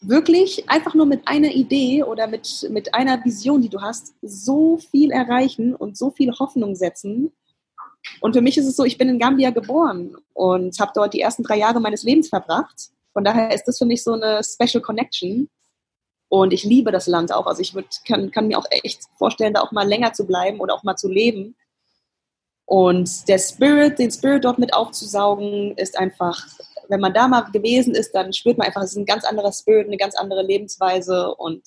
wirklich 0.00 0.68
einfach 0.68 0.94
nur 0.94 1.06
mit 1.06 1.28
einer 1.28 1.50
Idee 1.52 2.02
oder 2.02 2.26
mit, 2.26 2.68
mit 2.70 2.94
einer 2.94 3.24
Vision, 3.24 3.62
die 3.62 3.68
du 3.68 3.80
hast, 3.80 4.14
so 4.20 4.78
viel 4.78 5.12
erreichen 5.12 5.74
und 5.74 5.96
so 5.96 6.10
viel 6.10 6.32
Hoffnung 6.38 6.74
setzen. 6.74 7.32
Und 8.20 8.34
für 8.34 8.42
mich 8.42 8.58
ist 8.58 8.66
es 8.66 8.76
so, 8.76 8.84
ich 8.84 8.98
bin 8.98 9.08
in 9.08 9.18
Gambia 9.18 9.50
geboren 9.50 10.16
und 10.34 10.78
habe 10.80 10.92
dort 10.94 11.14
die 11.14 11.20
ersten 11.20 11.44
drei 11.44 11.58
Jahre 11.58 11.80
meines 11.80 12.02
Lebens 12.02 12.28
verbracht. 12.28 12.90
Von 13.12 13.24
daher 13.24 13.54
ist 13.54 13.64
das 13.64 13.78
für 13.78 13.84
mich 13.84 14.02
so 14.02 14.12
eine 14.12 14.40
Special 14.42 14.82
Connection. 14.82 15.48
Und 16.28 16.52
ich 16.52 16.64
liebe 16.64 16.90
das 16.90 17.06
Land 17.06 17.32
auch. 17.32 17.46
Also 17.46 17.60
ich 17.60 17.74
würd, 17.74 18.00
kann, 18.06 18.30
kann 18.30 18.48
mir 18.48 18.58
auch 18.58 18.66
echt 18.70 19.02
vorstellen, 19.18 19.54
da 19.54 19.60
auch 19.60 19.70
mal 19.70 19.86
länger 19.86 20.14
zu 20.14 20.26
bleiben 20.26 20.60
oder 20.60 20.74
auch 20.74 20.82
mal 20.82 20.96
zu 20.96 21.08
leben. 21.08 21.54
Und 22.72 23.28
der 23.28 23.36
Spirit, 23.36 23.98
den 23.98 24.10
Spirit 24.10 24.46
dort 24.46 24.58
mit 24.58 24.72
aufzusaugen, 24.72 25.76
ist 25.76 25.98
einfach, 25.98 26.42
wenn 26.88 27.00
man 27.00 27.12
da 27.12 27.28
mal 27.28 27.42
gewesen 27.52 27.94
ist, 27.94 28.12
dann 28.12 28.32
spürt 28.32 28.56
man 28.56 28.66
einfach, 28.66 28.80
es 28.80 28.92
ist 28.92 28.96
ein 28.96 29.04
ganz 29.04 29.26
anderer 29.26 29.52
Spirit, 29.52 29.88
eine 29.88 29.98
ganz 29.98 30.14
andere 30.14 30.42
Lebensweise 30.42 31.34
und, 31.34 31.62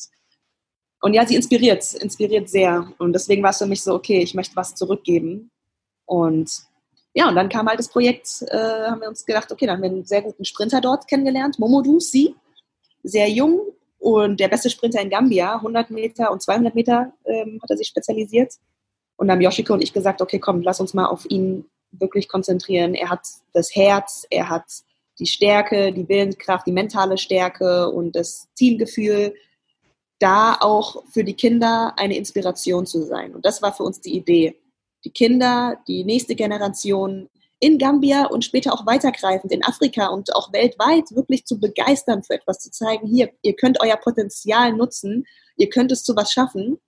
und 1.01 1.13
ja, 1.13 1.23
sie 1.27 1.35
inspiriert, 1.35 1.93
inspiriert 1.93 2.49
sehr. 2.49 2.91
Und 2.97 3.13
deswegen 3.13 3.43
war 3.43 3.51
es 3.51 3.59
für 3.59 3.67
mich 3.67 3.83
so, 3.83 3.93
okay, 3.93 4.23
ich 4.23 4.33
möchte 4.33 4.55
was 4.55 4.73
zurückgeben. 4.73 5.51
Und 6.05 6.49
ja, 7.13 7.29
und 7.29 7.35
dann 7.35 7.49
kam 7.49 7.67
halt 7.67 7.77
das 7.77 7.89
Projekt, 7.89 8.41
äh, 8.47 8.57
haben 8.57 9.01
wir 9.01 9.07
uns 9.07 9.27
gedacht, 9.27 9.51
okay, 9.51 9.67
dann 9.67 9.75
haben 9.75 9.83
wir 9.83 9.91
einen 9.91 10.05
sehr 10.05 10.23
guten 10.23 10.43
Sprinter 10.43 10.81
dort 10.81 11.07
kennengelernt, 11.07 11.59
Momodu 11.59 11.99
Si, 11.99 12.33
sehr 13.03 13.29
jung 13.29 13.61
und 13.99 14.39
der 14.39 14.47
beste 14.47 14.71
Sprinter 14.71 15.01
in 15.01 15.11
Gambia, 15.11 15.57
100 15.57 15.91
Meter 15.91 16.31
und 16.31 16.41
200 16.41 16.73
Meter 16.73 17.13
ähm, 17.25 17.59
hat 17.61 17.69
er 17.69 17.77
sich 17.77 17.89
spezialisiert. 17.89 18.55
Und 19.17 19.28
dann 19.28 19.36
haben 19.36 19.41
Yoshiko 19.41 19.73
und 19.73 19.82
ich 19.82 19.93
gesagt, 19.93 20.21
okay, 20.21 20.39
komm, 20.39 20.62
lass 20.62 20.80
uns 20.80 20.93
mal 20.93 21.06
auf 21.06 21.25
ihn 21.30 21.65
wirklich 21.91 22.28
konzentrieren. 22.28 22.93
Er 22.93 23.10
hat 23.10 23.25
das 23.54 23.75
Herz, 23.75 24.25
er 24.30 24.49
hat 24.49 24.65
die 25.19 25.28
Stärke, 25.28 25.93
die 25.93 26.08
Willenskraft, 26.10 26.67
die 26.67 26.73
mentale 26.73 27.17
Stärke 27.17 27.89
und 27.89 28.15
das 28.15 28.49
Teamgefühl, 28.56 29.34
da 30.19 30.58
auch 30.60 31.04
für 31.12 31.23
die 31.23 31.34
Kinder 31.34 31.93
eine 31.97 32.17
Inspiration 32.17 32.86
zu 32.86 33.04
sein. 33.04 33.34
Und 33.36 33.45
das 33.45 33.62
war 33.62 33.73
für 33.73 33.84
uns 33.84 34.01
die 34.01 34.15
Idee. 34.15 34.60
Die 35.04 35.12
Kinder, 35.12 35.78
die 35.88 36.04
nächste 36.04 36.36
Generation 36.36 37.30
in 37.60 37.78
Gambia 37.78 38.25
und 38.25 38.43
später 38.43 38.73
auch 38.73 38.86
weitergreifend 38.86 39.51
in 39.51 39.63
Afrika 39.63 40.08
und 40.08 40.36
auch 40.36 40.51
weltweit 40.51 41.12
wirklich 41.12 41.45
zu 41.45 41.60
begeistern 41.60 42.23
für 42.23 42.34
etwas, 42.34 42.60
zu 42.60 42.71
zeigen, 42.71 43.08
hier, 43.08 43.32
ihr 43.41 43.56
könnt 43.56 43.82
euer 43.82 43.97
Potenzial 43.97 44.73
nutzen, 44.73 45.25
ihr 45.58 45.69
könnt 45.69 45.91
es 45.91 46.04
zu 46.04 46.15
was 46.15 46.32
schaffen. 46.32 46.80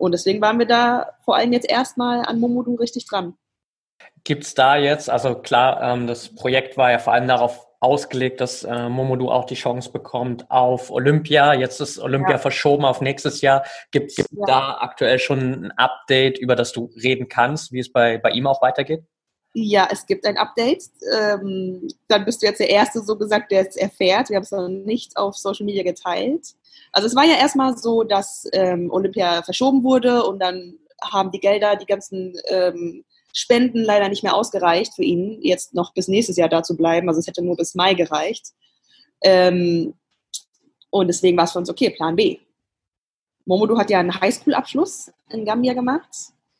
Und 0.00 0.12
deswegen 0.12 0.40
waren 0.40 0.58
wir 0.58 0.66
da 0.66 1.10
vor 1.24 1.36
allem 1.36 1.52
jetzt 1.52 1.68
erstmal 1.68 2.24
an 2.24 2.40
Momodu 2.40 2.74
richtig 2.74 3.06
dran. 3.06 3.34
Gibt 4.24 4.44
es 4.44 4.54
da 4.54 4.76
jetzt, 4.76 5.10
also 5.10 5.34
klar, 5.34 5.82
ähm, 5.82 6.06
das 6.06 6.34
Projekt 6.34 6.78
war 6.78 6.90
ja 6.90 6.98
vor 6.98 7.12
allem 7.12 7.28
darauf 7.28 7.66
ausgelegt, 7.80 8.40
dass 8.40 8.64
äh, 8.64 8.88
Momodu 8.88 9.30
auch 9.30 9.44
die 9.44 9.54
Chance 9.56 9.92
bekommt 9.92 10.50
auf 10.50 10.90
Olympia. 10.90 11.52
Jetzt 11.52 11.80
ist 11.80 11.98
Olympia 11.98 12.32
ja. 12.32 12.38
verschoben 12.38 12.86
auf 12.86 13.02
nächstes 13.02 13.42
Jahr. 13.42 13.62
Gibt 13.90 14.12
es 14.12 14.16
ja. 14.16 14.24
da 14.46 14.78
aktuell 14.80 15.18
schon 15.18 15.66
ein 15.66 15.72
Update, 15.72 16.38
über 16.38 16.56
das 16.56 16.72
du 16.72 16.90
reden 17.02 17.28
kannst, 17.28 17.70
wie 17.72 17.80
es 17.80 17.92
bei, 17.92 18.16
bei 18.16 18.30
ihm 18.30 18.46
auch 18.46 18.62
weitergeht? 18.62 19.04
Ja, 19.52 19.86
es 19.90 20.06
gibt 20.06 20.24
ein 20.26 20.38
Update. 20.38 20.84
Ähm, 21.12 21.88
dann 22.08 22.24
bist 22.24 22.40
du 22.40 22.46
jetzt 22.46 22.60
der 22.60 22.70
Erste, 22.70 23.00
so 23.00 23.18
gesagt, 23.18 23.52
der 23.52 23.68
es 23.68 23.76
erfährt. 23.76 24.30
Wir 24.30 24.36
haben 24.36 24.44
es 24.44 24.50
noch 24.50 24.68
nicht 24.68 25.18
auf 25.18 25.36
Social 25.36 25.66
Media 25.66 25.82
geteilt. 25.82 26.54
Also 26.92 27.06
es 27.06 27.14
war 27.14 27.24
ja 27.24 27.36
erstmal 27.36 27.76
so, 27.76 28.02
dass 28.02 28.46
ähm, 28.52 28.90
Olympia 28.90 29.42
verschoben 29.42 29.84
wurde 29.84 30.24
und 30.24 30.40
dann 30.40 30.78
haben 31.02 31.30
die 31.30 31.40
Gelder, 31.40 31.76
die 31.76 31.86
ganzen 31.86 32.36
ähm, 32.48 33.04
Spenden 33.32 33.82
leider 33.84 34.08
nicht 34.08 34.22
mehr 34.22 34.34
ausgereicht 34.34 34.94
für 34.94 35.04
ihn, 35.04 35.38
jetzt 35.42 35.74
noch 35.74 35.94
bis 35.94 36.08
nächstes 36.08 36.36
Jahr 36.36 36.48
da 36.48 36.62
zu 36.62 36.76
bleiben. 36.76 37.08
Also 37.08 37.20
es 37.20 37.26
hätte 37.26 37.42
nur 37.42 37.56
bis 37.56 37.74
Mai 37.74 37.94
gereicht. 37.94 38.48
Ähm, 39.22 39.94
und 40.90 41.06
deswegen 41.06 41.36
war 41.36 41.44
es 41.44 41.52
für 41.52 41.58
uns 41.58 41.70
okay, 41.70 41.90
Plan 41.90 42.16
B. 42.16 42.38
Momodu 43.44 43.78
hat 43.78 43.90
ja 43.90 44.00
einen 44.00 44.20
Highschool-Abschluss 44.20 45.12
in 45.30 45.44
Gambia 45.44 45.74
gemacht. 45.74 46.08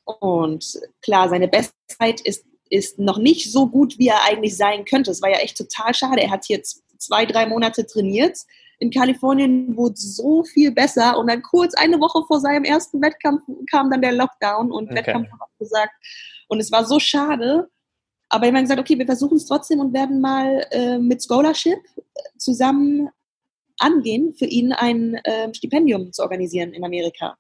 Und 0.05 0.81
klar, 1.03 1.29
seine 1.29 1.49
Bestzeit 1.49 2.21
ist, 2.21 2.45
ist 2.69 2.99
noch 2.99 3.19
nicht 3.19 3.51
so 3.53 3.67
gut, 3.67 3.99
wie 3.99 4.09
er 4.09 4.25
eigentlich 4.25 4.57
sein 4.57 4.85
könnte. 4.85 5.11
Es 5.11 5.23
war 5.23 5.31
ja 5.31 5.39
echt 5.39 5.57
total 5.57 5.95
schade. 5.95 6.23
Er 6.23 6.31
hat 6.31 6.49
jetzt 6.49 6.83
zwei, 6.99 7.27
drei 7.27 7.47
Monate 7.47 7.87
trainiert 7.87 8.39
in 8.81 8.91
Kalifornien 8.91 9.77
wurde 9.77 9.95
so 9.97 10.43
viel 10.43 10.73
besser 10.73 11.19
und 11.19 11.29
dann 11.29 11.43
kurz 11.43 11.75
eine 11.75 12.01
Woche 12.01 12.25
vor 12.27 12.41
seinem 12.41 12.65
ersten 12.65 13.01
Wettkampf 13.03 13.43
kam 13.71 13.91
dann 13.91 14.01
der 14.01 14.13
Lockdown 14.13 14.73
und 14.73 14.87
okay. 14.87 14.97
Wettkampf 14.97 15.29
abgesagt. 15.39 15.93
Und 16.49 16.61
es 16.61 16.73
war 16.73 16.85
so 16.85 16.99
schade. 16.99 17.69
Aber 18.31 18.47
ich 18.47 18.53
habe 18.53 18.63
gesagt, 18.63 18.81
okay, 18.81 18.99
wir 18.99 19.07
versuchen 19.07 19.37
es 19.37 19.47
trotzdem 19.47 19.81
und 19.81 19.93
werden 19.93 20.21
mal 20.21 20.67
äh, 20.71 20.99
mit 20.99 21.23
Scholarship 21.23 21.79
zusammen 22.39 23.11
angehen, 23.79 24.35
für 24.35 24.47
ihn 24.47 24.73
ein 24.73 25.15
äh, 25.25 25.53
Stipendium 25.53 26.13
zu 26.13 26.23
organisieren 26.23 26.73
in 26.73 26.85
Amerika. 26.85 27.37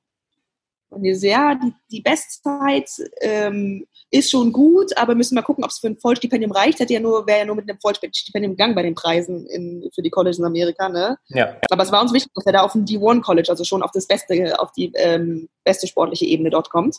Und 0.90 1.02
wir 1.04 1.16
so, 1.16 1.26
ja, 1.26 1.54
die, 1.54 1.72
die 1.90 2.00
Bestzeit 2.00 2.90
ähm, 3.20 3.86
ist 4.10 4.30
schon 4.30 4.52
gut, 4.52 4.96
aber 4.98 5.14
müssen 5.14 5.36
mal 5.36 5.42
gucken, 5.42 5.62
ob 5.62 5.70
es 5.70 5.78
für 5.78 5.86
ein 5.86 5.96
Vollstipendium 5.96 6.50
reicht. 6.50 6.80
Hätte 6.80 6.92
ja 6.92 7.00
nur, 7.00 7.26
wäre 7.28 7.40
ja 7.40 7.44
nur 7.44 7.54
mit 7.54 7.70
einem 7.70 7.78
Vollstipendium 7.80 8.54
gegangen 8.54 8.74
bei 8.74 8.82
den 8.82 8.96
Preisen 8.96 9.46
in, 9.46 9.88
für 9.94 10.02
die 10.02 10.10
Colleges 10.10 10.40
in 10.40 10.44
Amerika, 10.44 10.88
ne? 10.88 11.16
Ja. 11.28 11.56
Aber 11.70 11.84
es 11.84 11.92
war 11.92 12.02
uns 12.02 12.12
wichtig, 12.12 12.32
dass 12.34 12.44
er 12.44 12.54
da 12.54 12.62
auf 12.62 12.74
ein 12.74 12.84
D1 12.84 13.22
College, 13.22 13.48
also 13.50 13.62
schon 13.62 13.82
auf 13.82 13.92
das 13.92 14.08
beste, 14.08 14.58
auf 14.58 14.72
die 14.72 14.92
ähm, 14.96 15.48
beste 15.64 15.86
sportliche 15.86 16.26
Ebene 16.26 16.50
dort 16.50 16.70
kommt. 16.70 16.96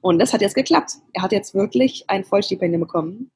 Und 0.00 0.18
das 0.18 0.32
hat 0.32 0.40
jetzt 0.40 0.54
geklappt. 0.54 0.92
Er 1.12 1.22
hat 1.22 1.32
jetzt 1.32 1.54
wirklich 1.54 2.04
ein 2.08 2.24
Vollstipendium 2.24 2.80
bekommen. 2.80 3.30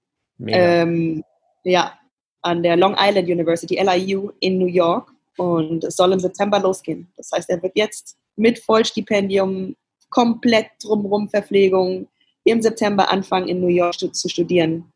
Ähm, 0.47 1.23
ja, 1.65 1.99
an 2.41 2.63
der 2.63 2.79
Long 2.79 2.97
Island 2.99 3.29
University, 3.29 3.79
LIU 3.79 4.31
in 4.41 4.59
New 4.59 4.67
York. 4.67 5.11
Und 5.37 5.85
es 5.85 5.97
soll 5.97 6.13
im 6.13 6.21
September 6.21 6.59
losgehen. 6.61 7.13
Das 7.17 7.31
heißt, 7.33 7.51
er 7.51 7.63
wird 7.63 7.73
jetzt 7.75 8.17
mit 8.41 8.59
Vollstipendium 8.59 9.77
komplett 10.09 10.67
drumherum 10.83 11.29
Verpflegung 11.29 12.09
im 12.45 12.63
September 12.63 13.11
anfangen 13.11 13.49
in 13.49 13.61
New 13.61 13.69
York 13.69 14.15
zu 14.15 14.29
studieren. 14.29 14.93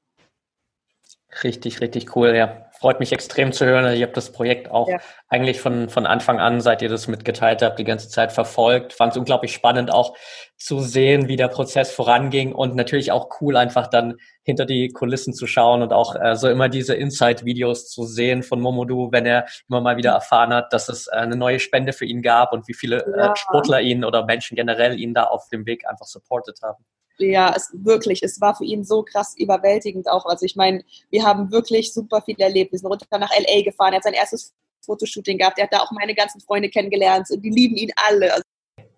Richtig, 1.43 1.81
richtig 1.81 2.17
cool, 2.17 2.35
ja. 2.35 2.67
Freut 2.85 3.01
mich 3.01 3.13
extrem 3.13 3.51
zu 3.51 3.65
hören. 3.65 3.91
Ich 3.95 4.03
habe 4.03 4.13
das 4.13 4.31
Projekt 4.31 4.71
auch 4.71 4.91
ja. 4.91 4.99
eigentlich 5.31 5.59
von, 5.59 5.89
von 5.89 6.05
Anfang 6.05 6.39
an, 6.39 6.61
seit 6.61 6.83
ihr 6.83 6.91
das 6.91 7.09
mitgeteilt 7.09 7.63
habt, 7.63 7.79
die 7.79 7.85
ganze 7.85 8.11
Zeit 8.11 8.31
verfolgt. 8.31 8.93
Fand 8.93 9.13
es 9.13 9.17
unglaublich 9.17 9.55
spannend 9.55 9.91
auch 9.91 10.15
zu 10.59 10.81
sehen, 10.81 11.27
wie 11.27 11.37
der 11.37 11.49
Prozess 11.49 11.91
voranging 11.93 12.53
und 12.53 12.77
natürlich 12.77 13.11
auch 13.11 13.41
cool, 13.41 13.57
einfach 13.57 13.87
dann 13.87 14.17
hinter 14.43 14.67
die 14.67 14.91
Kulissen 14.91 15.33
zu 15.33 15.47
schauen 15.47 15.81
und 15.81 15.95
auch 15.95 16.15
äh, 16.15 16.37
so 16.37 16.51
immer 16.51 16.69
diese 16.69 16.95
Inside-Videos 16.95 17.89
zu 17.89 18.05
sehen 18.05 18.43
von 18.43 18.61
Momodu, 18.61 19.11
wenn 19.11 19.25
er 19.25 19.47
immer 19.67 19.81
mal 19.81 19.97
wieder 19.97 20.11
erfahren 20.11 20.53
hat, 20.53 20.75
dass 20.75 20.91
es 20.91 21.07
äh, 21.07 21.13
eine 21.13 21.37
neue 21.37 21.61
Spende 21.61 21.95
für 21.95 22.05
ihn 22.05 22.21
gab 22.21 22.53
und 22.53 22.69
wie 22.69 22.75
viele 22.75 22.99
äh, 22.99 23.19
ja. 23.19 23.33
äh, 23.33 23.37
Sportler 23.37 23.81
ihn 23.81 24.05
oder 24.05 24.27
Menschen 24.27 24.57
generell 24.57 25.01
ihn 25.01 25.15
da 25.15 25.23
auf 25.23 25.49
dem 25.49 25.65
Weg 25.65 25.89
einfach 25.89 26.05
supportet 26.05 26.59
haben. 26.63 26.85
Ja, 27.19 27.55
es 27.57 27.71
wirklich, 27.73 28.23
es 28.23 28.41
war 28.41 28.55
für 28.55 28.65
ihn 28.65 28.85
so 28.85 29.03
krass 29.03 29.35
überwältigend 29.37 30.09
auch. 30.09 30.27
Also 30.27 30.45
ich 30.45 30.57
meine, 30.57 30.85
wir 31.11 31.25
haben 31.25 31.51
wirklich 31.51 31.93
super 31.93 32.23
viel 32.23 32.41
erlebt. 32.41 32.73
Wir 32.73 32.79
sind 32.79 32.89
runter 32.89 33.07
nach 33.19 33.31
LA 33.31 33.63
gefahren, 33.63 33.93
er 33.93 33.97
hat 33.97 34.05
sein 34.05 34.15
erstes 34.15 34.53
Fotoshooting 34.85 35.39
gehabt, 35.39 35.59
er 35.59 35.65
hat 35.65 35.73
da 35.73 35.79
auch 35.79 35.93
meine 35.93 36.15
ganzen 36.15 36.41
Freunde 36.41 36.69
kennengelernt 36.69 37.29
und 37.31 37.43
die 37.43 37.51
lieben 37.51 37.77
ihn 37.77 37.91
alle. 38.09 38.33
Also 38.33 38.43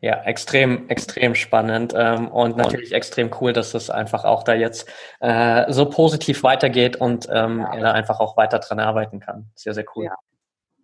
ja, 0.01 0.23
extrem, 0.25 0.89
extrem 0.89 1.35
spannend 1.35 1.95
ähm, 1.97 2.29
und 2.29 2.57
natürlich 2.57 2.93
extrem 2.93 3.31
cool, 3.41 3.53
dass 3.53 3.75
es 3.75 3.89
einfach 3.91 4.25
auch 4.25 4.43
da 4.43 4.55
jetzt 4.55 4.89
äh, 5.21 5.73
so 5.73 5.87
positiv 5.87 6.43
weitergeht 6.43 6.97
und 6.97 7.29
ähm, 7.33 7.61
ja. 7.61 7.75
er 7.75 7.81
da 7.81 7.93
einfach 7.93 8.21
auch 8.21 8.37
weiter 8.37 8.59
dran 8.59 8.79
arbeiten 8.79 9.21
kann. 9.21 9.51
Sehr, 9.55 9.75
sehr 9.75 9.87
cool. 9.95 10.05
Ja. 10.05 10.17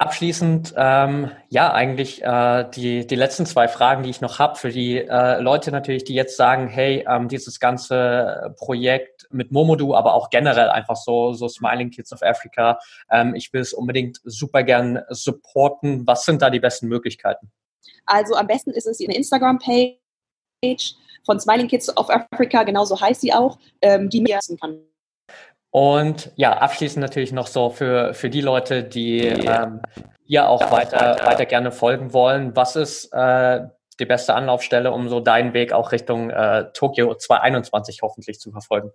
Abschließend, 0.03 0.75
ähm, 0.77 1.31
ja, 1.49 1.73
eigentlich 1.73 2.25
äh, 2.25 2.69
die, 2.75 3.07
die 3.07 3.15
letzten 3.15 3.47
zwei 3.47 3.69
Fragen, 3.69 4.03
die 4.03 4.11
ich 4.11 4.21
noch 4.21 4.41
habe, 4.41 4.57
für 4.57 4.71
die 4.71 4.97
äh, 4.99 5.41
Leute 5.41 5.71
natürlich, 5.71 6.03
die 6.03 6.15
jetzt 6.15 6.37
sagen, 6.37 6.67
hey, 6.67 7.07
ähm, 7.09 7.29
dieses 7.29 7.61
ganze 7.61 8.53
Projekt 8.59 9.29
mit 9.31 9.53
Momodu, 9.53 9.95
aber 9.95 10.15
auch 10.15 10.31
generell 10.31 10.71
einfach 10.71 10.97
so, 10.97 11.35
so 11.35 11.47
Smiling 11.47 11.91
Kids 11.91 12.13
of 12.13 12.21
Africa, 12.25 12.81
ähm, 13.13 13.37
ich 13.37 13.53
will 13.53 13.61
es 13.61 13.73
unbedingt 13.73 14.19
super 14.25 14.65
gern 14.65 14.99
supporten. 15.09 16.05
Was 16.05 16.25
sind 16.25 16.43
da 16.43 16.51
die 16.51 16.59
besten 16.59 16.89
Möglichkeiten? 16.89 17.53
Also 18.05 18.35
am 18.35 18.49
besten 18.49 18.73
ist 18.73 18.89
es 18.89 19.01
eine 19.01 19.15
Instagram-Page 19.15 20.97
von 21.25 21.39
Smiling 21.39 21.69
Kids 21.69 21.97
of 21.97 22.11
Africa, 22.11 22.65
genauso 22.65 23.01
heißt 23.01 23.21
sie 23.21 23.33
auch, 23.33 23.57
ähm, 23.81 24.11
die 24.11 24.21
mir 24.21 24.41
kann. 24.61 24.81
Und 25.73 26.31
ja, 26.37 26.53
abschließend 26.53 27.01
natürlich 27.01 27.33
noch 27.33 27.47
so 27.47 27.71
für, 27.71 28.13
für 28.13 28.29
die 28.29 28.43
Leute, 28.43 28.85
die 28.85 29.21
ähm, 29.21 29.81
hier 30.27 30.47
auch 30.47 30.71
weiter, 30.71 31.17
weiter 31.25 31.47
gerne 31.47 31.73
folgen 31.73 32.13
wollen. 32.13 32.55
Was 32.55 32.77
ist 32.77 33.11
äh, 33.15 33.63
die 33.99 34.05
beste 34.05 34.35
Anlaufstelle, 34.35 34.93
um 34.93 35.09
so 35.09 35.21
deinen 35.21 35.55
Weg 35.55 35.73
auch 35.73 35.93
Richtung 35.93 36.29
äh, 36.29 36.71
Tokio 36.75 37.15
2021 37.15 38.01
hoffentlich 38.03 38.39
zu 38.39 38.53
verfolgen? 38.53 38.91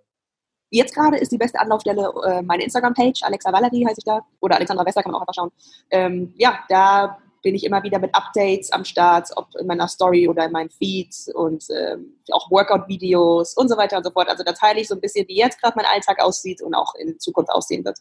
Jetzt 0.70 0.94
gerade 0.94 1.16
ist 1.16 1.32
die 1.32 1.38
beste 1.38 1.58
Anlaufstelle 1.58 2.12
äh, 2.24 2.42
meine 2.42 2.62
Instagram-Page, 2.62 3.24
Alexa 3.24 3.52
Valerie 3.52 3.84
heiße 3.84 3.98
ich 3.98 4.04
da, 4.04 4.20
oder 4.38 4.54
Alexandra 4.54 4.86
Wester 4.86 5.02
kann 5.02 5.10
man 5.10 5.20
auch 5.20 5.26
einfach 5.26 5.34
schauen. 5.34 5.50
Ähm, 5.90 6.32
ja, 6.36 6.60
da 6.68 7.18
bin 7.42 7.54
ich 7.54 7.64
immer 7.64 7.82
wieder 7.82 7.98
mit 7.98 8.14
Updates 8.14 8.72
am 8.72 8.84
Start, 8.84 9.28
ob 9.36 9.48
in 9.58 9.66
meiner 9.66 9.88
Story 9.88 10.28
oder 10.28 10.44
in 10.44 10.52
meinen 10.52 10.70
Feeds 10.70 11.28
und 11.34 11.64
ähm, 11.70 12.18
auch 12.30 12.50
Workout-Videos 12.50 13.54
und 13.54 13.68
so 13.68 13.76
weiter 13.76 13.96
und 13.96 14.04
so 14.04 14.10
fort. 14.10 14.28
Also 14.28 14.44
da 14.44 14.52
teile 14.52 14.80
ich 14.80 14.88
so 14.88 14.94
ein 14.94 15.00
bisschen, 15.00 15.26
wie 15.28 15.36
jetzt 15.36 15.60
gerade 15.60 15.74
mein 15.76 15.86
Alltag 15.86 16.22
aussieht 16.22 16.62
und 16.62 16.74
auch 16.74 16.94
in 16.94 17.18
Zukunft 17.18 17.50
aussehen 17.50 17.84
wird. 17.84 17.98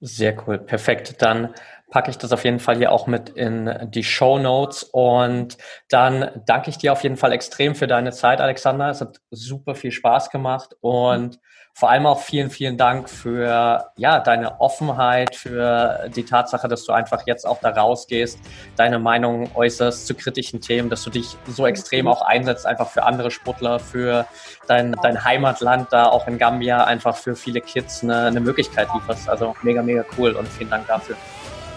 Sehr 0.00 0.36
cool, 0.46 0.58
perfekt. 0.58 1.22
Dann 1.22 1.54
packe 1.90 2.10
ich 2.10 2.18
das 2.18 2.32
auf 2.32 2.44
jeden 2.44 2.58
Fall 2.58 2.76
hier 2.76 2.92
auch 2.92 3.06
mit 3.06 3.30
in 3.30 3.88
die 3.90 4.04
Show 4.04 4.38
Notes 4.38 4.82
und 4.82 5.56
dann 5.88 6.42
danke 6.46 6.68
ich 6.68 6.76
dir 6.76 6.92
auf 6.92 7.02
jeden 7.02 7.16
Fall 7.16 7.32
extrem 7.32 7.74
für 7.74 7.86
deine 7.86 8.12
Zeit, 8.12 8.40
Alexander. 8.40 8.90
Es 8.90 9.00
hat 9.00 9.20
super 9.30 9.74
viel 9.74 9.92
Spaß 9.92 10.30
gemacht 10.30 10.76
und 10.80 11.38
vor 11.76 11.90
allem 11.90 12.06
auch 12.06 12.20
vielen, 12.20 12.50
vielen 12.50 12.76
Dank 12.76 13.10
für 13.10 13.90
ja, 13.96 14.20
deine 14.20 14.60
Offenheit, 14.60 15.34
für 15.34 16.08
die 16.14 16.24
Tatsache, 16.24 16.68
dass 16.68 16.84
du 16.84 16.92
einfach 16.92 17.26
jetzt 17.26 17.44
auch 17.44 17.58
da 17.60 17.70
rausgehst, 17.70 18.38
deine 18.76 19.00
Meinung 19.00 19.50
äußerst 19.54 20.06
zu 20.06 20.14
kritischen 20.14 20.60
Themen, 20.60 20.88
dass 20.88 21.02
du 21.02 21.10
dich 21.10 21.36
so 21.48 21.66
extrem 21.66 22.06
auch 22.06 22.22
einsetzt, 22.22 22.64
einfach 22.64 22.88
für 22.88 23.02
andere 23.02 23.32
Sportler, 23.32 23.80
für 23.80 24.24
dein, 24.68 24.92
dein 25.02 25.24
Heimatland 25.24 25.88
da 25.92 26.06
auch 26.06 26.28
in 26.28 26.38
Gambia, 26.38 26.84
einfach 26.84 27.16
für 27.16 27.34
viele 27.34 27.60
Kids 27.60 28.04
eine, 28.04 28.26
eine 28.26 28.40
Möglichkeit 28.40 28.88
lieferst. 28.94 29.28
Also 29.28 29.56
mega, 29.62 29.82
mega 29.82 30.04
cool 30.16 30.30
und 30.32 30.46
vielen 30.46 30.70
Dank 30.70 30.86
dafür. 30.86 31.16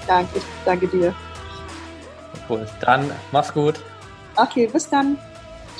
Danke, 0.05 0.41
danke 0.63 0.87
dir. 0.87 1.13
Cool. 2.47 2.67
Dann 2.81 3.11
mach's 3.31 3.51
gut. 3.51 3.79
Okay, 4.35 4.67
bis 4.67 4.87
dann. 4.89 5.17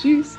Tschüss. 0.00 0.36